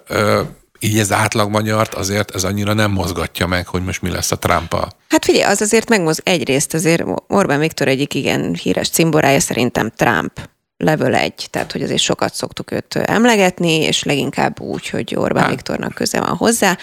ö, 0.08 0.41
így 0.80 0.99
ez 0.99 1.12
átlag 1.12 1.49
magyart 1.49 1.93
azért 1.93 2.36
ez 2.36 2.43
annyira 2.43 2.74
nem 2.74 2.91
mozgatja 2.91 3.47
meg, 3.47 3.68
hogy 3.68 3.84
most 3.84 4.02
mi 4.02 4.10
lesz 4.10 4.32
a 4.32 4.38
trump 4.38 4.74
-a. 4.74 4.91
Hát 5.10 5.26
figyelj, 5.26 5.52
az 5.52 5.62
azért 5.62 5.89
megmoz 5.89 6.22
egyrészt 6.24 6.74
azért 6.74 7.04
Orbán 7.28 7.60
Viktor 7.60 7.88
egyik 7.88 8.14
igen 8.14 8.54
híres 8.54 8.89
cimborája 8.89 9.39
szerintem 9.39 9.91
Trump 9.95 10.49
level 10.82 11.16
1, 11.16 11.48
tehát 11.50 11.72
hogy 11.72 11.82
azért 11.82 12.02
sokat 12.02 12.34
szoktuk 12.34 12.72
őt 12.72 12.96
emlegetni, 12.96 13.82
és 13.82 14.04
leginkább 14.04 14.60
úgy, 14.60 14.90
hogy 14.90 15.16
Orbán 15.16 15.44
hát. 15.44 15.52
Viktornak 15.52 15.94
köze 15.94 16.20
van 16.20 16.36
hozzá. 16.36 16.78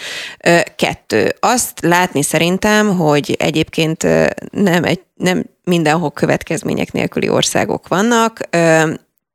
Kettő, 0.75 1.35
azt 1.39 1.81
látni 1.81 2.21
szerintem, 2.21 2.97
hogy 2.97 3.35
egyébként 3.39 4.03
nem, 4.51 4.83
egy, 4.83 5.01
nem 5.15 5.43
mindenhol 5.63 6.11
következmények 6.11 6.91
nélküli 6.91 7.29
országok 7.29 7.87
vannak, 7.87 8.39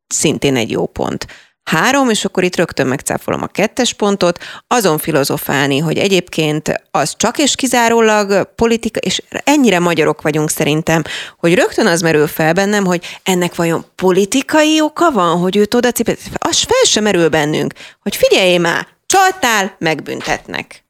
szintén 0.07 0.57
egy 0.57 0.71
jó 0.71 0.87
pont. 0.87 1.27
Három, 1.65 2.11
és 2.11 2.25
akkor 2.25 2.45
itt 2.45 2.57
rögtön 2.57 2.87
megcáfolom 2.87 3.43
a 3.43 3.47
kettes 3.47 3.93
pontot, 3.93 4.39
azon 4.67 4.99
filozofálni, 4.99 5.79
hogy 5.79 5.99
egyébként 5.99 6.83
az 6.91 7.17
csak 7.17 7.39
és 7.39 7.55
kizárólag 7.55 8.55
politika, 8.55 9.01
és 9.01 9.23
ennyire 9.31 9.79
magyarok 9.79 10.23
vagyunk 10.23 10.51
szerintem, 10.51 11.03
hogy 11.39 11.55
rögtön 11.55 11.87
az 11.87 12.01
merül 12.01 12.27
fel 12.27 12.53
bennem, 12.53 12.85
hogy 12.85 13.21
ennek 13.23 13.55
vajon 13.55 13.85
politikai 13.95 14.81
oka 14.81 15.11
van, 15.11 15.39
hogy 15.39 15.57
őt 15.57 15.75
oda 15.75 15.91
cipet, 15.91 16.19
az 16.39 16.59
fel 16.59 16.85
sem 16.85 17.03
merül 17.03 17.29
bennünk, 17.29 17.73
hogy 18.03 18.17
figyelj 18.17 18.57
már, 18.57 18.87
csaltál, 19.07 19.77
megbüntetnek. 19.79 20.85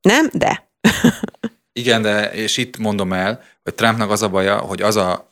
Nem? 0.00 0.28
De. 0.32 0.70
Igen, 1.72 2.02
de 2.02 2.32
és 2.32 2.56
itt 2.56 2.76
mondom 2.76 3.12
el, 3.12 3.42
hogy 3.62 3.74
Trumpnak 3.74 4.10
az 4.10 4.22
a 4.22 4.28
baja, 4.28 4.58
hogy 4.58 4.82
az 4.82 4.96
a 4.96 5.29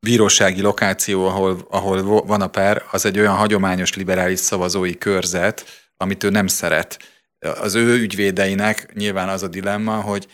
bírósági 0.00 0.60
lokáció, 0.60 1.26
ahol, 1.26 1.66
ahol 1.70 2.02
van 2.26 2.40
a 2.40 2.46
per, 2.46 2.82
az 2.90 3.04
egy 3.04 3.18
olyan 3.18 3.36
hagyományos 3.36 3.94
liberális 3.94 4.38
szavazói 4.38 4.98
körzet, 4.98 5.64
amit 5.96 6.24
ő 6.24 6.30
nem 6.30 6.46
szeret. 6.46 6.98
Az 7.38 7.74
ő 7.74 7.98
ügyvédeinek 7.98 8.92
nyilván 8.94 9.28
az 9.28 9.42
a 9.42 9.48
dilemma, 9.48 10.00
hogy 10.00 10.26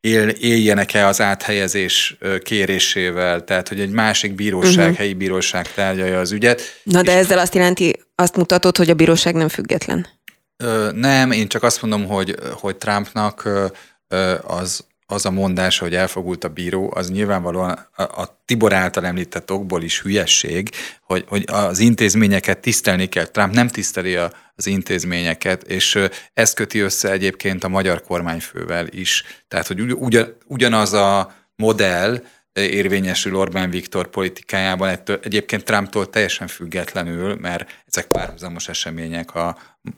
él, 0.00 0.28
éljenek-e 0.28 1.06
az 1.06 1.20
áthelyezés 1.20 2.18
kérésével, 2.42 3.44
tehát 3.44 3.68
hogy 3.68 3.80
egy 3.80 3.90
másik 3.90 4.34
bíróság, 4.34 4.78
uh-huh. 4.78 4.96
helyi 4.96 5.14
bíróság 5.14 5.72
tárgyalja 5.72 6.20
az 6.20 6.32
ügyet. 6.32 6.62
Na 6.82 7.02
de 7.02 7.16
ezzel 7.16 7.38
azt 7.38 7.54
jelenti, 7.54 8.00
azt 8.14 8.36
mutatod, 8.36 8.76
hogy 8.76 8.90
a 8.90 8.94
bíróság 8.94 9.34
nem 9.34 9.48
független? 9.48 10.06
Ö, 10.56 10.90
nem, 10.94 11.30
én 11.30 11.48
csak 11.48 11.62
azt 11.62 11.82
mondom, 11.82 12.06
hogy, 12.06 12.34
hogy 12.52 12.76
Trumpnak 12.76 13.44
ö, 14.08 14.34
az 14.42 14.84
az 15.10 15.26
a 15.26 15.30
mondás, 15.30 15.78
hogy 15.78 15.94
elfogult 15.94 16.44
a 16.44 16.48
bíró, 16.48 16.92
az 16.94 17.10
nyilvánvalóan 17.10 17.88
a, 17.96 18.02
a 18.02 18.40
Tibor 18.44 18.72
által 18.72 19.06
említett 19.06 19.52
okból 19.52 19.82
is 19.82 20.02
hülyesség, 20.02 20.70
hogy, 21.02 21.24
hogy 21.28 21.44
az 21.46 21.78
intézményeket 21.78 22.58
tisztelni 22.58 23.06
kell. 23.06 23.24
Trump 23.24 23.54
nem 23.54 23.68
tiszteli 23.68 24.16
a, 24.16 24.32
az 24.54 24.66
intézményeket, 24.66 25.62
és 25.62 25.98
ez 26.34 26.52
köti 26.52 26.78
össze 26.78 27.10
egyébként 27.10 27.64
a 27.64 27.68
magyar 27.68 28.02
kormányfővel 28.02 28.86
is. 28.90 29.24
Tehát, 29.48 29.66
hogy 29.66 29.80
ugyan, 29.80 30.36
ugyanaz 30.46 30.92
a 30.92 31.34
modell 31.56 32.22
érvényesül 32.52 33.36
Orbán 33.36 33.70
Viktor 33.70 34.08
politikájában, 34.08 34.88
ettől, 34.88 35.20
egyébként 35.22 35.64
Trumptól 35.64 36.10
teljesen 36.10 36.46
függetlenül, 36.46 37.34
mert 37.34 37.82
ezek 37.86 38.06
párhuzamos 38.06 38.68
események, 38.68 39.34
a 39.34 39.56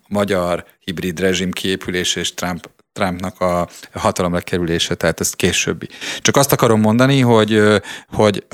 magyar 0.09 0.65
hibrid 0.79 1.21
rezsim 1.21 1.51
kiépülés 1.51 2.17
és 2.17 2.35
Trump 2.35 2.71
Trumpnak 2.93 3.41
a 3.41 3.69
hatalomra 3.93 4.41
kerülése, 4.41 4.95
tehát 4.95 5.21
ez 5.21 5.31
későbbi. 5.31 5.89
Csak 6.19 6.37
azt 6.37 6.53
akarom 6.53 6.81
mondani, 6.81 7.21
hogy, 7.21 7.63
hogy 8.09 8.45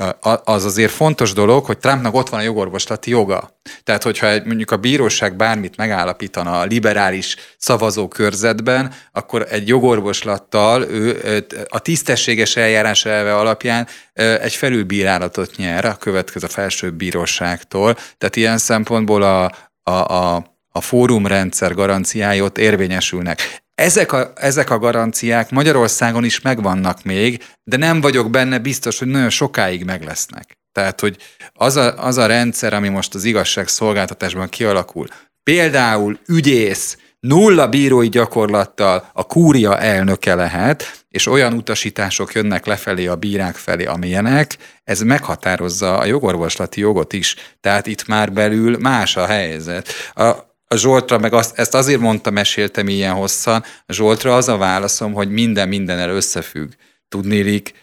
az 0.43 0.65
azért 0.65 0.91
fontos 0.91 1.33
dolog, 1.33 1.65
hogy 1.65 1.77
Trumpnak 1.77 2.13
ott 2.13 2.29
van 2.29 2.39
a 2.39 2.43
jogorvoslati 2.43 3.09
joga. 3.09 3.59
Tehát, 3.83 4.03
hogyha 4.03 4.27
mondjuk 4.45 4.71
a 4.71 4.77
bíróság 4.77 5.35
bármit 5.35 5.77
megállapítana 5.77 6.59
a 6.59 6.63
liberális 6.63 7.35
szavazókörzetben, 7.57 8.93
akkor 9.11 9.45
egy 9.49 9.67
jogorvoslattal 9.67 10.83
ő 10.83 11.45
a 11.67 11.79
tisztességes 11.79 12.55
eljárás 12.55 13.05
elve 13.05 13.35
alapján 13.35 13.87
egy 14.13 14.53
felülbírálatot 14.53 15.55
nyer 15.55 15.85
a 15.85 15.95
következő 15.95 16.47
felsőbb 16.47 16.93
bíróságtól. 16.93 17.93
Tehát 17.93 18.35
ilyen 18.35 18.57
szempontból 18.57 19.21
a, 19.21 19.51
a, 19.83 19.91
a 19.91 20.55
a 20.71 20.81
fórumrendszer 20.81 21.73
garanciái 21.73 22.41
ott 22.41 22.57
érvényesülnek. 22.57 23.65
Ezek 23.81 24.11
a, 24.11 24.31
ezek 24.35 24.69
a 24.69 24.79
garanciák 24.79 25.49
Magyarországon 25.49 26.23
is 26.23 26.41
megvannak 26.41 27.03
még, 27.03 27.43
de 27.63 27.77
nem 27.77 28.01
vagyok 28.01 28.29
benne 28.29 28.59
biztos, 28.59 28.99
hogy 28.99 29.07
nagyon 29.07 29.29
sokáig 29.29 29.83
meg 29.83 30.03
lesznek. 30.03 30.57
Tehát, 30.71 30.99
hogy 30.99 31.17
az 31.53 31.75
a, 31.75 32.05
az 32.05 32.17
a 32.17 32.25
rendszer, 32.25 32.73
ami 32.73 32.87
most 32.87 33.15
az 33.15 33.23
igazságszolgáltatásban 33.23 34.49
kialakul, 34.49 35.07
például 35.43 36.19
ügyész, 36.27 36.97
nulla 37.19 37.67
bírói 37.67 38.09
gyakorlattal 38.09 39.09
a 39.13 39.23
kúria 39.23 39.79
elnöke 39.79 40.35
lehet, 40.35 41.05
és 41.09 41.27
olyan 41.27 41.53
utasítások 41.53 42.33
jönnek 42.33 42.65
lefelé 42.65 43.07
a 43.07 43.15
bírák 43.15 43.55
felé, 43.55 43.85
amilyenek, 43.85 44.57
ez 44.83 45.01
meghatározza 45.01 45.97
a 45.97 46.05
jogorvoslati 46.05 46.79
jogot 46.79 47.13
is. 47.13 47.35
Tehát 47.59 47.87
itt 47.87 48.07
már 48.07 48.33
belül 48.33 48.77
más 48.77 49.17
a 49.17 49.25
helyzet. 49.25 49.89
A, 50.13 50.46
a 50.67 50.75
Zsoltra, 50.75 51.17
meg 51.17 51.33
azt, 51.33 51.57
ezt 51.57 51.73
azért 51.73 51.99
mondta, 51.99 52.29
meséltem 52.29 52.87
ilyen 52.87 53.13
hosszan, 53.13 53.63
a 53.85 53.93
Zsoltra 53.93 54.35
az 54.35 54.47
a 54.47 54.57
válaszom, 54.57 55.13
hogy 55.13 55.29
minden 55.29 55.67
mindennel 55.67 56.09
összefügg. 56.09 56.71
Tudnélik, 57.07 57.73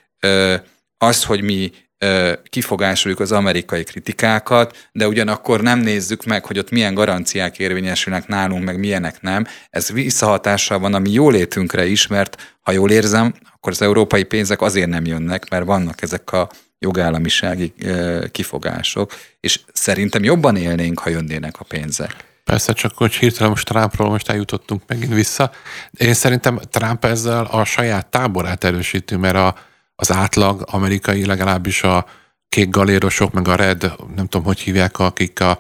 az, 0.99 1.25
hogy 1.25 1.43
mi 1.43 1.73
kifogásoljuk 2.49 3.21
az 3.21 3.33
amerikai 3.33 3.85
kritikákat, 3.85 4.89
de 4.93 5.09
ugyanakkor 5.09 5.61
nem 5.61 5.79
nézzük 5.79 6.25
meg, 6.25 6.45
hogy 6.45 6.59
ott 6.59 6.71
milyen 6.71 6.95
garanciák 6.95 7.59
érvényesülnek 7.59 8.27
nálunk, 8.27 8.65
meg 8.65 8.79
milyenek 8.79 9.21
nem. 9.21 9.47
Ez 9.71 9.91
visszahatással 9.91 10.79
van 10.79 10.95
a 10.95 10.99
mi 10.99 11.11
jólétünkre 11.11 11.87
is, 11.87 12.07
mert 12.07 12.57
ha 12.61 12.73
jól 12.73 12.91
érzem, 12.91 13.35
akkor 13.55 13.73
az 13.73 13.83
európai 13.83 14.23
pénzek 14.23 14.61
azért 14.61 14.89
nem 14.89 15.07
jönnek, 15.07 15.51
mert 15.51 15.65
vannak 15.65 16.03
ezek 16.03 16.33
a 16.33 16.51
jogállamisági 16.79 17.73
kifogások, 18.31 19.15
és 19.41 19.61
szerintem 19.73 20.25
jobban 20.25 20.57
élnénk, 20.57 20.99
ha 20.99 21.11
jönnének 21.11 21.61
a 21.61 21.65
pénzek. 21.65 22.34
Persze, 22.45 22.73
csak 22.73 22.97
hogy 22.97 23.15
hirtelen 23.15 23.51
most 23.51 23.67
Trumpról 23.67 24.09
most 24.09 24.29
eljutottunk 24.29 24.83
megint 24.87 25.15
vissza. 25.15 25.51
Én 25.91 26.15
szerintem 26.15 26.61
Trump 26.71 27.05
ezzel 27.05 27.45
a 27.45 27.65
saját 27.65 28.07
táborát 28.07 28.65
erősíti, 28.65 29.17
mert 29.17 29.37
a, 29.37 29.55
az 29.97 30.13
átlag 30.13 30.67
amerikai, 30.71 31.27
legalábbis 31.27 31.83
a 31.83 32.07
kék 32.49 32.71
galérosok, 32.71 33.33
meg 33.33 33.49
a 33.49 33.55
red, 33.55 33.93
nem 34.15 34.27
tudom, 34.27 34.47
hogy 34.47 34.59
hívják, 34.59 34.99
akik, 34.99 35.41
a, 35.41 35.59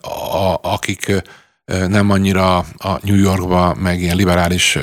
a, 0.00 0.58
akik 0.62 1.12
nem 1.64 2.10
annyira 2.10 2.56
a 2.56 2.98
New 3.02 3.16
Yorkba, 3.16 3.74
meg 3.74 4.00
ilyen 4.00 4.16
liberális 4.16 4.78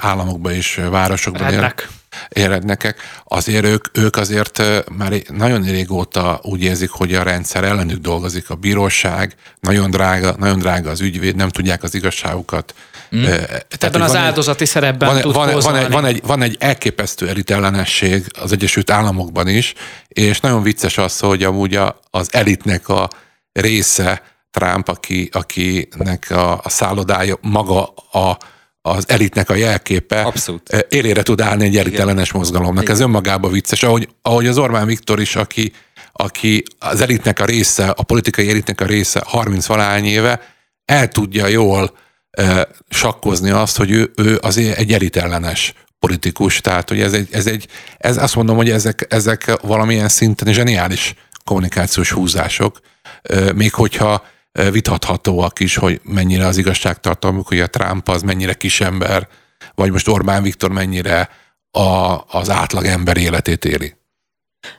államokba 0.00 0.52
és 0.52 0.80
városokban 0.90 1.52
élnek 1.52 1.88
érednekek, 2.28 2.98
azért 3.24 3.64
ők, 3.64 3.98
ők 3.98 4.16
azért 4.16 4.62
már 4.96 5.12
nagyon 5.28 5.62
régóta 5.62 6.40
úgy 6.42 6.62
érzik, 6.62 6.90
hogy 6.90 7.14
a 7.14 7.22
rendszer 7.22 7.64
ellenük 7.64 7.98
dolgozik 7.98 8.50
a 8.50 8.54
bíróság, 8.54 9.34
nagyon 9.60 9.90
drága, 9.90 10.34
nagyon 10.38 10.58
drága 10.58 10.90
az 10.90 11.00
ügyvéd, 11.00 11.36
nem 11.36 11.48
tudják 11.48 11.82
az 11.82 11.94
igazságukat. 11.94 12.74
Mm. 13.16 13.22
Tehát 13.22 13.84
Ebben 13.84 14.00
az 14.00 14.16
áldozati 14.16 14.64
szerepben 14.64 15.08
van, 15.08 15.20
tud 15.20 15.34
van, 15.34 15.60
van, 15.60 15.76
egy, 15.76 15.90
van, 15.90 16.04
egy, 16.04 16.22
van 16.26 16.42
egy 16.42 16.56
elképesztő 16.58 17.28
elitellenesség 17.28 18.26
az 18.40 18.52
Egyesült 18.52 18.90
Államokban 18.90 19.48
is, 19.48 19.74
és 20.08 20.40
nagyon 20.40 20.62
vicces 20.62 20.98
az, 20.98 21.18
hogy 21.18 21.42
amúgy 21.42 21.74
a, 21.74 22.00
az 22.10 22.28
elitnek 22.32 22.88
a 22.88 23.08
része 23.52 24.22
Trump, 24.50 24.88
aki, 24.88 25.28
akinek 25.32 26.30
a, 26.30 26.60
a 26.62 26.68
szállodája 26.68 27.38
maga 27.40 27.82
a 28.12 28.38
az 28.82 29.04
elitnek 29.08 29.50
a 29.50 29.54
jelképe 29.54 30.20
Abszolút. 30.20 30.86
élére 30.88 31.22
tud 31.22 31.40
állni 31.40 31.64
egy 31.64 31.76
elitellenes 31.76 32.32
mozgalomnak. 32.32 32.82
Igen. 32.82 32.94
Ez 32.94 33.00
önmagában 33.00 33.52
vicces. 33.52 33.82
Ahogy, 33.82 34.08
ahogy 34.22 34.46
az 34.46 34.58
Orbán 34.58 34.86
Viktor 34.86 35.20
is, 35.20 35.36
aki, 35.36 35.72
aki 36.12 36.62
az 36.78 37.00
elitnek 37.00 37.40
a 37.40 37.44
része, 37.44 37.88
a 37.88 38.02
politikai 38.02 38.48
elitnek 38.48 38.80
a 38.80 38.86
része 38.86 39.22
30 39.26 39.66
valány 39.66 40.04
éve, 40.04 40.40
el 40.84 41.08
tudja 41.08 41.46
jól 41.46 41.96
e, 42.30 42.68
sakkozni 42.88 43.50
azt, 43.50 43.76
hogy 43.76 43.90
ő, 43.90 44.12
ő 44.16 44.38
azért 44.42 44.78
egy 44.78 44.92
elitellenes 44.92 45.74
politikus. 45.98 46.60
Tehát, 46.60 46.88
hogy 46.88 47.00
ez 47.00 47.12
egy, 47.12 47.28
ez 47.30 47.46
egy 47.46 47.66
ez 47.98 48.16
azt 48.16 48.34
mondom, 48.34 48.56
hogy 48.56 48.70
ezek, 48.70 49.06
ezek 49.08 49.60
valamilyen 49.62 50.08
szinten 50.08 50.52
zseniális 50.52 51.14
kommunikációs 51.44 52.12
húzások, 52.12 52.80
e, 53.22 53.52
még 53.52 53.74
hogyha 53.74 54.24
vitathatóak 54.52 55.60
is, 55.60 55.76
hogy 55.76 56.00
mennyire 56.04 56.46
az 56.46 56.56
igazságtartalmuk, 56.56 57.48
hogy 57.48 57.60
a 57.60 57.66
Trump 57.66 58.08
az 58.08 58.22
mennyire 58.22 58.54
kisember, 58.54 59.28
vagy 59.74 59.90
most 59.90 60.08
Orbán 60.08 60.42
Viktor 60.42 60.70
mennyire 60.70 61.28
a, 61.70 62.18
az 62.26 62.50
átlag 62.50 62.84
ember 62.84 63.16
életét 63.16 63.64
éli. 63.64 63.98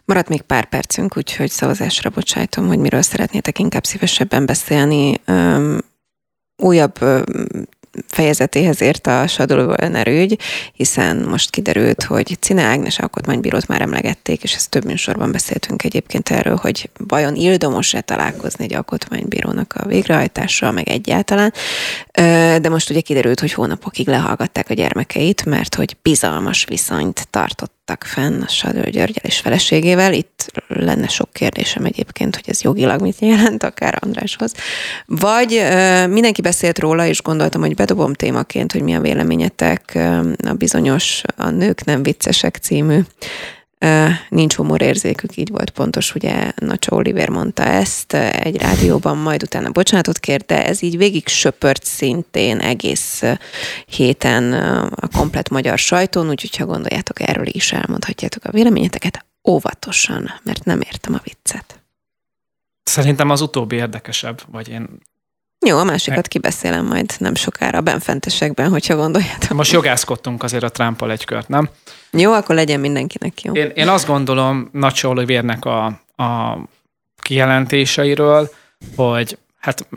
Maradt 0.06 0.30
még 0.30 0.42
pár 0.42 0.66
percünk, 0.66 1.18
úgyhogy 1.18 1.50
szavazásra 1.50 2.10
bocsájtom, 2.10 2.68
hogy 2.68 2.78
miről 2.78 3.02
szeretnétek 3.02 3.60
inkább 3.60 3.86
szívesebben 3.86 4.46
beszélni. 4.46 5.22
Um, 5.28 5.78
újabb 6.56 7.00
fejezetéhez 8.08 8.82
ért 8.82 9.08
a 9.08 9.28
Sadolóvölner 9.28 10.08
ügy, 10.08 10.40
hiszen 10.74 11.18
most 11.18 11.50
kiderült, 11.50 12.04
hogy 12.04 12.38
Cine 12.40 12.62
Ágnes 12.62 13.00
alkotmánybírót 13.00 13.68
már 13.68 13.82
emlegették, 13.82 14.44
és 14.44 14.54
ezt 14.54 14.70
több 14.70 14.86
műsorban 14.86 15.32
beszéltünk 15.32 15.84
egyébként 15.84 16.30
erről, 16.30 16.56
hogy 16.56 16.90
vajon 17.08 17.36
ildomos-e 17.36 18.02
találkozni 18.02 18.64
egy 18.64 18.74
alkotmánybírónak 18.74 19.74
a 19.78 19.86
végrehajtással, 19.86 20.72
meg 20.72 20.90
egyáltalán. 20.90 21.54
De 22.62 22.70
most 22.70 22.90
ugye 22.90 23.02
kiderült, 23.02 23.40
hogy 23.40 23.54
hónapokig 23.54 24.08
lehallgatták 24.08 24.70
a 24.70 24.74
gyermekeit, 24.74 25.46
mert 25.46 25.76
hogy 25.76 25.98
bizalmas 26.02 26.66
viszonyt 26.66 27.28
tartott 27.30 27.81
tartottak 27.92 28.04
fenn 28.04 28.48
Sadő 28.48 28.90
Györgyel 28.90 29.24
és 29.24 29.40
feleségével. 29.40 30.14
Itt 30.14 30.52
lenne 30.68 31.08
sok 31.08 31.32
kérdésem 31.32 31.86
egyébként, 31.86 32.36
hogy 32.36 32.44
ez 32.48 32.62
jogilag 32.62 33.02
mit 33.02 33.20
jelent, 33.20 33.64
akár 33.64 33.98
Andráshoz. 34.00 34.54
Vagy 35.06 35.64
mindenki 36.10 36.42
beszélt 36.42 36.80
róla, 36.80 37.06
és 37.06 37.22
gondoltam, 37.22 37.62
hogy 37.62 37.76
bedobom 37.76 38.14
témaként, 38.14 38.72
hogy 38.72 38.82
mi 38.82 38.96
a 38.96 39.02
véleményetek 39.02 39.98
a 40.44 40.54
bizonyos 40.54 41.22
A 41.36 41.50
Nők 41.50 41.86
nem 41.86 42.04
viccesek 42.04 42.56
című 42.56 43.00
nincs 44.30 44.56
humorérzékük, 44.56 45.38
így 45.38 45.50
volt 45.50 45.70
pontos, 45.70 46.16
ugye 46.16 46.52
Nacsa 46.56 46.96
Oliver 46.96 47.30
mondta 47.30 47.64
ezt 47.64 48.14
egy 48.14 48.58
rádióban, 48.58 49.18
majd 49.18 49.44
utána 49.44 49.72
bocsánatot 49.72 50.20
kért, 50.20 50.46
de 50.46 50.66
ez 50.66 50.82
így 50.82 50.98
végig 50.98 51.28
söpört 51.28 51.84
szintén 51.84 52.60
egész 52.60 53.24
héten 53.86 54.54
a 54.90 55.08
komplet 55.08 55.50
magyar 55.50 55.78
sajtón, 55.78 56.30
úgyhogy 56.30 56.56
ha 56.56 56.66
gondoljátok 56.66 57.20
erről 57.20 57.48
is 57.48 57.72
elmondhatjátok 57.72 58.44
a 58.44 58.52
véleményeteket, 58.52 59.26
óvatosan, 59.50 60.32
mert 60.44 60.66
nem 60.66 60.82
értem 60.82 61.14
a 61.14 61.22
viccet. 61.24 61.80
Szerintem 62.84 63.30
az 63.30 63.42
utóbbi 63.42 63.76
érdekesebb, 63.76 64.42
vagy 64.52 64.70
én 64.70 64.88
jó, 65.66 65.78
a 65.78 65.84
másikat 65.84 66.28
kibeszélem 66.28 66.86
majd 66.86 67.14
nem 67.18 67.36
sokára 67.36 67.82
benfentesekben, 67.82 68.70
hogyha 68.70 68.96
gondoljátok. 68.96 69.50
Most 69.50 69.72
jogászkodtunk 69.72 70.44
azért 70.44 70.64
a 70.64 70.70
trump 70.70 71.04
egy 71.04 71.26
kört, 71.26 71.48
nem? 71.48 71.70
Jó, 72.12 72.34
akkor 72.34 72.56
legyen 72.56 72.80
mindenkinek 72.80 73.42
jó. 73.42 73.54
Én, 73.54 73.72
én 73.76 73.88
azt 73.88 74.08
gondolom 74.08 74.70
Nagy 74.72 75.00
Olivérnek 75.04 75.66
a, 75.66 75.86
a 76.16 76.58
kijelentéseiről, 77.22 78.50
hogy 78.96 79.38
hát 79.60 79.88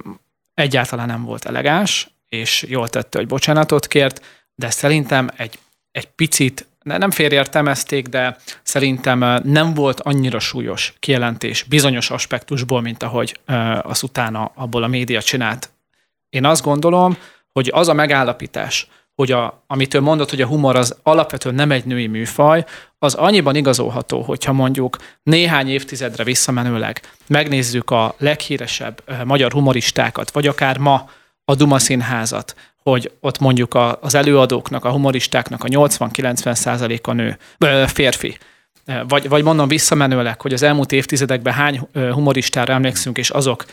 egyáltalán 0.54 1.06
nem 1.06 1.24
volt 1.24 1.44
elegáns, 1.44 2.08
és 2.28 2.64
jól 2.68 2.88
tette, 2.88 3.18
hogy 3.18 3.26
bocsánatot 3.26 3.86
kért, 3.86 4.24
de 4.54 4.70
szerintem 4.70 5.28
egy, 5.36 5.58
egy 5.90 6.06
picit, 6.06 6.66
nem 6.84 7.10
félreértelmezték, 7.10 8.06
de 8.06 8.36
szerintem 8.62 9.40
nem 9.44 9.74
volt 9.74 10.00
annyira 10.00 10.38
súlyos 10.38 10.94
kijelentés 10.98 11.62
bizonyos 11.62 12.10
aspektusból, 12.10 12.80
mint 12.80 13.02
ahogy 13.02 13.40
az 13.82 14.02
utána 14.02 14.52
abból 14.54 14.82
a 14.82 14.88
média 14.88 15.22
csinált. 15.22 15.70
Én 16.28 16.44
azt 16.44 16.62
gondolom, 16.62 17.16
hogy 17.52 17.70
az 17.72 17.88
a 17.88 17.92
megállapítás, 17.92 18.88
hogy 19.14 19.32
a, 19.32 19.64
amit 19.66 19.94
ő 19.94 20.00
mondott, 20.00 20.30
hogy 20.30 20.40
a 20.40 20.46
humor 20.46 20.76
az 20.76 20.96
alapvetően 21.02 21.54
nem 21.54 21.70
egy 21.70 21.84
női 21.84 22.06
műfaj, 22.06 22.64
az 22.98 23.14
annyiban 23.14 23.54
igazolható, 23.54 24.22
hogyha 24.22 24.52
mondjuk 24.52 24.96
néhány 25.22 25.68
évtizedre 25.68 26.24
visszamenőleg 26.24 27.00
megnézzük 27.26 27.90
a 27.90 28.14
leghíresebb 28.18 29.02
magyar 29.24 29.52
humoristákat, 29.52 30.30
vagy 30.30 30.46
akár 30.46 30.78
ma 30.78 31.08
a 31.44 31.54
Duma 31.54 31.78
Színházat, 31.78 32.54
hogy 32.82 33.12
ott 33.20 33.38
mondjuk 33.38 33.74
a, 33.74 33.98
az 34.00 34.14
előadóknak, 34.14 34.84
a 34.84 34.90
humoristáknak 34.90 35.64
a 35.64 35.68
80-90 35.68 37.02
a 37.02 37.12
nő, 37.12 37.38
férfi. 37.86 38.38
Vagy, 39.08 39.28
vagy 39.28 39.42
mondom 39.42 39.68
visszamenőleg, 39.68 40.40
hogy 40.40 40.52
az 40.52 40.62
elmúlt 40.62 40.92
évtizedekben 40.92 41.52
hány 41.52 41.80
humoristára 41.92 42.72
emlékszünk, 42.72 43.18
és 43.18 43.30
azok 43.30 43.64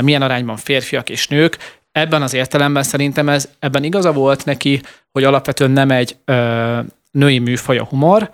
milyen 0.00 0.22
arányban 0.22 0.56
férfiak 0.56 1.10
és 1.10 1.28
nők, 1.28 1.58
ebben 1.92 2.22
az 2.22 2.34
értelemben 2.34 2.82
szerintem 2.82 3.28
ez, 3.28 3.48
ebben 3.58 3.84
igaza 3.84 4.12
volt 4.12 4.44
neki, 4.44 4.80
hogy 5.12 5.24
alapvetően 5.24 5.70
nem 5.70 5.90
egy 5.90 6.16
ö, 6.24 6.80
női 7.10 7.38
műfaj 7.38 7.78
a 7.78 7.84
humor, 7.84 8.30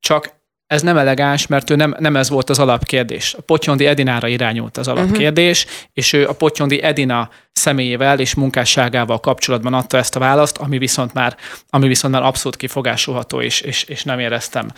csak 0.00 0.32
ez 0.70 0.82
nem 0.82 0.96
elegáns, 0.96 1.46
mert 1.46 1.70
ő 1.70 1.76
nem, 1.76 1.96
nem 1.98 2.16
ez 2.16 2.28
volt 2.28 2.50
az 2.50 2.58
alapkérdés. 2.58 3.34
A 3.38 3.40
Potyondi 3.40 3.86
Edinára 3.86 4.28
irányult 4.28 4.76
az 4.76 4.88
alapkérdés, 4.88 5.64
uh-huh. 5.64 5.80
és 5.92 6.12
ő 6.12 6.28
a 6.28 6.32
Potyondi 6.32 6.82
Edina 6.82 7.30
személyével 7.52 8.18
és 8.18 8.34
munkásságával 8.34 9.20
kapcsolatban 9.20 9.74
adta 9.74 9.96
ezt 9.96 10.16
a 10.16 10.18
választ, 10.18 10.56
ami 10.56 10.78
viszont 10.78 11.12
már, 11.12 11.36
ami 11.70 11.88
viszont 11.88 12.14
már 12.14 12.22
abszolút 12.22 12.56
kifogásolható, 12.56 13.40
és, 13.40 13.60
és, 13.60 13.82
és 13.82 14.02
nem 14.02 14.18
éreztem 14.18 14.68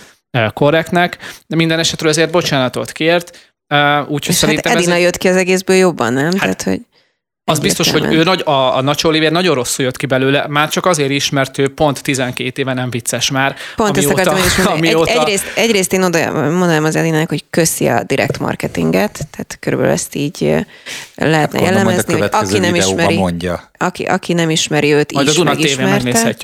korrektnek. 0.52 1.18
De 1.46 1.56
minden 1.56 1.78
esetről 1.78 2.10
ezért 2.10 2.30
bocsánatot 2.30 2.92
kért, 2.92 3.54
úgyhogy 4.06 4.28
és 4.28 4.34
szerintem 4.34 4.72
hát 4.72 4.80
Edina 4.80 4.96
ez 4.96 5.02
jött 5.02 5.16
ki 5.16 5.28
az 5.28 5.36
egészből 5.36 5.76
jobban, 5.76 6.12
nem? 6.12 6.24
Hát, 6.24 6.40
Tehát, 6.40 6.62
hogy... 6.62 6.80
Az 7.52 7.58
biztos, 7.58 7.90
hogy 7.90 8.04
ő 8.04 8.22
nagy, 8.22 8.42
a, 8.44 8.76
a 8.76 8.80
Nacho 8.80 9.08
Oliver 9.08 9.32
nagyon 9.32 9.54
rosszul 9.54 9.84
jött 9.84 9.96
ki 9.96 10.06
belőle, 10.06 10.46
már 10.48 10.68
csak 10.68 10.86
azért 10.86 11.10
is, 11.10 11.30
mert 11.30 11.58
ő 11.58 11.74
pont 11.74 12.02
12 12.02 12.52
éve 12.54 12.72
nem 12.74 12.90
vicces 12.90 13.30
már. 13.30 13.56
Pont 13.76 13.96
amióta, 13.96 14.20
ezt 14.20 14.28
akartam 14.28 14.46
is 14.46 14.56
mondani. 14.56 14.78
Amióta... 14.78 15.10
Egy, 15.10 15.18
egyrészt, 15.18 15.44
egyrészt 15.56 15.92
én 15.92 16.02
oda 16.02 16.32
mondanám 16.32 16.84
az 16.84 16.96
Elinának, 16.96 17.28
hogy 17.28 17.44
köszi 17.50 17.86
a 17.86 18.02
direkt 18.02 18.38
marketinget, 18.38 19.26
tehát 19.30 19.56
körülbelül 19.60 19.92
ezt 19.92 20.14
így 20.14 20.40
lehetne 21.14 21.58
Akkor 21.58 21.70
jellemezni, 21.70 22.12
hogy 22.12 22.28
aki 22.30 22.58
nem 22.58 22.74
ismeri, 22.74 23.16
mondja. 23.16 23.70
Aki, 23.78 24.04
aki 24.04 24.32
nem 24.32 24.50
ismeri 24.50 24.92
őt 24.92 25.12
Majd 25.12 25.28
is 25.28 25.38
a 25.38 25.44
megismerte. 25.44 26.36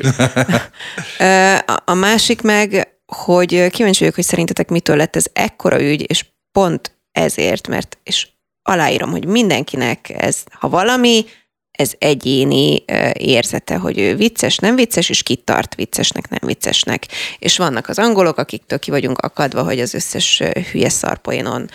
a, 1.73 1.83
a 1.85 1.95
másik 1.95 2.43
meg, 2.43 2.89
hogy 3.07 3.69
kíváncsi 3.71 3.99
vagyok, 3.99 4.15
hogy 4.15 4.25
szerintetek 4.25 4.69
mitől 4.69 4.97
lett 4.97 5.17
ez 5.17 5.27
ekkora 5.33 5.83
ügy, 5.83 6.11
és 6.11 6.25
pont 6.53 6.97
ezért, 7.13 7.69
mert 7.69 7.99
és 8.03 8.27
aláírom, 8.69 9.11
hogy 9.11 9.25
mindenkinek 9.25 10.09
ez, 10.09 10.43
ha 10.51 10.69
valami, 10.69 11.25
ez 11.71 11.93
egyéni 11.99 12.85
érzete, 13.13 13.77
hogy 13.77 13.99
ő 13.99 14.17
vicces, 14.17 14.57
nem 14.57 14.77
vicces, 14.77 15.09
és 15.09 15.23
kitart 15.23 15.75
viccesnek, 15.75 16.29
nem 16.29 16.41
viccesnek. 16.43 17.07
És 17.39 17.57
vannak 17.57 17.89
az 17.89 17.99
angolok, 17.99 18.39
akiktől 18.39 18.79
ki 18.79 18.91
vagyunk 18.91 19.19
akadva, 19.19 19.63
hogy 19.63 19.81
az 19.81 19.95
összes 19.95 20.43
hülye 20.73 20.89
szarpoénon 20.89 21.71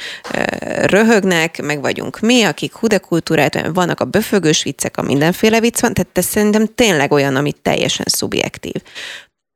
röhögnek, 0.81 1.61
meg 1.61 1.81
vagyunk 1.81 2.19
mi, 2.19 2.43
akik 2.43 2.73
hudekultúrát, 2.73 3.67
vannak 3.73 3.99
a 3.99 4.05
böfögős 4.05 4.63
viccek, 4.63 4.97
a 4.97 5.01
mindenféle 5.01 5.59
vicc 5.59 5.81
van, 5.81 5.93
tehát 5.93 6.17
ez 6.17 6.25
szerintem 6.25 6.67
tényleg 6.75 7.11
olyan, 7.11 7.35
ami 7.35 7.51
teljesen 7.51 8.05
szubjektív. 8.09 8.81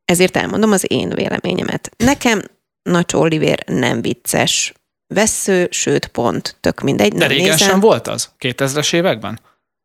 Ezért 0.06 0.38
elmondom 0.38 0.72
az 0.72 0.92
én 0.92 1.10
véleményemet. 1.10 1.92
Nekem 1.98 2.42
Nacho 2.82 3.20
Oliver 3.20 3.64
nem 3.66 4.02
vicces, 4.02 4.74
vesző, 5.08 5.68
sőt 5.72 6.08
pont, 6.08 6.58
tök 6.60 6.82
mindegy. 6.82 7.14
De 7.14 7.28
régen 7.28 7.50
nézem. 7.50 7.68
sem 7.70 7.80
volt 7.80 8.08
az? 8.08 8.30
2000-es 8.40 8.94
években? 8.94 9.40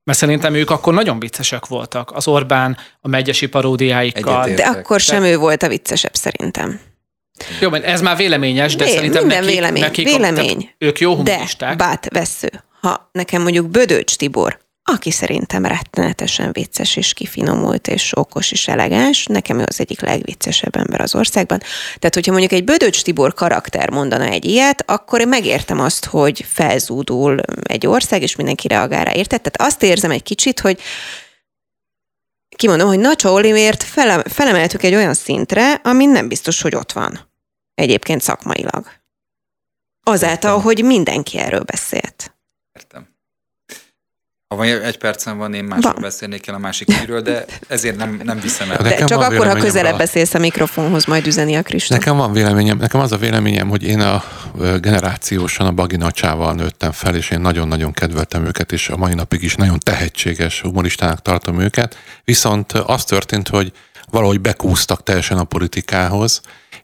Mert 0.05 0.19
szerintem 0.19 0.55
ők 0.55 0.71
akkor 0.71 0.95
nagyon 0.95 1.19
viccesek 1.21 1.67
voltak. 1.67 2.11
Az 2.11 2.29
Orbán, 2.29 2.77
a 3.01 3.09
megyesi 3.09 3.47
paródiáikkal. 3.47 4.49
De 4.49 4.65
akkor 4.65 5.01
sem 5.01 5.23
ő 5.23 5.37
volt 5.37 5.63
a 5.63 5.69
viccesebb 5.69 6.15
szerintem. 6.15 6.81
Jó, 7.61 7.71
mert 7.71 7.85
ez 7.85 8.01
már 8.01 8.17
véleményes, 8.17 8.77
de 8.77 8.85
Vé, 8.85 8.91
szerintem 8.91 9.21
minden 9.27 9.39
nekik, 9.39 9.55
vélemény, 9.55 9.83
nekik 9.83 10.07
vélemény. 10.07 10.71
ők 10.79 10.99
jó 10.99 11.15
humoristák. 11.15 11.77
De, 11.77 11.85
bát, 11.85 12.09
vesző. 12.13 12.51
Ha 12.81 13.09
nekem 13.13 13.43
mondjuk 13.43 13.69
Bödöcs 13.69 14.17
Tibor 14.17 14.59
aki 14.85 15.11
szerintem 15.11 15.67
rettenetesen 15.67 16.53
vicces 16.53 16.97
és 16.97 17.13
kifinomult 17.13 17.89
és 17.89 18.17
okos 18.17 18.53
és 18.53 18.69
elegáns. 18.69 19.27
Nekem 19.27 19.59
ő 19.59 19.65
az 19.67 19.81
egyik 19.81 20.01
legviccesebb 20.01 20.77
ember 20.77 21.01
az 21.01 21.15
országban. 21.15 21.59
Tehát, 21.99 22.15
hogyha 22.15 22.31
mondjuk 22.31 22.53
egy 22.53 22.65
Bödöcs 22.65 23.03
Tibor 23.03 23.35
karakter 23.35 23.91
mondana 23.91 24.25
egy 24.25 24.45
ilyet, 24.45 24.91
akkor 24.91 25.21
én 25.21 25.29
megértem 25.29 25.81
azt, 25.81 26.05
hogy 26.05 26.45
felzúdul 26.49 27.41
egy 27.63 27.87
ország, 27.87 28.23
és 28.23 28.37
mindenki 28.37 28.69
reagál 28.69 29.05
rá, 29.05 29.13
érted? 29.13 29.41
Tehát 29.41 29.73
azt 29.73 29.83
érzem 29.83 30.11
egy 30.11 30.23
kicsit, 30.23 30.61
hogy 30.61 30.81
kimondom, 32.57 32.89
hogy 32.89 32.99
Nacho 32.99 33.33
Olivért 33.33 33.83
fele, 33.83 34.23
felemeltük 34.27 34.83
egy 34.83 34.95
olyan 34.95 35.15
szintre, 35.15 35.73
ami 35.73 36.05
nem 36.05 36.29
biztos, 36.29 36.63
hogy 36.63 36.75
ott 36.75 36.93
van. 36.93 37.31
Egyébként 37.75 38.21
szakmailag. 38.21 38.87
Azáltal, 40.05 40.61
hogy 40.61 40.85
mindenki 40.85 41.39
erről 41.39 41.63
beszélt. 41.63 42.32
Ha 44.53 44.59
van 44.59 44.83
egy 44.83 44.99
percem 44.99 45.39
van, 45.39 45.55
én 45.55 45.65
másról 45.65 46.01
beszélnék 46.01 46.47
el 46.47 46.55
a 46.55 46.59
másik 46.59 46.93
hírről, 46.93 47.21
de 47.21 47.45
ezért 47.69 47.97
nem, 47.97 48.21
nem 48.25 48.41
viszem 48.41 48.71
el. 48.71 48.83
De 48.83 48.95
csak 49.05 49.21
akkor, 49.21 49.47
ha 49.47 49.55
közelebb 49.55 49.95
a... 49.95 49.97
beszélsz 49.97 50.35
a 50.35 50.39
mikrofonhoz, 50.39 51.05
majd 51.05 51.27
üzeni 51.27 51.55
a 51.55 51.63
Kristóf. 51.63 51.99
Nekem 51.99 52.17
van 52.17 52.33
véleményem, 52.33 52.77
nekem 52.79 53.01
az 53.01 53.13
a 53.13 53.17
véleményem, 53.17 53.69
hogy 53.69 53.83
én 53.83 54.01
a 54.01 54.25
generációsan 54.81 55.67
a 55.67 55.73
Bagi 55.73 55.97
Nacsával 55.97 56.55
nőttem 56.55 56.93
fel, 56.93 57.15
és 57.15 57.31
én 57.31 57.41
nagyon-nagyon 57.41 57.93
kedveltem 57.93 58.45
őket, 58.45 58.73
és 58.73 58.89
a 58.89 58.97
mai 58.97 59.15
napig 59.15 59.43
is 59.43 59.55
nagyon 59.55 59.79
tehetséges 59.79 60.61
humoristának 60.61 61.23
tartom 61.23 61.61
őket. 61.61 61.97
Viszont 62.25 62.73
az 62.73 63.05
történt, 63.05 63.49
hogy 63.49 63.73
valahogy 64.11 64.41
bekúztak 64.41 65.03
teljesen 65.03 65.39
a 65.39 65.45
politikához, 65.45 66.41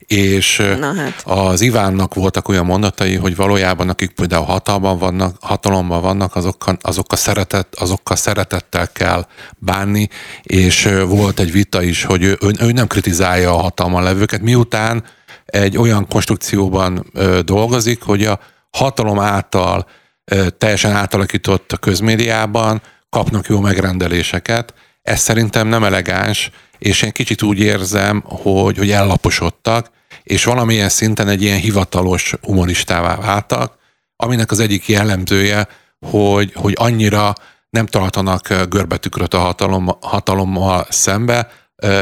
és 0.09 0.62
Na 0.78 0.94
hát. 0.94 1.22
az 1.24 1.61
Ivánnak 1.61 2.14
voltak 2.14 2.48
olyan 2.48 2.64
mondatai, 2.64 3.14
hogy 3.14 3.36
valójában 3.36 3.88
akik 3.88 4.11
például 4.11 4.44
hatalban 4.44 4.98
vannak, 4.98 5.36
hatalomban 5.40 6.02
vannak, 6.02 6.36
azokkal, 6.36 6.78
azokkal, 6.80 7.18
szeretet, 7.18 7.74
azokkal 7.74 8.16
szeretettel 8.16 8.88
kell 8.92 9.26
bánni, 9.59 10.09
és 10.42 10.88
volt 11.06 11.40
egy 11.40 11.52
vita 11.52 11.82
is, 11.82 12.04
hogy 12.04 12.22
ő, 12.22 12.38
ő, 12.40 12.50
ő 12.61 12.72
nem 12.72 12.86
kritizálja 12.86 13.54
a 13.54 13.61
hatalman 13.61 14.02
levőket, 14.02 14.40
miután 14.40 15.04
egy 15.46 15.76
olyan 15.76 16.06
konstrukcióban 16.06 17.06
ö, 17.12 17.40
dolgozik, 17.44 18.02
hogy 18.02 18.24
a 18.24 18.38
hatalom 18.70 19.18
által 19.18 19.86
ö, 20.24 20.50
teljesen 20.50 20.92
átalakított 20.92 21.72
a 21.72 21.76
közmédiában 21.76 22.82
kapnak 23.11 23.46
jó 23.46 23.61
megrendeléseket. 23.61 24.74
Ez 25.02 25.20
szerintem 25.20 25.68
nem 25.68 25.84
elegáns, 25.84 26.50
és 26.78 27.02
én 27.02 27.12
kicsit 27.12 27.42
úgy 27.42 27.59
érzem, 27.59 28.22
hogy, 28.26 28.78
hogy 28.78 28.90
ellaposodtak, 28.90 29.96
és 30.29 30.45
valamilyen 30.45 30.89
szinten 30.89 31.29
egy 31.29 31.43
ilyen 31.43 31.59
hivatalos 31.59 32.35
humanistává 32.43 33.16
váltak, 33.16 33.76
aminek 34.16 34.51
az 34.51 34.61
egyik 34.61 34.89
jellemzője, 34.89 35.68
hogy, 36.07 36.53
hogy 36.55 36.74
annyira 36.76 37.35
nem 37.70 37.87
tartanak 37.87 38.49
görbetükröt 38.68 39.35
a 39.35 39.39
hatalom, 39.39 39.89
hatalommal 40.01 40.87
szembe, 40.91 41.51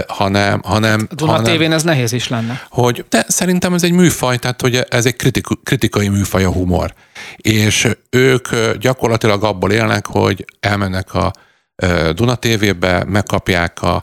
hanem... 0.07 0.61
hanem 0.64 1.09
Duna 1.11 1.31
hanem, 1.31 1.45
tévén 1.45 1.72
ez 1.72 1.83
nehéz 1.83 2.12
is 2.12 2.29
lenne. 2.29 2.62
Hogy, 2.68 3.05
de 3.09 3.24
szerintem 3.29 3.74
ez 3.74 3.83
egy 3.83 3.93
műfaj, 3.93 4.37
tehát 4.37 4.61
hogy 4.61 4.85
ez 4.89 5.07
egy 5.07 5.16
kritik, 5.16 5.47
kritikai 5.62 6.09
műfaj 6.09 6.45
a 6.45 6.53
humor. 6.53 6.95
És 7.37 7.89
ők 8.11 8.49
gyakorlatilag 8.79 9.45
abból 9.45 9.72
élnek, 9.72 10.07
hogy 10.07 10.45
elmennek 10.61 11.14
a 11.14 11.33
Duna 12.14 12.35
tévébe, 12.35 13.05
megkapják 13.05 13.83
a, 13.83 14.03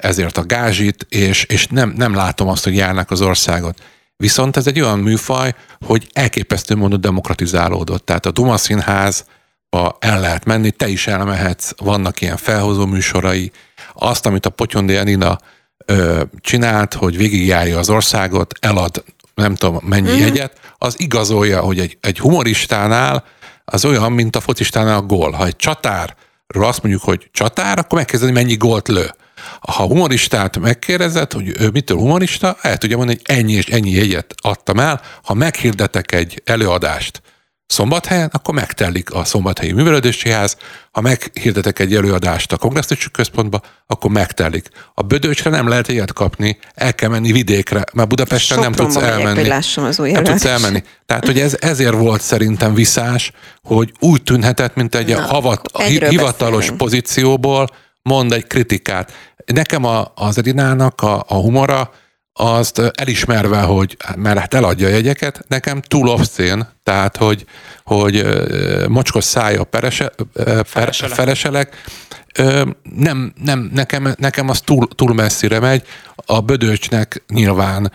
ezért 0.00 0.36
a 0.36 0.44
gázsit, 0.44 1.06
és, 1.08 1.44
és 1.44 1.66
nem, 1.66 1.94
nem 1.96 2.14
látom 2.14 2.48
azt, 2.48 2.64
hogy 2.64 2.76
járnak 2.76 3.10
az 3.10 3.20
országot. 3.20 3.82
Viszont 4.16 4.56
ez 4.56 4.66
egy 4.66 4.80
olyan 4.80 4.98
műfaj, 4.98 5.54
hogy 5.86 6.08
elképesztő 6.12 6.76
módon 6.76 7.00
demokratizálódott. 7.00 8.04
Tehát 8.04 8.26
a 8.26 8.30
Duma 8.30 8.56
Színház 8.56 9.24
el 9.98 10.20
lehet 10.20 10.44
menni, 10.44 10.70
te 10.70 10.88
is 10.88 11.06
elmehetsz, 11.06 11.70
vannak 11.76 12.20
ilyen 12.20 12.36
felhozó 12.36 12.86
műsorai. 12.86 13.52
Azt, 13.94 14.26
amit 14.26 14.46
a 14.46 14.50
Potyondi 14.50 14.96
Enina 14.96 15.38
ö, 15.86 16.22
csinált, 16.40 16.94
hogy 16.94 17.16
végigjárja 17.16 17.78
az 17.78 17.90
országot, 17.90 18.54
elad 18.60 19.04
nem 19.34 19.54
tudom 19.54 19.80
mennyi 19.84 20.12
mm. 20.12 20.18
jegyet, 20.18 20.60
az 20.78 21.00
igazolja, 21.00 21.60
hogy 21.60 21.78
egy, 21.78 21.98
egy 22.00 22.18
humoristánál 22.18 23.24
az 23.64 23.84
olyan, 23.84 24.12
mint 24.12 24.36
a 24.36 24.40
focistánál 24.40 24.96
a 24.96 25.02
gól. 25.02 25.30
Ha 25.30 25.46
egy 25.46 25.56
csatárról 25.56 26.64
azt 26.64 26.82
mondjuk, 26.82 27.04
hogy 27.04 27.28
csatár, 27.32 27.78
akkor 27.78 27.98
megkezdeni, 27.98 28.32
mennyi 28.32 28.56
gólt 28.56 28.88
lő. 28.88 29.10
Ha 29.60 29.86
humoristát 29.86 30.58
megkérdezed, 30.58 31.32
hogy 31.32 31.52
ő 31.58 31.68
mitől 31.72 31.98
humorista, 31.98 32.56
el 32.60 32.78
tudja 32.78 32.96
mondani, 32.96 33.18
hogy 33.24 33.36
ennyi 33.36 33.52
és 33.52 33.66
ennyi 33.66 33.90
jegyet 33.90 34.34
adtam 34.36 34.80
el. 34.80 35.00
Ha 35.22 35.34
meghirdetek 35.34 36.12
egy 36.12 36.42
előadást 36.44 37.22
Szombathelyen, 37.66 38.30
akkor 38.32 38.54
megtelik 38.54 39.14
a 39.14 39.24
Szombathelyi 39.24 39.72
Művelődési 39.72 40.30
Ház, 40.30 40.56
ha 40.92 41.00
meghirdetek 41.00 41.78
egy 41.78 41.94
előadást 41.94 42.52
a 42.52 42.56
kongresszusi 42.56 43.10
központba, 43.10 43.60
akkor 43.86 44.10
megtelik. 44.10 44.68
A 44.94 45.02
Bödöcsre 45.02 45.50
nem 45.50 45.68
lehet 45.68 45.88
ilyet 45.88 46.12
kapni, 46.12 46.58
el 46.74 46.94
kell 46.94 47.08
menni 47.08 47.32
vidékre, 47.32 47.84
mert 47.92 48.08
Budapesten 48.08 48.58
nem 48.58 48.72
tudsz 48.72 48.96
elmenni. 48.96 49.42
Megyek, 49.42 49.64
az 49.76 50.00
új 50.00 50.10
nem 50.10 50.24
tudsz 50.24 50.44
elmenni. 50.44 50.82
Tehát, 51.06 51.26
hogy 51.26 51.40
ez 51.40 51.56
ezért 51.60 51.94
volt 51.94 52.20
szerintem 52.20 52.74
viszás, 52.74 53.32
hogy 53.62 53.92
úgy 53.98 54.22
tűnhetett, 54.22 54.74
mint 54.74 54.94
egy 54.94 55.08
Na, 55.08 55.20
havat, 55.20 55.82
hivatalos 55.82 56.56
beszélünk. 56.56 56.78
pozícióból 56.78 57.70
mond 58.06 58.32
egy 58.32 58.46
kritikát. 58.46 59.12
Nekem 59.46 59.84
a, 59.84 60.12
az 60.14 60.38
Edinának 60.38 61.00
a, 61.00 61.24
a 61.28 61.34
humora, 61.34 61.90
azt 62.38 62.78
elismerve, 62.94 63.60
hogy 63.60 63.96
mert 64.16 64.38
hát 64.38 64.54
eladja 64.54 64.86
a 64.86 64.90
jegyeket, 64.90 65.44
nekem 65.48 65.80
túl 65.80 66.08
obszén, 66.08 66.68
tehát 66.82 67.16
hogy, 67.16 67.44
hogy 67.84 68.26
mocskos 68.88 69.24
szája 69.24 69.64
perese, 69.64 70.12
fereselek. 70.64 71.14
fereselek, 71.14 71.76
nem, 72.96 73.32
nem, 73.44 73.70
nekem, 73.72 74.14
nekem 74.18 74.48
az 74.48 74.60
túl, 74.60 74.88
túl 74.94 75.14
messzire 75.14 75.60
megy. 75.60 75.82
A 76.14 76.40
Bödöcsnek 76.40 77.22
nyilván 77.28 77.92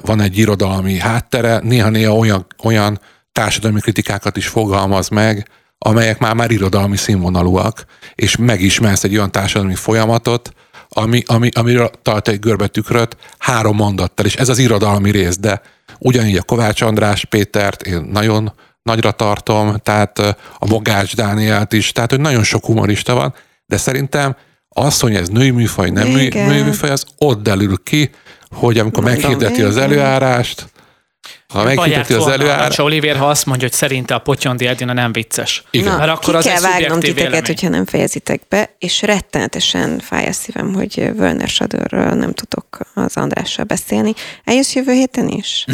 van 0.00 0.20
egy 0.20 0.38
irodalmi 0.38 0.98
háttere, 0.98 1.58
néha-néha 1.62 2.16
olyan, 2.16 2.46
olyan 2.62 3.00
társadalmi 3.32 3.80
kritikákat 3.80 4.36
is 4.36 4.46
fogalmaz 4.46 5.08
meg, 5.08 5.48
amelyek 5.78 6.18
már 6.18 6.34
már 6.34 6.50
irodalmi 6.50 6.96
színvonalúak, 6.96 7.84
és 8.14 8.36
megismersz 8.36 9.04
egy 9.04 9.14
olyan 9.14 9.32
társadalmi 9.32 9.74
folyamatot, 9.74 10.52
ami, 10.88 11.22
ami, 11.26 11.48
amiről 11.54 11.90
tart 12.02 12.28
egy 12.28 12.38
görbetükröt 12.38 13.16
három 13.38 13.76
mondattal, 13.76 14.26
és 14.26 14.36
ez 14.36 14.48
az 14.48 14.58
irodalmi 14.58 15.10
rész, 15.10 15.38
de 15.38 15.60
ugyanígy 15.98 16.36
a 16.36 16.42
Kovács 16.42 16.80
András 16.80 17.24
Pétert 17.24 17.82
én 17.82 18.00
nagyon 18.12 18.52
nagyra 18.82 19.10
tartom, 19.10 19.76
tehát 19.82 20.18
a 20.58 20.66
Mogács 20.66 21.16
Dánielt 21.16 21.72
is, 21.72 21.92
tehát 21.92 22.10
hogy 22.10 22.20
nagyon 22.20 22.42
sok 22.42 22.64
humorista 22.64 23.14
van, 23.14 23.34
de 23.66 23.76
szerintem 23.76 24.36
az, 24.68 25.00
hogy 25.00 25.14
ez 25.14 25.28
női 25.28 25.50
műfaj, 25.50 25.90
nem 25.90 26.08
női 26.08 26.62
műfaj, 26.62 26.90
az 26.90 27.04
ott 27.18 27.42
derül 27.42 27.82
ki, 27.82 28.10
hogy 28.50 28.78
amikor 28.78 29.04
meghirdeti 29.04 29.62
az 29.62 29.76
előárást, 29.76 30.66
ha 31.54 31.64
meghirdeti 31.64 32.12
az 32.12 32.26
előárást... 32.26 32.78
Oliver, 32.78 33.16
ha 33.16 33.28
azt 33.28 33.46
mondja, 33.46 33.68
hogy 33.68 33.76
szerinte 33.76 34.14
a 34.14 34.18
Potyondi 34.18 34.66
Edina 34.66 34.92
nem 34.92 35.12
vicces. 35.12 35.62
Igen. 35.70 35.92
Na, 35.92 35.98
Mert 35.98 36.10
akkor 36.10 36.32
ki 36.32 36.36
az 36.36 36.44
kell 36.44 36.60
vágnom 36.60 37.00
titeket, 37.00 37.16
vélemény. 37.16 37.42
hogyha 37.44 37.68
nem 37.68 37.86
fejezitek 37.86 38.40
be, 38.48 38.74
és 38.78 39.02
rettenetesen 39.02 39.98
fáj 39.98 40.26
a 40.26 40.32
szívem, 40.32 40.74
hogy 40.74 41.12
Völner 41.16 41.48
Sadőrről 41.48 42.12
nem 42.12 42.32
tudok 42.32 42.78
az 42.94 43.16
Andrással 43.16 43.64
beszélni. 43.64 44.12
Eljössz 44.44 44.74
jövő 44.74 44.92
héten 44.92 45.28
is? 45.28 45.64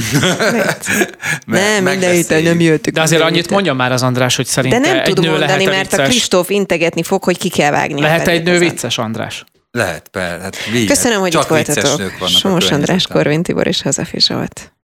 nem, 1.47 1.85
minden 1.85 2.13
héten 2.13 2.43
nem 2.43 2.61
jöttük. 2.61 2.95
De 2.95 3.03
azért 3.03 3.23
annyit 3.23 3.51
mondja 3.51 3.75
már 3.75 3.93
az 3.93 4.03
András, 4.03 4.37
hogy 4.37 4.47
szerintem 4.47 4.83
De 4.83 4.93
nem 4.93 5.05
tudom 5.05 5.31
mondani, 5.31 5.65
mert 5.65 5.93
a 5.93 6.03
Kristóf 6.03 6.51
integetni 6.51 7.03
fog, 7.03 7.25
hogy 7.25 7.39
ki 7.39 7.49
kell 7.49 7.71
vágni. 7.71 8.01
Lehet 8.01 8.29
egy 8.29 8.43
nő 8.43 8.59
vicces, 8.59 8.99
András? 8.99 9.45
Lehet, 9.71 10.09
persze. 10.09 10.43
Hát 10.43 10.57
Köszönöm, 10.87 11.21
hogy 11.21 11.35
itt 11.35 11.43
voltatok. 11.43 12.29
Somos 12.29 12.71
András, 12.71 13.07
Korvin 13.07 13.43
Tibor 13.43 13.67
és 13.67 13.83
Hazafi 13.83 14.21
Zsolt. 14.21 14.75